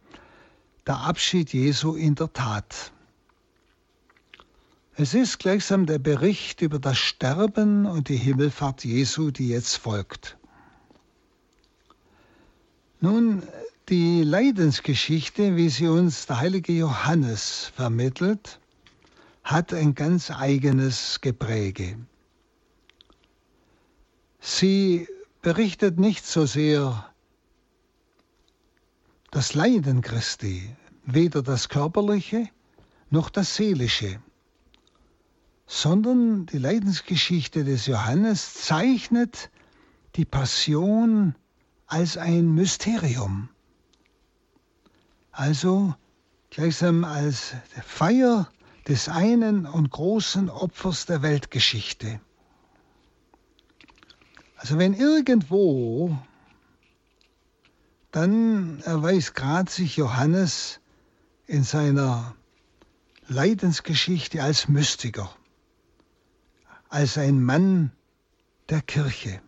der 0.87 0.97
Abschied 0.97 1.53
Jesu 1.53 1.95
in 1.95 2.15
der 2.15 2.33
Tat. 2.33 2.91
Es 4.95 5.13
ist 5.13 5.39
gleichsam 5.39 5.85
der 5.85 5.99
Bericht 5.99 6.61
über 6.61 6.79
das 6.79 6.97
Sterben 6.97 7.85
und 7.85 8.09
die 8.09 8.17
Himmelfahrt 8.17 8.83
Jesu, 8.83 9.31
die 9.31 9.47
jetzt 9.47 9.77
folgt. 9.77 10.37
Nun, 12.99 13.43
die 13.91 14.23
Leidensgeschichte, 14.23 15.57
wie 15.57 15.67
sie 15.67 15.89
uns 15.89 16.25
der 16.25 16.39
heilige 16.39 16.71
Johannes 16.71 17.73
vermittelt, 17.75 18.61
hat 19.43 19.73
ein 19.73 19.95
ganz 19.95 20.31
eigenes 20.31 21.19
Gepräge. 21.19 21.97
Sie 24.39 25.09
berichtet 25.41 25.99
nicht 25.99 26.25
so 26.25 26.45
sehr 26.45 27.05
das 29.29 29.55
Leiden 29.55 30.01
Christi, 30.01 30.73
weder 31.05 31.43
das 31.43 31.67
körperliche 31.67 32.47
noch 33.09 33.29
das 33.29 33.57
seelische, 33.57 34.21
sondern 35.67 36.45
die 36.45 36.59
Leidensgeschichte 36.59 37.65
des 37.65 37.87
Johannes 37.87 38.53
zeichnet 38.53 39.49
die 40.15 40.23
Passion 40.23 41.35
als 41.87 42.15
ein 42.15 42.55
Mysterium 42.55 43.49
also 45.41 45.95
gleichsam 46.51 47.03
als 47.03 47.55
Feier 47.83 48.47
des 48.87 49.09
einen 49.09 49.65
und 49.65 49.89
großen 49.89 50.51
Opfers 50.51 51.07
der 51.07 51.23
Weltgeschichte. 51.23 52.21
Also 54.55 54.77
wenn 54.77 54.93
irgendwo, 54.93 56.15
dann 58.11 58.81
erweist 58.81 59.33
gerade 59.33 59.71
sich 59.71 59.95
Johannes 59.95 60.79
in 61.47 61.63
seiner 61.63 62.35
Leidensgeschichte 63.27 64.43
als 64.43 64.67
Mystiker, 64.67 65.35
als 66.87 67.17
ein 67.17 67.41
Mann 67.41 67.91
der 68.69 68.83
Kirche. 68.83 69.41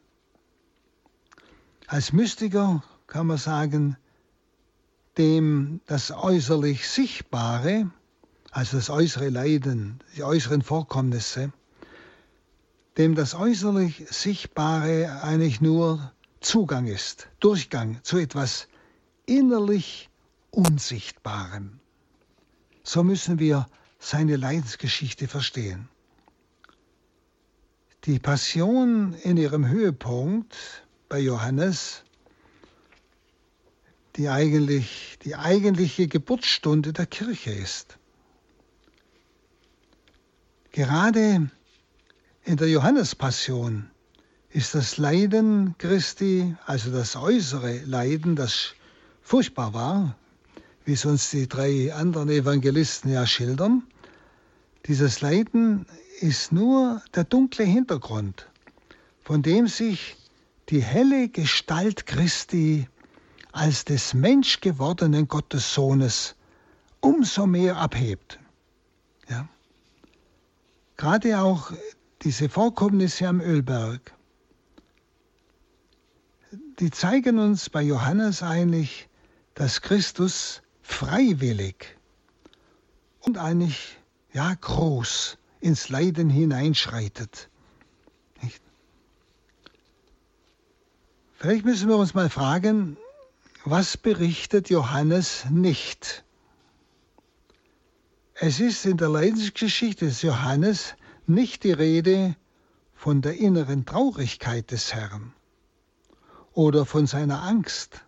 Als 1.86 2.14
Mystiker 2.14 2.84
kann 3.06 3.28
man 3.28 3.38
sagen, 3.38 3.96
dem 5.18 5.82
das 5.86 6.12
äußerlich 6.12 6.88
Sichtbare, 6.88 7.92
also 8.52 8.78
das 8.78 8.90
äußere 8.90 9.30
Leiden, 9.30 10.00
die 10.16 10.24
äußeren 10.24 10.62
Vorkommnisse, 10.62 11.52
dem 12.98 13.16
das 13.16 13.34
äußerlich 13.34 14.06
Sichtbare 14.10 15.22
eigentlich 15.24 15.62
nur 15.62 16.12
Zugang 16.40 16.88
ist, 16.88 17.30
Durchgang 17.40 18.00
zu 18.04 18.18
etwas 18.18 18.68
innerlich 19.26 20.10
Unsichtbarem. 20.52 21.80
So 22.84 23.04
müssen 23.04 23.40
wir 23.40 23.68
seine 23.98 24.36
Leidensgeschichte 24.36 25.28
verstehen. 25.28 25.88
Die 28.06 28.20
Passion 28.20 29.14
in 29.24 29.38
ihrem 29.38 29.66
Höhepunkt 29.66 30.56
bei 31.08 31.20
Johannes, 31.20 32.04
die 34.16 34.30
eigentlich 34.30 35.18
die 35.24 35.36
eigentliche 35.36 36.08
Geburtsstunde 36.08 36.94
der 36.94 37.06
Kirche 37.06 37.52
ist. 37.52 37.98
Gerade 40.72 41.50
in 42.44 42.58
der 42.58 42.70
Johannespassion 42.70 43.90
ist 44.50 44.76
das 44.76 44.98
Leiden 44.98 45.76
Christi, 45.78 46.56
also 46.66 46.92
das 46.92 47.16
äußere 47.16 47.80
Leiden, 47.86 48.36
das 48.36 48.74
furchtbar 49.22 49.74
war, 49.74 50.16
wie 50.86 50.94
es 50.94 51.06
uns 51.06 51.32
die 51.32 51.48
drei 51.48 51.94
anderen 51.94 52.30
Evangelisten 52.30 53.12
ja 53.12 53.26
schildern, 53.26 53.84
dieses 54.86 55.22
Leiden 55.22 55.86
ist 56.20 56.52
nur 56.52 57.02
der 57.16 57.24
dunkle 57.24 57.64
Hintergrund, 57.64 58.48
von 59.24 59.42
dem 59.42 59.68
sich 59.68 60.18
die 60.70 60.84
helle 60.84 61.30
Gestalt 61.30 62.06
Christi 62.06 62.88
als 63.54 63.86
des 63.86 64.14
menschgewordenen 64.16 65.28
Gottessohnes 65.28 66.36
umso 67.00 67.46
mehr 67.46 67.78
abhebt. 67.78 68.40
Ja. 69.30 69.48
Gerade 70.98 71.40
auch 71.40 71.72
diese 72.24 72.50
Vorkommnisse 72.50 73.28
am 73.28 73.40
Ölberg, 73.40 74.14
die 76.80 76.90
zeigen 76.90 77.40
uns 77.40 77.70
bei 77.70 77.84
Johannes 77.84 78.42
eigentlich, 78.42 79.08
dass 79.54 79.82
Christus 79.82 80.64
freiwillig 80.82 81.96
und 83.20 83.38
eigentlich 83.38 83.98
ja 84.34 84.52
groß 84.54 85.38
ins 85.60 85.90
Leiden 85.90 86.30
hineinschreitet. 86.32 87.50
Nicht? 88.42 88.62
Vielleicht 91.36 91.66
müssen 91.66 91.88
wir 91.88 91.98
uns 91.98 92.16
mal 92.16 92.30
fragen, 92.32 92.98
was 93.66 93.98
berichtet 93.98 94.70
Johannes 94.70 95.46
nicht? 95.50 96.24
Es 98.36 98.60
ist 98.60 98.86
in 98.86 98.98
der 98.98 99.10
Leidensgeschichte 99.10 100.06
des 100.06 100.22
Johannes 100.22 100.96
nicht 101.28 101.64
die 101.64 101.72
Rede 101.72 102.36
von 102.94 103.22
der 103.22 103.38
inneren 103.38 103.86
Traurigkeit 103.86 104.72
des 104.72 104.94
Herrn 104.94 105.34
oder 106.54 106.86
von 106.86 107.08
seiner 107.08 107.44
Angst 107.44 108.02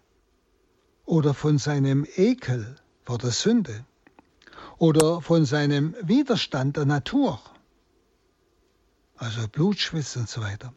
oder 1.06 1.34
von 1.34 1.58
seinem 1.58 2.06
Ekel 2.16 2.76
vor 3.04 3.18
der 3.18 3.32
Sünde 3.32 3.86
oder 4.78 5.22
von 5.22 5.46
seinem 5.46 5.96
Widerstand 6.02 6.76
der 6.76 6.86
Natur, 6.86 7.40
also 9.16 9.48
Blutschwitzen 9.48 10.24
und 10.24 10.30
so 10.30 10.42
weiter, 10.42 10.74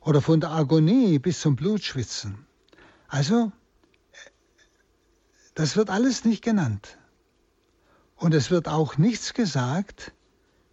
oder 0.00 0.20
von 0.20 0.40
der 0.40 0.50
Agonie 0.50 1.18
bis 1.18 1.40
zum 1.40 1.56
Blutschwitzen. 1.56 2.46
Also, 3.08 3.52
das 5.54 5.76
wird 5.76 5.90
alles 5.90 6.24
nicht 6.24 6.42
genannt. 6.42 6.98
Und 8.16 8.34
es 8.34 8.50
wird 8.50 8.68
auch 8.68 8.98
nichts 8.98 9.34
gesagt 9.34 10.12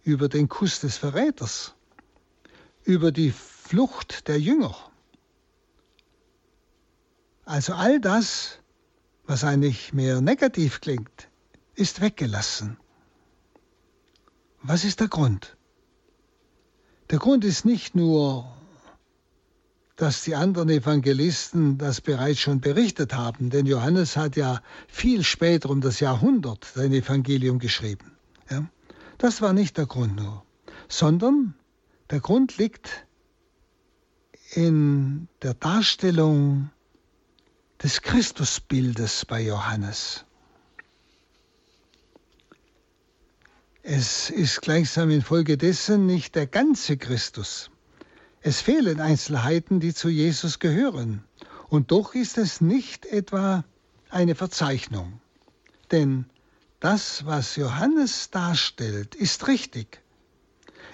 über 0.02 0.28
den 0.28 0.48
Kuss 0.48 0.80
des 0.80 0.96
Verräters, 0.96 1.74
über 2.84 3.12
die 3.12 3.30
Flucht 3.30 4.28
der 4.28 4.38
Jünger. 4.40 4.76
Also 7.44 7.72
all 7.72 8.00
das, 8.00 8.58
was 9.24 9.44
eigentlich 9.44 9.94
mehr 9.94 10.20
negativ 10.20 10.80
klingt, 10.80 11.28
ist 11.74 12.00
weggelassen. 12.00 12.76
Was 14.62 14.84
ist 14.84 15.00
der 15.00 15.08
Grund? 15.08 15.56
Der 17.10 17.18
Grund 17.18 17.44
ist 17.44 17.64
nicht 17.64 17.94
nur, 17.94 18.54
dass 19.98 20.22
die 20.22 20.36
anderen 20.36 20.68
Evangelisten 20.68 21.76
das 21.76 22.00
bereits 22.00 22.38
schon 22.38 22.60
berichtet 22.60 23.14
haben, 23.14 23.50
denn 23.50 23.66
Johannes 23.66 24.16
hat 24.16 24.36
ja 24.36 24.62
viel 24.86 25.24
später 25.24 25.70
um 25.70 25.80
das 25.80 25.98
Jahrhundert 25.98 26.64
sein 26.64 26.92
Evangelium 26.92 27.58
geschrieben. 27.58 28.16
Ja? 28.48 28.64
Das 29.18 29.42
war 29.42 29.52
nicht 29.52 29.76
der 29.76 29.86
Grund 29.86 30.14
nur, 30.14 30.44
sondern 30.86 31.54
der 32.10 32.20
Grund 32.20 32.58
liegt 32.58 33.06
in 34.52 35.26
der 35.42 35.54
Darstellung 35.54 36.70
des 37.82 38.00
Christusbildes 38.00 39.26
bei 39.26 39.42
Johannes. 39.42 40.24
Es 43.82 44.30
ist 44.30 44.62
gleichsam 44.62 45.10
infolgedessen 45.10 46.06
nicht 46.06 46.36
der 46.36 46.46
ganze 46.46 46.96
Christus. 46.96 47.72
Es 48.40 48.60
fehlen 48.60 49.00
Einzelheiten, 49.00 49.80
die 49.80 49.94
zu 49.94 50.08
Jesus 50.08 50.58
gehören. 50.58 51.24
Und 51.68 51.90
doch 51.90 52.14
ist 52.14 52.38
es 52.38 52.60
nicht 52.60 53.04
etwa 53.06 53.64
eine 54.10 54.34
Verzeichnung. 54.34 55.20
Denn 55.90 56.26
das, 56.80 57.26
was 57.26 57.56
Johannes 57.56 58.30
darstellt, 58.30 59.14
ist 59.14 59.48
richtig, 59.48 60.00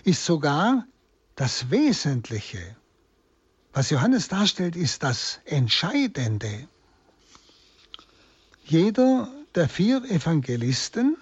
ist 0.05 0.25
sogar 0.25 0.87
das 1.37 1.71
Wesentliche. 1.71 2.77
Was 3.73 3.91
Johannes 3.91 4.29
darstellt, 4.29 4.77
ist 4.77 5.03
das 5.03 5.41
Entscheidende. 5.45 6.69
Jeder 8.65 9.29
der 9.55 9.69
vier 9.69 10.05
Evangelisten 10.05 11.17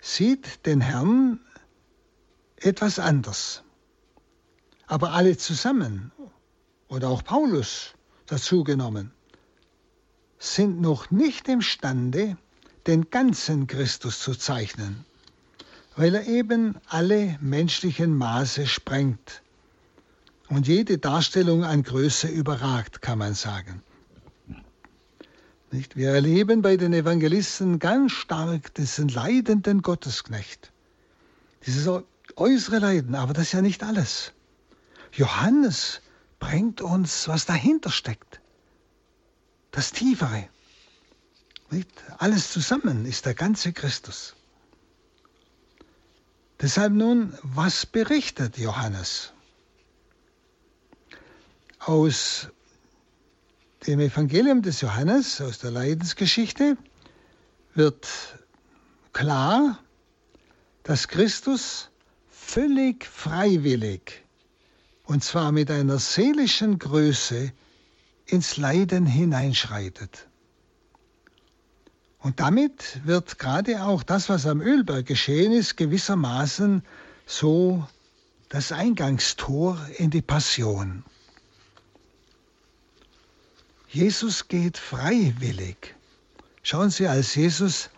sieht 0.00 0.66
den 0.66 0.80
Herrn 0.80 1.40
etwas 2.56 2.98
anders. 2.98 3.63
Aber 4.86 5.12
alle 5.12 5.36
zusammen, 5.36 6.12
oder 6.88 7.08
auch 7.08 7.24
Paulus 7.24 7.94
dazu 8.26 8.64
genommen, 8.64 9.12
sind 10.38 10.80
noch 10.80 11.10
nicht 11.10 11.48
imstande, 11.48 12.36
den 12.86 13.08
ganzen 13.10 13.66
Christus 13.66 14.20
zu 14.20 14.34
zeichnen, 14.34 15.04
weil 15.96 16.14
er 16.14 16.26
eben 16.26 16.76
alle 16.88 17.38
menschlichen 17.40 18.16
Maße 18.16 18.66
sprengt 18.66 19.42
und 20.48 20.68
jede 20.68 20.98
Darstellung 20.98 21.64
an 21.64 21.82
Größe 21.82 22.28
überragt, 22.28 23.00
kann 23.00 23.18
man 23.18 23.34
sagen. 23.34 23.82
Nicht? 25.70 25.96
Wir 25.96 26.10
erleben 26.10 26.62
bei 26.62 26.76
den 26.76 26.92
Evangelisten 26.92 27.78
ganz 27.78 28.12
stark 28.12 28.74
diesen 28.74 29.08
leidenden 29.08 29.82
Gottesknecht. 29.82 30.72
Dieses 31.66 31.90
äußere 32.36 32.78
Leiden, 32.78 33.14
aber 33.14 33.32
das 33.32 33.44
ist 33.44 33.52
ja 33.52 33.62
nicht 33.62 33.82
alles. 33.82 34.32
Johannes 35.16 36.00
bringt 36.38 36.80
uns, 36.80 37.28
was 37.28 37.46
dahinter 37.46 37.90
steckt. 37.90 38.40
Das 39.70 39.92
Tiefere. 39.92 40.48
Nicht? 41.70 41.90
Alles 42.18 42.52
zusammen 42.52 43.06
ist 43.06 43.26
der 43.26 43.34
ganze 43.34 43.72
Christus. 43.72 44.34
Deshalb 46.60 46.92
nun, 46.92 47.36
was 47.42 47.86
berichtet 47.86 48.58
Johannes? 48.58 49.32
Aus 51.78 52.48
dem 53.86 54.00
Evangelium 54.00 54.62
des 54.62 54.80
Johannes 54.80 55.40
aus 55.40 55.58
der 55.58 55.70
Leidensgeschichte 55.70 56.76
wird 57.74 58.08
klar, 59.12 59.78
dass 60.84 61.08
Christus 61.08 61.90
völlig 62.30 63.04
freiwillig, 63.04 64.23
und 65.04 65.22
zwar 65.22 65.52
mit 65.52 65.70
einer 65.70 65.98
seelischen 65.98 66.78
Größe, 66.78 67.52
ins 68.26 68.56
Leiden 68.56 69.06
hineinschreitet. 69.06 70.28
Und 72.18 72.40
damit 72.40 73.00
wird 73.04 73.38
gerade 73.38 73.82
auch 73.84 74.02
das, 74.02 74.30
was 74.30 74.46
am 74.46 74.62
Ölberg 74.62 75.04
geschehen 75.04 75.52
ist, 75.52 75.76
gewissermaßen 75.76 76.82
so 77.26 77.86
das 78.48 78.72
Eingangstor 78.72 79.78
in 79.98 80.10
die 80.10 80.22
Passion. 80.22 81.04
Jesus 83.88 84.48
geht 84.48 84.78
freiwillig. 84.78 85.94
Schauen 86.62 86.88
Sie, 86.88 87.06
als 87.06 87.34
Jesus 87.34 87.90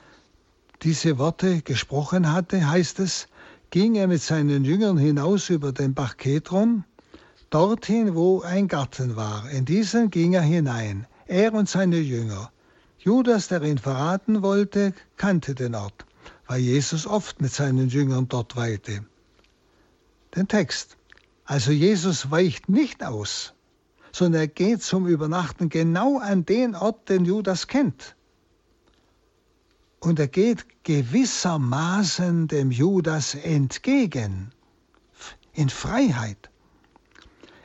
diese 0.82 1.18
Worte 1.18 1.62
gesprochen 1.62 2.32
hatte, 2.32 2.68
heißt 2.68 2.98
es, 2.98 3.28
ging 3.70 3.94
er 3.94 4.08
mit 4.08 4.22
seinen 4.22 4.64
Jüngern 4.64 4.98
hinaus 4.98 5.50
über 5.50 5.72
den 5.72 5.94
Bach 5.94 6.16
Kedron, 6.16 6.84
dorthin, 7.56 8.14
wo 8.14 8.42
ein 8.42 8.68
Garten 8.68 9.16
war. 9.16 9.48
In 9.48 9.64
diesen 9.64 10.10
ging 10.10 10.34
er 10.34 10.42
hinein, 10.42 11.06
er 11.26 11.54
und 11.54 11.70
seine 11.70 11.96
Jünger. 11.96 12.52
Judas, 12.98 13.48
der 13.48 13.62
ihn 13.62 13.78
verraten 13.78 14.42
wollte, 14.42 14.92
kannte 15.16 15.54
den 15.54 15.74
Ort, 15.74 16.04
weil 16.46 16.60
Jesus 16.60 17.06
oft 17.06 17.40
mit 17.40 17.50
seinen 17.50 17.88
Jüngern 17.88 18.28
dort 18.28 18.56
weilte. 18.56 19.06
Den 20.34 20.48
Text. 20.48 20.98
Also 21.46 21.72
Jesus 21.72 22.30
weicht 22.30 22.68
nicht 22.68 23.02
aus, 23.02 23.54
sondern 24.12 24.42
er 24.42 24.48
geht 24.48 24.82
zum 24.82 25.06
Übernachten 25.06 25.70
genau 25.70 26.18
an 26.18 26.44
den 26.44 26.74
Ort, 26.74 27.08
den 27.08 27.24
Judas 27.24 27.68
kennt. 27.68 28.16
Und 29.98 30.18
er 30.18 30.28
geht 30.28 30.66
gewissermaßen 30.84 32.48
dem 32.48 32.70
Judas 32.70 33.34
entgegen, 33.34 34.52
in 35.54 35.70
Freiheit. 35.70 36.50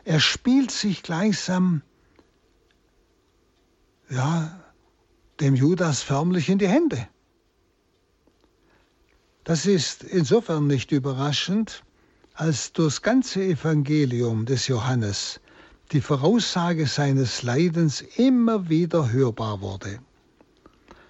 Er 0.04 0.20
spielt 0.20 0.72
sich 0.72 1.04
gleichsam, 1.04 1.82
ja, 4.10 4.60
dem 5.40 5.56
Judas 5.56 6.02
förmlich 6.02 6.50
in 6.50 6.58
die 6.58 6.68
Hände. 6.68 7.08
Das 9.44 9.66
ist 9.66 10.04
insofern 10.04 10.68
nicht 10.68 10.92
überraschend, 10.92 11.84
als 12.34 12.74
durchs 12.74 13.02
ganze 13.02 13.44
Evangelium 13.44 14.46
des 14.46 14.68
Johannes 14.68 15.40
die 15.92 16.02
Voraussage 16.02 16.88
seines 16.88 17.44
Leidens 17.44 18.02
immer 18.02 18.70
wieder 18.70 19.12
hörbar 19.12 19.62
wurde. 19.62 20.00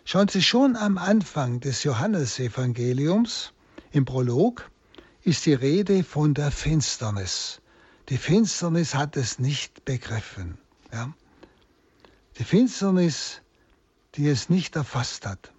Schauen 0.06 0.28
Sie 0.28 0.42
schon 0.42 0.76
am 0.76 0.98
Anfang 0.98 1.60
des 1.60 1.84
Johannesevangeliums, 1.84 3.54
im 3.92 4.06
Prolog, 4.06 4.70
ist 5.24 5.46
die 5.46 5.54
Rede 5.54 6.04
von 6.04 6.34
der 6.34 6.52
Finsternis. 6.52 7.61
Die 8.10 8.18
Finsternis 8.18 8.96
hat 8.96 9.16
es 9.16 9.40
nicht 9.40 9.86
begriffen. 9.86 10.58
Ja? 10.92 11.14
Die 12.38 12.44
Finsternis, 12.44 13.42
die 14.16 14.28
es 14.28 14.50
nicht 14.50 14.76
erfasst 14.76 15.26
hat. 15.26 15.52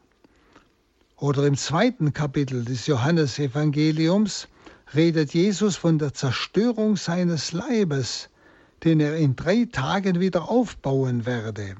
Oder 1.16 1.46
im 1.46 1.56
zweiten 1.56 2.12
Kapitel 2.12 2.64
des 2.64 2.86
Johannesevangeliums 2.86 4.48
redet 4.94 5.32
Jesus 5.32 5.76
von 5.76 5.98
der 5.98 6.12
Zerstörung 6.14 6.96
seines 6.96 7.52
Leibes, 7.52 8.28
den 8.84 9.00
er 9.00 9.16
in 9.16 9.36
drei 9.36 9.66
Tagen 9.70 10.20
wieder 10.20 10.48
aufbauen 10.48 11.24
werde. 11.24 11.76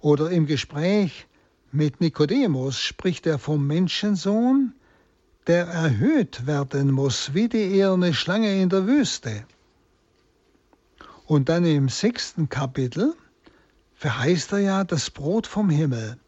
Oder 0.00 0.30
im 0.30 0.46
Gespräch 0.46 1.26
mit 1.72 2.00
Nikodemus 2.00 2.78
spricht 2.78 3.26
er 3.26 3.38
vom 3.38 3.66
Menschensohn, 3.66 4.74
der 5.46 5.66
erhöht 5.66 6.46
werden 6.46 6.90
muss 6.90 7.34
wie 7.34 7.48
die 7.48 7.58
eherne 7.58 8.14
Schlange 8.14 8.60
in 8.60 8.68
der 8.68 8.86
Wüste. 8.86 9.44
Und 11.26 11.48
dann 11.48 11.64
im 11.64 11.88
sechsten 11.88 12.48
Kapitel 12.48 13.14
verheißt 13.94 14.52
er 14.52 14.58
ja 14.58 14.84
das 14.84 15.10
Brot 15.10 15.46
vom 15.46 15.70
Himmel, 15.70 16.18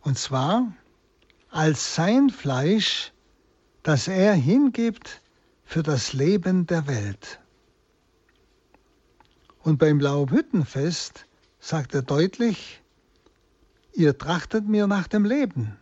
und 0.00 0.18
zwar 0.18 0.72
als 1.50 1.94
sein 1.94 2.30
Fleisch, 2.30 3.12
das 3.82 4.08
er 4.08 4.34
hingibt 4.34 5.22
für 5.64 5.82
das 5.82 6.12
Leben 6.12 6.66
der 6.66 6.86
Welt. 6.86 7.40
Und 9.62 9.78
beim 9.78 9.98
Laubhüttenfest 9.98 11.26
sagt 11.58 11.94
er 11.94 12.02
deutlich, 12.02 12.82
ihr 13.94 14.18
trachtet 14.18 14.68
mir 14.68 14.86
nach 14.86 15.08
dem 15.08 15.24
Leben. 15.24 15.78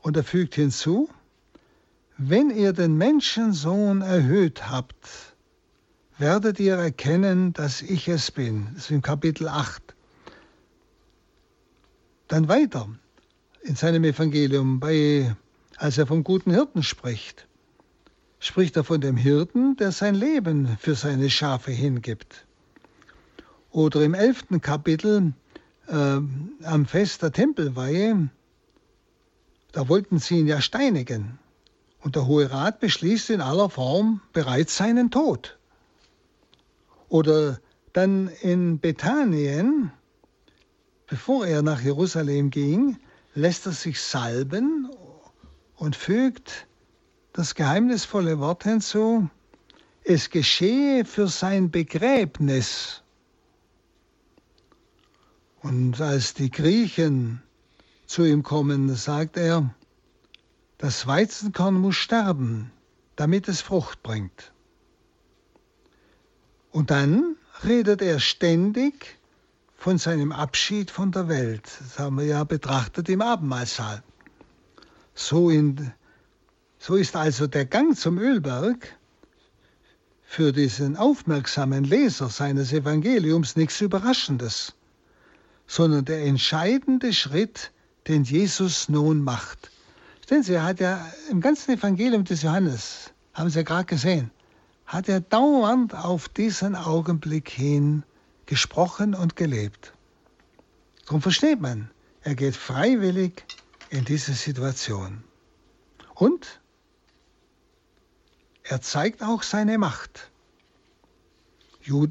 Und 0.00 0.16
er 0.16 0.24
fügt 0.24 0.56
hinzu, 0.56 1.08
wenn 2.18 2.50
ihr 2.50 2.72
den 2.72 2.96
Menschensohn 2.96 4.02
erhöht 4.02 4.70
habt, 4.70 5.34
werdet 6.18 6.60
ihr 6.60 6.74
erkennen, 6.74 7.52
dass 7.52 7.82
ich 7.82 8.08
es 8.08 8.30
bin. 8.30 8.68
Das 8.74 8.84
ist 8.84 8.90
im 8.90 9.02
Kapitel 9.02 9.48
8. 9.48 9.82
Dann 12.28 12.48
weiter 12.48 12.88
in 13.62 13.76
seinem 13.76 14.04
Evangelium, 14.04 14.80
bei, 14.80 15.34
als 15.76 15.98
er 15.98 16.06
vom 16.06 16.24
guten 16.24 16.50
Hirten 16.50 16.82
spricht, 16.82 17.46
spricht 18.40 18.76
er 18.76 18.84
von 18.84 19.00
dem 19.00 19.16
Hirten, 19.16 19.76
der 19.76 19.92
sein 19.92 20.14
Leben 20.14 20.76
für 20.78 20.94
seine 20.94 21.30
Schafe 21.30 21.70
hingibt. 21.70 22.46
Oder 23.70 24.02
im 24.02 24.14
elften 24.14 24.60
Kapitel 24.60 25.32
äh, 25.88 25.94
am 25.94 26.86
Fest 26.86 27.22
der 27.22 27.32
Tempelweihe, 27.32 28.28
da 29.72 29.88
wollten 29.88 30.18
sie 30.18 30.38
ihn 30.38 30.46
ja 30.46 30.60
steinigen. 30.60 31.38
Und 32.02 32.16
der 32.16 32.26
Hohe 32.26 32.50
Rat 32.50 32.80
beschließt 32.80 33.30
in 33.30 33.40
aller 33.40 33.70
Form 33.70 34.20
bereits 34.32 34.76
seinen 34.76 35.10
Tod. 35.10 35.58
Oder 37.08 37.60
dann 37.92 38.28
in 38.40 38.80
Bethanien, 38.80 39.92
bevor 41.06 41.46
er 41.46 41.62
nach 41.62 41.80
Jerusalem 41.80 42.50
ging, 42.50 42.98
lässt 43.34 43.66
er 43.66 43.72
sich 43.72 44.00
salben 44.00 44.90
und 45.76 45.94
fügt 45.94 46.66
das 47.32 47.54
geheimnisvolle 47.54 48.38
Wort 48.40 48.64
hinzu, 48.64 49.28
es 50.04 50.30
geschehe 50.30 51.04
für 51.04 51.28
sein 51.28 51.70
Begräbnis. 51.70 53.02
Und 55.62 56.00
als 56.00 56.34
die 56.34 56.50
Griechen 56.50 57.42
zu 58.06 58.24
ihm 58.24 58.42
kommen, 58.42 58.94
sagt 58.96 59.36
er, 59.36 59.72
das 60.82 61.06
Weizenkorn 61.06 61.76
muss 61.76 61.94
sterben, 61.94 62.72
damit 63.14 63.46
es 63.46 63.60
Frucht 63.60 64.02
bringt. 64.02 64.50
Und 66.72 66.90
dann 66.90 67.36
redet 67.62 68.02
er 68.02 68.18
ständig 68.18 69.16
von 69.76 69.98
seinem 69.98 70.32
Abschied 70.32 70.90
von 70.90 71.12
der 71.12 71.28
Welt. 71.28 71.70
Das 71.78 72.00
haben 72.00 72.18
wir 72.18 72.24
ja 72.24 72.42
betrachtet 72.42 73.08
im 73.08 73.22
Abendmahlsaal. 73.22 74.02
So, 75.14 75.50
in, 75.50 75.92
so 76.80 76.96
ist 76.96 77.14
also 77.14 77.46
der 77.46 77.64
Gang 77.64 77.96
zum 77.96 78.18
Ölberg 78.18 78.98
für 80.24 80.50
diesen 80.50 80.96
aufmerksamen 80.96 81.84
Leser 81.84 82.28
seines 82.28 82.72
Evangeliums 82.72 83.54
nichts 83.54 83.80
Überraschendes, 83.80 84.74
sondern 85.68 86.06
der 86.06 86.24
entscheidende 86.24 87.12
Schritt, 87.12 87.70
den 88.08 88.24
Jesus 88.24 88.88
nun 88.88 89.22
macht. 89.22 89.71
Sehen 90.28 90.42
Sie, 90.42 90.54
er 90.54 90.64
hat 90.64 90.80
ja 90.80 91.04
im 91.30 91.40
ganzen 91.40 91.72
Evangelium 91.72 92.24
des 92.24 92.42
Johannes, 92.42 93.12
haben 93.34 93.50
Sie 93.50 93.58
ja 93.58 93.64
gerade 93.64 93.86
gesehen, 93.86 94.30
hat 94.86 95.08
er 95.08 95.20
dauernd 95.20 95.94
auf 95.94 96.28
diesen 96.28 96.76
Augenblick 96.76 97.48
hin 97.48 98.04
gesprochen 98.46 99.14
und 99.14 99.36
gelebt. 99.36 99.92
Darum 101.06 101.22
versteht 101.22 101.60
man, 101.60 101.90
er 102.22 102.34
geht 102.34 102.54
freiwillig 102.54 103.44
in 103.90 104.04
diese 104.04 104.32
Situation. 104.32 105.24
Und 106.14 106.60
er 108.62 108.80
zeigt 108.80 109.22
auch 109.22 109.42
seine 109.42 109.76
Macht. 109.78 110.30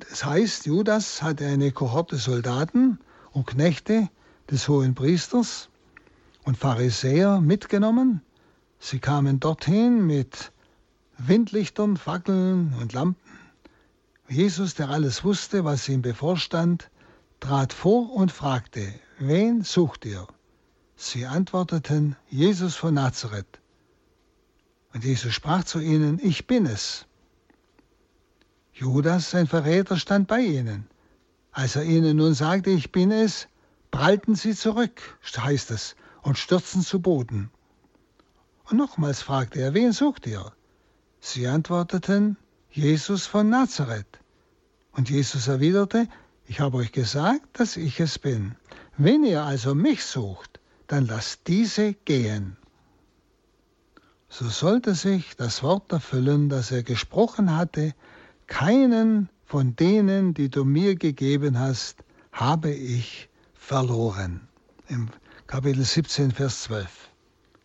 Es 0.10 0.26
heißt, 0.26 0.66
Judas 0.66 1.22
hatte 1.22 1.48
eine 1.48 1.72
Kohorte 1.72 2.18
Soldaten 2.18 3.00
und 3.32 3.48
Knechte 3.48 4.10
des 4.50 4.68
hohen 4.68 4.96
Priesters, 4.96 5.70
und 6.44 6.58
Pharisäer 6.58 7.42
mitgenommen. 7.42 8.22
Sie 8.80 9.00
kamen 9.00 9.40
dorthin 9.40 10.06
mit 10.06 10.52
Windlichtern, 11.18 11.98
Fackeln 11.98 12.74
und 12.82 12.94
Lampen. 12.94 13.22
Jesus, 14.28 14.76
der 14.76 14.90
alles 14.90 15.24
wusste, 15.24 15.66
was 15.66 15.88
ihm 15.90 16.02
bevorstand, 16.02 16.90
trat 17.40 17.74
vor 17.74 18.14
und 18.14 18.32
fragte, 18.32 18.94
wen 19.20 19.64
sucht 19.64 20.06
ihr? 20.06 20.26
Sie 20.96 21.26
antworteten, 21.26 22.16
Jesus 22.30 22.76
von 22.76 22.94
Nazareth. 22.94 23.60
Und 24.94 25.04
Jesus 25.04 25.34
sprach 25.34 25.64
zu 25.64 25.80
ihnen, 25.80 26.20
ich 26.22 26.48
bin 26.48 26.66
es. 26.66 27.06
Judas, 28.74 29.32
sein 29.32 29.48
Verräter, 29.48 29.98
stand 29.98 30.28
bei 30.28 30.42
ihnen. 30.42 30.88
Als 31.52 31.76
er 31.76 31.84
ihnen 31.84 32.18
nun 32.18 32.34
sagte, 32.34 32.70
ich 32.70 32.92
bin 32.92 33.12
es, 33.12 33.48
prallten 33.92 34.36
sie 34.36 34.56
zurück, 34.56 35.02
heißt 35.36 35.72
es, 35.72 35.96
und 36.24 36.38
stürzten 36.38 36.82
zu 36.82 37.02
Boden. 37.02 37.50
Und 38.70 38.78
nochmals 38.78 39.22
fragte 39.22 39.60
er, 39.60 39.74
wen 39.74 39.92
sucht 39.92 40.28
ihr? 40.28 40.52
Sie 41.20 41.48
antworteten, 41.48 42.38
Jesus 42.70 43.26
von 43.26 43.50
Nazareth. 43.50 44.20
Und 44.94 45.10
Jesus 45.10 45.48
erwiderte, 45.48 46.08
ich 46.48 46.60
habe 46.60 46.78
euch 46.78 46.92
gesagt, 46.92 47.60
dass 47.60 47.78
ich 47.78 48.00
es 48.00 48.20
bin. 48.20 48.56
Wenn 48.98 49.24
ihr 49.24 49.44
also 49.44 49.76
mich 49.76 50.04
sucht, 50.04 50.60
dann 50.88 51.06
lasst 51.06 51.48
diese 51.48 51.94
gehen. 51.94 52.58
So 54.30 54.48
sollte 54.48 54.96
sich 54.96 55.36
das 55.36 55.64
Wort 55.64 55.92
erfüllen, 55.92 56.50
das 56.50 56.72
er 56.72 56.84
gesprochen 56.84 57.56
hatte, 57.56 57.94
keinen 58.48 59.30
von 59.46 59.76
denen, 59.76 60.34
die 60.34 60.50
du 60.50 60.64
mir 60.64 60.96
gegeben 60.96 61.60
hast, 61.60 62.04
habe 62.32 62.72
ich 62.72 63.30
verloren. 63.54 64.48
Im 64.88 65.10
Kapitel 65.52 65.84
17, 65.84 66.32
Vers 66.32 66.64
12. 66.64 67.10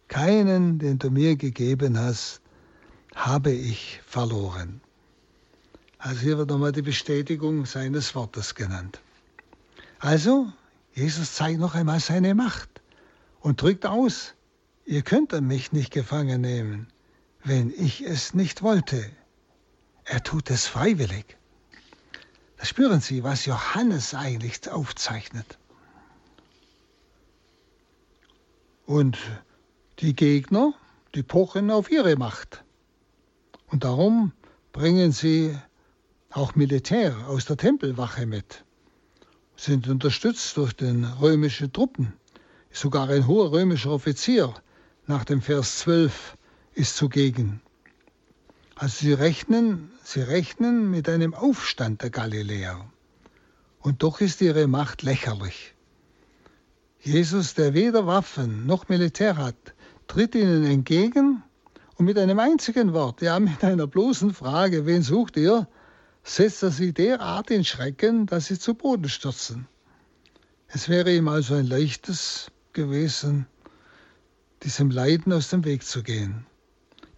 Keinen, 0.09 0.81
den 0.81 0.99
du 0.99 1.09
mir 1.09 1.37
gegeben 1.37 1.97
hast, 1.97 2.41
habe 3.15 3.53
ich 3.53 4.01
verloren. 4.05 4.81
Also 5.97 6.21
hier 6.23 6.37
wird 6.37 6.51
nochmal 6.51 6.73
die 6.73 6.83
Bestätigung 6.83 7.65
seines 7.65 8.17
Wortes 8.17 8.57
genannt. 8.57 9.01
Also, 10.01 10.51
Jesus 10.95 11.37
zeigt 11.37 11.61
noch 11.61 11.77
einmal 11.77 12.01
seine 12.01 12.35
Macht 12.35 12.69
und 13.39 13.63
drückt 13.63 13.87
aus, 13.87 14.35
ihr 14.85 15.03
könnt 15.03 15.41
mich 15.41 15.71
nicht 15.71 15.93
gefangen 15.93 16.41
nehmen, 16.41 16.89
wenn 17.45 17.71
ich 17.71 18.01
es 18.01 18.35
nicht 18.35 18.65
wollte. 18.65 19.09
Er 20.05 20.25
tut 20.25 20.51
es 20.51 20.67
freiwillig. 20.67 21.37
Da 22.57 22.65
spüren 22.65 23.01
Sie, 23.01 23.23
was 23.23 23.47
Johannes 23.47 24.13
eigentlich 24.13 24.69
aufzeichnet. 24.69 25.57
Und 28.87 29.19
die 29.99 30.15
Gegner, 30.15 30.73
die 31.15 31.25
pochen 31.25 31.71
auf 31.73 31.91
ihre 31.91 32.17
Macht. 32.17 32.65
Und 33.67 33.83
darum 33.83 34.33
bringen 34.73 35.11
sie 35.11 35.59
auch 36.31 36.55
Militär 36.55 37.27
aus 37.29 37.47
der 37.47 37.57
Tempelwache 37.57 38.27
mit, 38.27 38.65
sind 39.57 39.89
unterstützt 39.89 40.57
durch 40.57 40.73
den 40.73 41.05
römischen 41.05 41.73
Truppen. 41.73 42.13
Sogar 42.71 43.09
ein 43.09 43.27
hoher 43.27 43.53
römischer 43.53 43.91
Offizier 43.91 44.55
nach 45.07 45.25
dem 45.25 45.43
Vers 45.43 45.79
12 45.79 46.37
ist 46.75 46.97
zugegen. 46.97 47.63
Also 48.77 48.99
sie 48.99 49.15
rechnen, 49.15 49.91
sie 50.05 50.21
rechnen 50.21 50.91
mit 50.91 51.09
einem 51.09 51.35
Aufstand 51.35 52.03
der 52.03 52.11
Galiläer. 52.11 52.89
Und 53.81 54.03
doch 54.03 54.21
ist 54.21 54.41
ihre 54.43 54.67
Macht 54.69 55.03
lächerlich. 55.03 55.76
Jesus, 57.07 57.55
der 57.55 57.73
weder 57.73 58.09
Waffen 58.09 58.67
noch 58.67 58.89
Militär 58.89 59.37
hat, 59.37 59.55
tritt 60.09 60.35
ihnen 60.35 60.65
entgegen 60.67 61.41
und 61.95 62.05
mit 62.05 62.19
einem 62.19 62.41
einzigen 62.41 62.95
Wort, 62.95 63.23
ja 63.23 63.39
mit 63.39 63.63
einer 63.63 63.87
bloßen 63.87 64.35
Frage, 64.35 64.87
wen 64.87 65.03
sucht 65.03 65.37
ihr, 65.37 65.69
setzt 66.25 66.65
er 66.65 66.73
sie 66.73 66.93
derart 66.93 67.53
in 67.53 67.65
Schrecken, 67.65 68.27
dass 68.27 68.47
sie 68.47 68.59
zu 68.59 68.75
Boden 68.75 69.09
stürzen. 69.09 69.69
Es 70.67 70.89
wäre 70.89 71.15
ihm 71.15 71.29
also 71.29 71.55
ein 71.55 71.69
leichtes 71.69 72.51
gewesen, 72.73 73.47
diesem 74.65 74.91
Leiden 74.91 75.33
aus 75.33 75.49
dem 75.49 75.65
Weg 75.65 75.85
zu 75.85 76.03
gehen. 76.03 76.45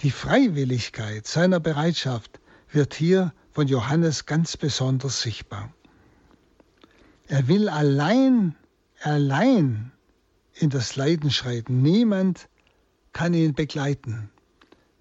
Die 0.00 0.10
Freiwilligkeit 0.10 1.26
seiner 1.26 1.60
Bereitschaft 1.60 2.40
wird 2.70 2.92
hier 2.92 3.32
von 3.52 3.68
Johannes 3.68 4.26
ganz 4.26 4.58
besonders 4.58 5.22
sichtbar. 5.22 5.72
Er 7.26 7.48
will 7.48 7.70
allein, 7.70 8.54
allein 9.00 9.92
in 10.54 10.70
das 10.70 10.96
Leiden 10.96 11.30
schreiten. 11.30 11.82
Niemand 11.82 12.48
kann 13.12 13.34
ihn 13.34 13.54
begleiten. 13.54 14.30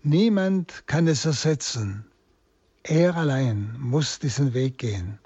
Niemand 0.03 0.87
kann 0.87 1.07
es 1.07 1.25
ersetzen. 1.25 2.05
Er 2.83 3.15
allein 3.15 3.75
muss 3.79 4.19
diesen 4.19 4.53
Weg 4.53 4.77
gehen. 4.77 5.19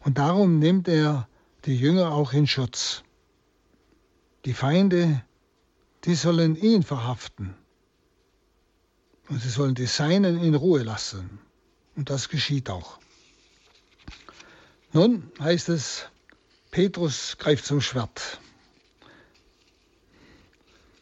Und 0.00 0.18
darum 0.18 0.58
nimmt 0.58 0.88
er 0.88 1.28
die 1.64 1.76
Jünger 1.76 2.12
auch 2.12 2.32
in 2.32 2.46
Schutz. 2.46 3.02
Die 4.44 4.54
Feinde, 4.54 5.22
die 6.04 6.14
sollen 6.14 6.56
ihn 6.56 6.82
verhaften. 6.82 7.54
Und 9.28 9.40
sie 9.40 9.48
sollen 9.48 9.74
die 9.74 9.86
Seinen 9.86 10.42
in 10.42 10.54
Ruhe 10.54 10.82
lassen. 10.82 11.38
Und 11.96 12.10
das 12.10 12.28
geschieht 12.28 12.68
auch. 12.68 12.98
Nun 14.92 15.30
heißt 15.40 15.70
es, 15.70 16.06
Petrus 16.74 17.36
greift 17.38 17.64
zum 17.64 17.80
Schwert. 17.80 18.40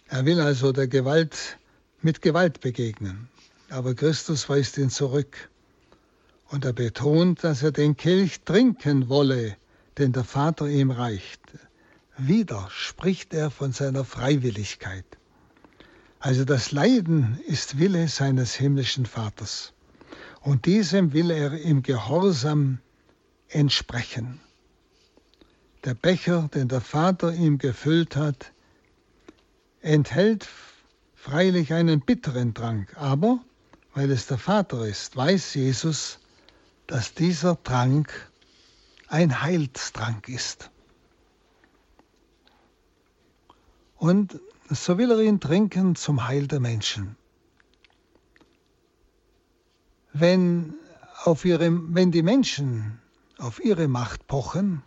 Er 0.07 0.27
will 0.27 0.39
also 0.39 0.71
der 0.71 0.87
Gewalt 0.87 1.57
mit 2.03 2.21
Gewalt 2.21 2.61
begegnen. 2.61 3.31
Aber 3.71 3.95
Christus 3.95 4.51
weist 4.51 4.77
ihn 4.77 4.91
zurück. 4.91 5.49
Und 6.49 6.67
er 6.67 6.75
betont, 6.75 7.43
dass 7.43 7.63
er 7.63 7.73
den 7.73 7.97
Kelch 7.97 8.43
trinken 8.43 9.09
wolle, 9.09 9.57
den 9.97 10.13
der 10.13 10.25
Vater 10.25 10.69
ihm 10.69 10.91
reicht. 10.91 11.41
Wieder 12.19 12.69
spricht 12.71 13.33
er 13.33 13.51
von 13.51 13.73
seiner 13.73 14.05
Freiwilligkeit. 14.05 15.07
Also 16.19 16.45
das 16.45 16.73
Leiden 16.73 17.41
ist 17.47 17.79
Wille 17.79 18.09
seines 18.09 18.55
himmlischen 18.55 19.07
Vaters. 19.07 19.73
Und 20.43 20.67
diesem 20.67 21.15
will 21.15 21.31
er 21.31 21.59
im 21.59 21.83
Gehorsam 21.83 22.81
entsprechen. 23.49 24.39
Der 25.85 25.95
Becher, 25.95 26.49
den 26.55 26.69
der 26.69 26.81
Vater 26.81 27.35
ihm 27.35 27.59
gefüllt 27.59 28.15
hat, 28.15 28.53
enthält 29.81 30.49
freilich 31.17 31.73
einen 31.73 32.01
bitteren 32.01 32.55
Trank, 32.55 32.97
aber 32.97 33.41
weil 33.95 34.11
es 34.11 34.27
der 34.27 34.39
Vater 34.39 34.87
ist, 34.87 35.17
weiß 35.17 35.55
Jesus, 35.55 36.21
dass 36.87 37.15
dieser 37.15 37.61
Trank 37.63 38.31
ein 39.09 39.43
Heilstrank 39.43 40.29
ist. 40.29 40.71
Und 43.97 44.41
so 44.69 44.99
will 44.99 45.11
er 45.11 45.21
ihn 45.21 45.41
trinken 45.41 45.95
zum 45.97 46.27
Heil 46.27 46.47
der 46.47 46.61
Menschen. 46.61 47.17
Wenn, 50.13 50.75
auf 51.25 51.45
ihre, 51.45 51.71
wenn 51.95 52.11
die 52.11 52.23
Menschen 52.23 53.01
auf 53.39 53.63
ihre 53.63 53.89
Macht 53.89 54.27
pochen, 54.27 54.83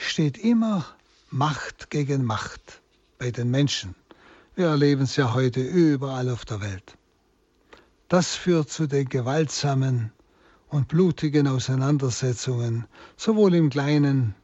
steht 0.00 0.38
immer 0.38 0.84
Macht 1.30 1.90
gegen 1.90 2.24
Macht 2.24 2.80
bei 3.18 3.30
den 3.30 3.50
Menschen. 3.50 3.94
Wir 4.54 4.66
erleben 4.66 5.02
es 5.02 5.16
ja 5.16 5.34
heute 5.34 5.60
überall 5.60 6.28
auf 6.28 6.44
der 6.44 6.60
Welt. 6.60 6.96
Das 8.08 8.34
führt 8.34 8.70
zu 8.70 8.86
den 8.86 9.08
gewaltsamen 9.08 10.12
und 10.68 10.88
blutigen 10.88 11.46
Auseinandersetzungen, 11.46 12.86
sowohl 13.16 13.54
im 13.54 13.70
Kleinen 13.70 14.34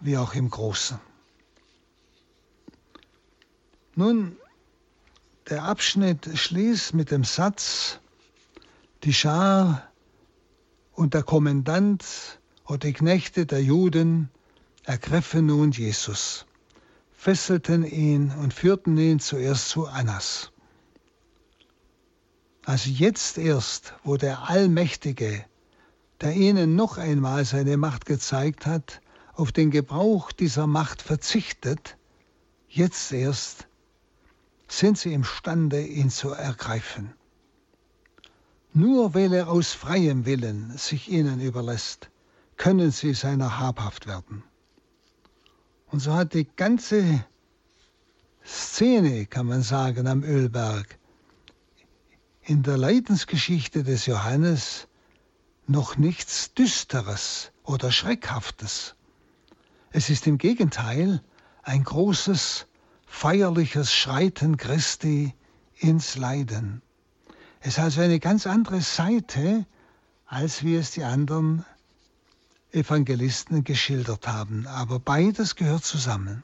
wie 0.00 0.16
auch 0.16 0.34
im 0.34 0.48
Großen. 0.48 0.98
Nun, 3.94 4.36
der 5.50 5.64
Abschnitt 5.64 6.30
schließt 6.32 6.94
mit 6.94 7.10
dem 7.10 7.24
Satz, 7.24 7.98
die 9.04 9.12
Schar 9.12 9.90
und 10.92 11.12
der 11.12 11.22
Kommandant 11.22 12.04
oder 12.64 12.78
die 12.78 12.92
Knechte 12.92 13.44
der 13.44 13.62
Juden 13.62 14.30
ergriffen 14.84 15.46
nun 15.46 15.70
Jesus, 15.70 16.46
fesselten 17.12 17.84
ihn 17.84 18.32
und 18.32 18.52
führten 18.52 18.96
ihn 18.98 19.20
zuerst 19.20 19.68
zu 19.68 19.86
Annas. 19.86 20.50
Also 22.64 22.90
jetzt 22.90 23.38
erst, 23.38 23.94
wo 24.04 24.16
der 24.16 24.48
Allmächtige, 24.48 25.44
der 26.20 26.34
ihnen 26.34 26.76
noch 26.76 26.98
einmal 26.98 27.44
seine 27.44 27.76
Macht 27.76 28.06
gezeigt 28.06 28.66
hat, 28.66 29.00
auf 29.34 29.52
den 29.52 29.70
Gebrauch 29.70 30.32
dieser 30.32 30.66
Macht 30.66 31.02
verzichtet, 31.02 31.96
jetzt 32.68 33.12
erst 33.12 33.66
sind 34.68 34.98
sie 34.98 35.12
imstande, 35.12 35.84
ihn 35.84 36.10
zu 36.10 36.30
ergreifen. 36.30 37.14
Nur 38.72 39.14
weil 39.14 39.32
er 39.32 39.48
aus 39.48 39.72
freiem 39.72 40.24
Willen 40.24 40.76
sich 40.78 41.10
ihnen 41.10 41.40
überlässt, 41.40 42.10
können 42.56 42.90
sie 42.90 43.12
seiner 43.12 43.58
habhaft 43.58 44.06
werden. 44.06 44.44
Und 45.92 46.00
so 46.00 46.14
hat 46.14 46.32
die 46.32 46.48
ganze 46.56 47.22
Szene, 48.46 49.26
kann 49.26 49.44
man 49.44 49.60
sagen, 49.60 50.06
am 50.06 50.24
Ölberg 50.24 50.98
in 52.40 52.62
der 52.62 52.78
Leidensgeschichte 52.78 53.84
des 53.84 54.06
Johannes 54.06 54.88
noch 55.66 55.98
nichts 55.98 56.54
Düsteres 56.54 57.52
oder 57.62 57.92
Schreckhaftes. 57.92 58.96
Es 59.90 60.08
ist 60.08 60.26
im 60.26 60.38
Gegenteil 60.38 61.22
ein 61.62 61.84
großes 61.84 62.66
feierliches 63.04 63.92
Schreiten 63.92 64.56
Christi 64.56 65.34
ins 65.76 66.16
Leiden. 66.16 66.80
Es 67.60 67.74
ist 67.74 67.78
also 67.80 68.00
eine 68.00 68.18
ganz 68.18 68.46
andere 68.46 68.80
Seite, 68.80 69.66
als 70.24 70.64
wie 70.64 70.74
es 70.74 70.92
die 70.92 71.04
anderen 71.04 71.66
Evangelisten 72.72 73.64
geschildert 73.64 74.26
haben. 74.26 74.66
Aber 74.66 74.98
beides 74.98 75.56
gehört 75.56 75.84
zusammen. 75.84 76.42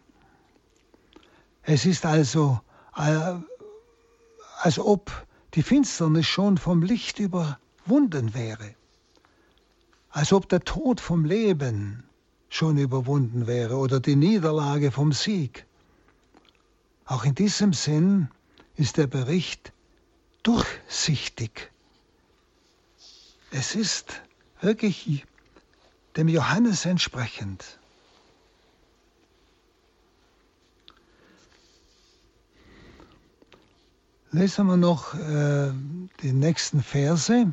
Es 1.62 1.86
ist 1.86 2.06
also, 2.06 2.60
äh, 2.96 3.34
als 4.60 4.78
ob 4.78 5.26
die 5.54 5.62
Finsternis 5.62 6.26
schon 6.26 6.58
vom 6.58 6.82
Licht 6.82 7.18
überwunden 7.18 8.34
wäre. 8.34 8.74
Als 10.10 10.32
ob 10.32 10.48
der 10.48 10.60
Tod 10.60 11.00
vom 11.00 11.24
Leben 11.24 12.04
schon 12.48 12.78
überwunden 12.78 13.46
wäre 13.46 13.76
oder 13.76 14.00
die 14.00 14.16
Niederlage 14.16 14.90
vom 14.90 15.12
Sieg. 15.12 15.66
Auch 17.04 17.24
in 17.24 17.34
diesem 17.34 17.72
Sinn 17.72 18.28
ist 18.76 18.96
der 18.96 19.06
Bericht 19.06 19.72
durchsichtig. 20.42 21.70
Es 23.50 23.74
ist 23.74 24.22
wirklich 24.60 25.26
dem 26.18 26.26
Johannes 26.26 26.84
entsprechend. 26.84 27.78
Lesen 34.32 34.66
wir 34.66 34.76
noch 34.76 35.14
äh, 35.14 35.70
die 36.22 36.32
nächsten 36.32 36.82
Verse. 36.82 37.52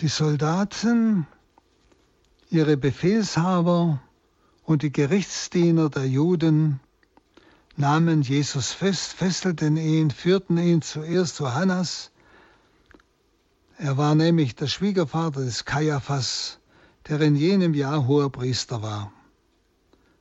Die 0.00 0.08
Soldaten 0.08 1.28
ihre 2.50 2.76
Befehlshaber 2.76 4.02
und 4.64 4.82
die 4.82 4.90
Gerichtsdiener 4.90 5.88
der 5.88 6.06
Juden 6.06 6.80
nahmen 7.76 8.22
Jesus 8.22 8.72
fest, 8.72 9.12
fesselten 9.12 9.76
ihn, 9.76 10.10
führten 10.10 10.58
ihn 10.58 10.82
zuerst 10.82 11.36
zu 11.36 11.54
Hannas. 11.54 12.10
Er 13.84 13.98
war 13.98 14.14
nämlich 14.14 14.54
der 14.54 14.66
Schwiegervater 14.66 15.44
des 15.44 15.66
Kaiaphas, 15.66 16.58
der 17.06 17.20
in 17.20 17.36
jenem 17.36 17.74
Jahr 17.74 18.06
hoher 18.06 18.32
Priester 18.32 18.80
war. 18.80 19.12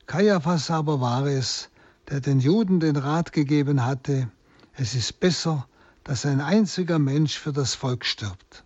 Kaiaphas 0.05 0.69
aber 0.69 0.99
war 0.99 1.27
es, 1.27 1.69
der 2.09 2.19
den 2.19 2.41
Juden 2.41 2.81
den 2.81 2.97
Rat 2.97 3.31
gegeben 3.31 3.85
hatte, 3.85 4.29
es 4.73 4.95
ist 4.95 5.21
besser, 5.21 5.65
dass 6.03 6.25
ein 6.25 6.41
einziger 6.41 6.99
Mensch 6.99 7.39
für 7.39 7.53
das 7.53 7.73
Volk 7.73 8.03
stirbt. 8.03 8.65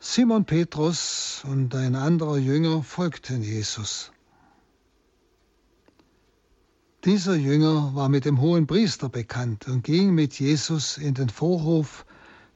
Simon 0.00 0.44
Petrus 0.44 1.44
und 1.46 1.76
ein 1.76 1.94
anderer 1.94 2.38
Jünger 2.38 2.82
folgten 2.82 3.40
Jesus. 3.40 4.10
Dieser 7.04 7.36
Jünger 7.36 7.94
war 7.94 8.08
mit 8.08 8.24
dem 8.24 8.40
hohen 8.40 8.66
Priester 8.66 9.08
bekannt 9.08 9.68
und 9.68 9.84
ging 9.84 10.12
mit 10.12 10.40
Jesus 10.40 10.98
in 10.98 11.14
den 11.14 11.28
Vorhof 11.28 12.04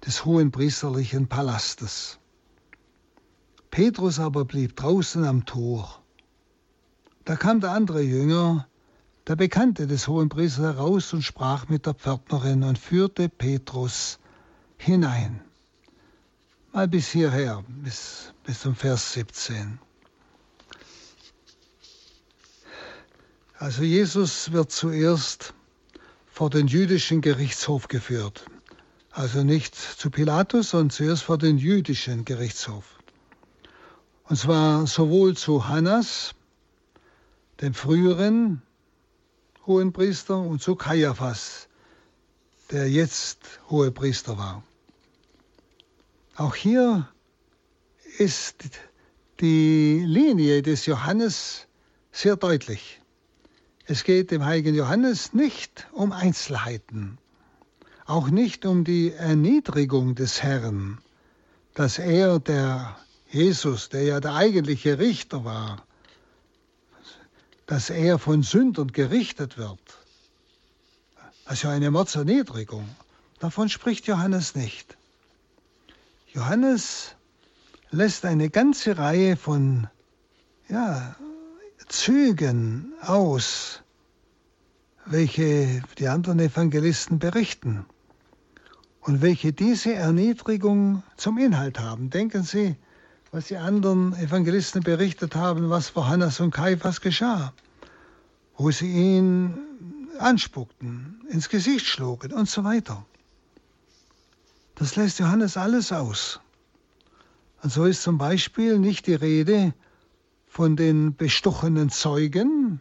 des 0.07 0.24
hohen 0.24 0.51
priesterlichen 0.51 1.28
Palastes. 1.28 2.18
Petrus 3.70 4.18
aber 4.18 4.44
blieb 4.44 4.76
draußen 4.76 5.24
am 5.24 5.44
Tor. 5.46 6.03
Da 7.24 7.36
kam 7.36 7.61
der 7.61 7.72
andere 7.72 8.01
Jünger, 8.01 8.66
der 9.26 9.36
Bekannte 9.36 9.86
des 9.86 10.09
hohen 10.09 10.28
Priesters, 10.28 10.74
heraus 10.74 11.12
und 11.12 11.22
sprach 11.22 11.68
mit 11.68 11.86
der 11.86 11.94
Pförtnerin 11.94 12.64
und 12.64 12.78
führte 12.78 13.28
Petrus 13.28 14.18
hinein. 14.76 15.40
Mal 16.72 16.88
bis 16.88 17.09
hierher, 17.09 17.64
bis, 17.68 18.32
bis 18.44 18.61
zum 18.61 18.74
Vers 18.74 19.12
17. 19.12 19.78
Also 23.59 23.82
Jesus 23.82 24.53
wird 24.53 24.72
zuerst 24.72 25.53
vor 26.26 26.48
den 26.48 26.66
jüdischen 26.66 27.20
Gerichtshof 27.20 27.88
geführt. 27.88 28.46
Also 29.11 29.42
nicht 29.42 29.74
zu 29.74 30.11
Pilatus, 30.11 30.70
sondern 30.70 30.90
zuerst 30.90 31.24
vor 31.24 31.38
den 31.38 31.58
jüdischen 31.58 32.24
Gerichtshof. 32.24 32.84
Und 34.24 34.36
zwar 34.36 34.86
sowohl 34.86 35.36
zu 35.36 35.66
Hannas, 35.68 36.34
dem 37.61 37.74
früheren 37.74 38.62
hohen 39.66 39.92
Priester, 39.92 40.38
und 40.38 40.62
zu 40.62 40.76
Kaiaphas, 40.76 41.68
der 42.70 42.88
jetzt 42.88 43.61
hohe 43.68 43.90
Priester 43.90 44.38
war. 44.38 44.62
Auch 46.36 46.54
hier 46.54 47.08
ist 48.18 48.56
die 49.40 50.02
Linie 50.06 50.62
des 50.62 50.86
Johannes 50.86 51.66
sehr 52.12 52.36
deutlich. 52.36 53.00
Es 53.86 54.04
geht 54.04 54.30
dem 54.30 54.44
heiligen 54.44 54.74
Johannes 54.74 55.32
nicht 55.32 55.88
um 55.92 56.12
Einzelheiten, 56.12 57.18
auch 58.11 58.28
nicht 58.28 58.66
um 58.66 58.82
die 58.82 59.12
Erniedrigung 59.12 60.16
des 60.16 60.42
Herrn, 60.42 60.98
dass 61.74 62.00
er, 62.00 62.40
der 62.40 62.96
Jesus, 63.30 63.88
der 63.88 64.02
ja 64.02 64.18
der 64.18 64.34
eigentliche 64.34 64.98
Richter 64.98 65.44
war, 65.44 65.84
dass 67.66 67.88
er 67.88 68.18
von 68.18 68.42
Sündern 68.42 68.88
gerichtet 68.88 69.58
wird. 69.58 69.78
Also 71.44 71.68
eine 71.68 71.92
Mordserniedrigung. 71.92 72.84
Davon 73.38 73.68
spricht 73.68 74.08
Johannes 74.08 74.56
nicht. 74.56 74.96
Johannes 76.32 77.14
lässt 77.92 78.24
eine 78.24 78.50
ganze 78.50 78.98
Reihe 78.98 79.36
von 79.36 79.86
ja, 80.68 81.14
Zügen 81.86 82.92
aus, 83.02 83.82
welche 85.06 85.82
die 85.98 86.08
anderen 86.08 86.40
Evangelisten 86.40 87.20
berichten 87.20 87.86
und 89.01 89.22
welche 89.22 89.53
diese 89.53 89.94
Erniedrigung 89.94 91.03
zum 91.16 91.38
Inhalt 91.38 91.78
haben. 91.78 92.11
Denken 92.11 92.42
Sie, 92.42 92.76
was 93.32 93.46
die 93.46 93.57
anderen 93.57 94.14
Evangelisten 94.14 94.82
berichtet 94.82 95.34
haben, 95.34 95.70
was 95.70 95.90
vor 95.90 96.09
Hannas 96.09 96.40
und 96.40 96.51
Kaiphas 96.51 97.01
geschah, 97.01 97.53
wo 98.57 98.70
sie 98.70 98.90
ihn 98.90 99.59
anspuckten, 100.18 101.20
ins 101.30 101.48
Gesicht 101.48 101.86
schlugen 101.86 102.32
und 102.32 102.48
so 102.48 102.64
weiter. 102.64 103.05
Das 104.74 104.96
lässt 104.96 105.18
Johannes 105.18 105.57
alles 105.57 105.92
aus. 105.92 106.40
Und 107.62 107.70
so 107.70 107.84
ist 107.84 108.03
zum 108.03 108.18
Beispiel 108.18 108.78
nicht 108.78 109.07
die 109.07 109.14
Rede 109.14 109.74
von 110.48 110.76
den 110.76 111.14
bestochenen 111.14 111.90
Zeugen, 111.90 112.80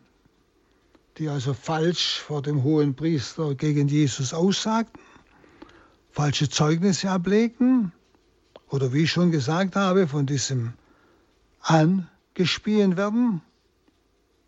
die 1.17 1.29
also 1.29 1.53
falsch 1.53 2.19
vor 2.19 2.41
dem 2.41 2.63
hohen 2.63 2.95
Priester 2.95 3.53
gegen 3.55 3.87
Jesus 3.87 4.33
aussagten, 4.33 5.01
falsche 6.19 6.49
Zeugnisse 6.49 7.09
ablegten, 7.09 7.93
oder 8.67 8.91
wie 8.91 9.03
ich 9.03 9.11
schon 9.11 9.31
gesagt 9.31 9.77
habe, 9.77 10.05
von 10.05 10.25
diesem 10.25 10.73
Angespien 11.61 12.97
werden 12.97 13.41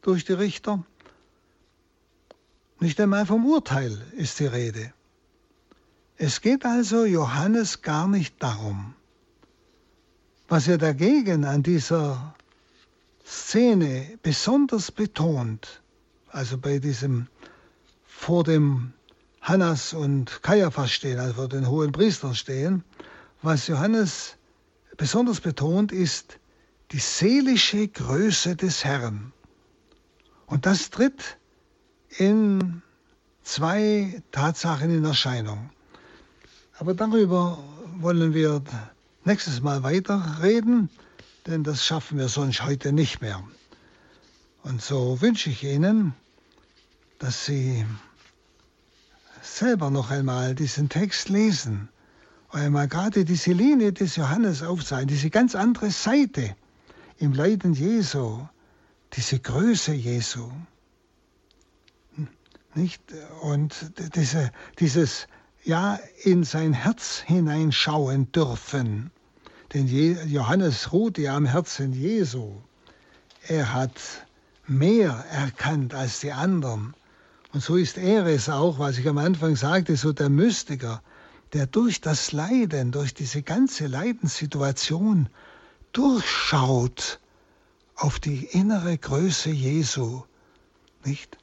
durch 0.02 0.26
die 0.26 0.34
Richter. 0.34 0.84
Nicht 2.82 3.00
einmal 3.00 3.26
vom 3.26 3.46
Urteil 3.46 4.02
ist 4.18 4.42
die 4.42 4.48
Rede. 4.48 4.92
Es 6.18 6.42
geht 6.42 6.66
also 6.66 7.06
Johannes 7.06 7.82
gar 7.82 8.10
nicht 8.10 8.44
darum, 8.44 8.94
was 10.50 10.68
er 10.68 10.78
dagegen 10.78 11.46
an 11.46 11.64
dieser 11.64 12.36
Szene 13.26 14.20
besonders 14.22 14.92
betont, 14.92 15.82
also 16.32 16.58
bei 16.58 16.80
diesem 16.80 17.28
vor 18.06 18.44
dem 18.44 18.92
Hannas 19.42 19.94
und 19.94 20.44
Kaiaphas 20.44 20.92
stehen, 20.92 21.20
also 21.20 21.34
vor 21.34 21.50
den 21.50 21.68
hohen 21.68 21.92
Priestern 21.92 22.36
stehen, 22.36 22.84
was 23.42 23.68
Johannes 23.68 24.38
besonders 24.98 25.42
betont, 25.42 25.92
ist 25.92 26.38
die 26.92 27.00
seelische 27.00 27.88
Größe 27.88 28.56
des 28.56 28.84
Herrn. 28.84 29.34
Und 30.46 30.66
das 30.66 30.90
tritt 30.90 31.38
in 32.18 32.82
zwei 33.44 34.22
Tatsachen 34.32 34.96
in 34.96 35.06
Erscheinung. 35.06 35.70
Aber 36.78 36.94
darüber 36.94 37.58
wollen 38.00 38.34
wir 38.34 38.62
nächstes 39.24 39.62
Mal 39.62 39.84
weiter 39.84 40.40
reden 40.42 40.90
denn 41.48 41.64
das 41.64 41.86
schaffen 41.86 42.18
wir 42.18 42.28
sonst 42.30 42.64
heute 42.64 42.92
nicht 42.94 43.22
mehr. 43.22 43.44
Und 44.64 44.82
so 44.82 45.22
wünsche 45.22 45.50
ich 45.50 45.64
Ihnen, 45.64 46.14
dass 47.20 47.46
Sie 47.46 47.86
selber 49.42 49.90
noch 49.90 50.12
einmal 50.12 50.56
diesen 50.56 50.90
Text 50.90 51.30
lesen 51.30 51.90
und 52.50 52.60
einmal 52.60 52.88
gerade 52.88 53.26
diese 53.26 53.54
Linie 53.54 53.94
des 53.94 54.16
Johannes 54.16 54.64
aufzeigen, 54.64 55.08
diese 55.08 55.30
ganz 55.30 55.56
andere 55.56 55.92
Seite 55.92 56.56
im 57.18 57.34
Leiden 57.34 57.74
Jesu, 57.74 58.46
diese 59.14 59.40
Größe 59.40 59.94
Jesu. 59.94 60.50
Nicht? 62.74 63.02
Und 63.42 63.92
diese, 64.16 64.52
dieses 64.80 65.28
ja 65.64 66.00
in 66.24 66.44
sein 66.44 66.74
Herz 66.74 67.22
hineinschauen 67.26 68.32
dürfen 68.32 69.12
denn 69.74 69.88
Johannes 70.28 70.92
ruhte 70.92 71.22
ja 71.22 71.36
am 71.36 71.46
Herzen 71.46 71.94
Jesu. 71.94 72.56
Er 73.48 73.74
hat 73.74 73.94
mehr 74.68 75.26
erkannt 75.32 75.94
als 75.94 76.20
die 76.20 76.34
anderen. 76.34 76.94
Und 77.54 77.62
so 77.62 77.76
ist 77.76 77.98
er 77.98 78.26
es 78.26 78.50
auch, 78.50 78.80
was 78.80 78.98
ich 78.98 79.08
am 79.08 79.18
Anfang 79.18 79.56
sagte, 79.56 79.98
so 79.98 80.14
der 80.14 80.30
Mystiker, 80.30 81.02
der 81.54 81.68
durch 81.68 82.00
das 82.00 82.32
Leiden, 82.32 82.92
durch 82.92 83.14
diese 83.14 83.42
ganze 83.42 83.88
Leidenssituation 83.88 85.28
durchschaut 85.92 87.20
auf 87.96 88.20
die 88.20 88.46
innere 88.46 88.98
Größe 88.98 89.50
Jesu, 89.50 90.24
nicht? 91.04 91.38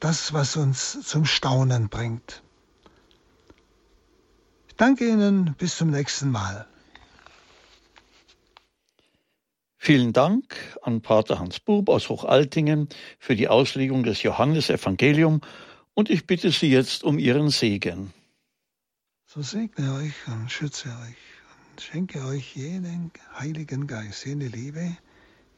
Das, 0.00 0.34
was 0.34 0.56
uns 0.56 0.98
zum 1.02 1.24
Staunen 1.24 1.88
bringt. 1.88 2.42
Ich 4.68 4.76
danke 4.76 5.08
Ihnen, 5.08 5.54
bis 5.56 5.78
zum 5.78 5.90
nächsten 5.90 6.30
Mal. 6.30 6.66
Vielen 9.86 10.14
Dank 10.14 10.56
an 10.80 11.02
Pater 11.02 11.38
Hans 11.38 11.60
Bub 11.60 11.90
aus 11.90 12.08
Hochaltingen 12.08 12.88
für 13.18 13.36
die 13.36 13.48
Auslegung 13.48 14.02
des 14.02 14.22
Johannesevangelium 14.22 15.42
und 15.92 16.08
ich 16.08 16.26
bitte 16.26 16.50
Sie 16.52 16.70
jetzt 16.70 17.04
um 17.04 17.18
Ihren 17.18 17.50
Segen. 17.50 18.10
So 19.26 19.42
segne 19.42 19.92
euch 19.92 20.14
und 20.26 20.50
schütze 20.50 20.88
euch 20.88 21.18
und 21.70 21.82
schenke 21.82 22.24
euch 22.24 22.56
jenen 22.56 23.10
Heiligen 23.38 23.86
Geist, 23.86 24.24
jene 24.24 24.48
Liebe, 24.48 24.96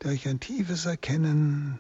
der 0.03 0.11
euch 0.11 0.27
ein 0.27 0.41
tiefes 0.41 0.87
Erkennen 0.87 1.79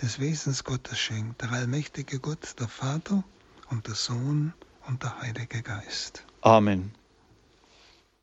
des 0.00 0.18
Wesens 0.20 0.64
Gottes 0.64 0.98
schenkt, 0.98 1.42
der 1.42 1.52
allmächtige 1.52 2.18
Gott, 2.18 2.58
der 2.58 2.68
Vater 2.68 3.22
und 3.68 3.86
der 3.88 3.94
Sohn 3.94 4.54
und 4.86 5.02
der 5.02 5.20
Heilige 5.20 5.60
Geist. 5.60 6.24
Amen. 6.40 6.94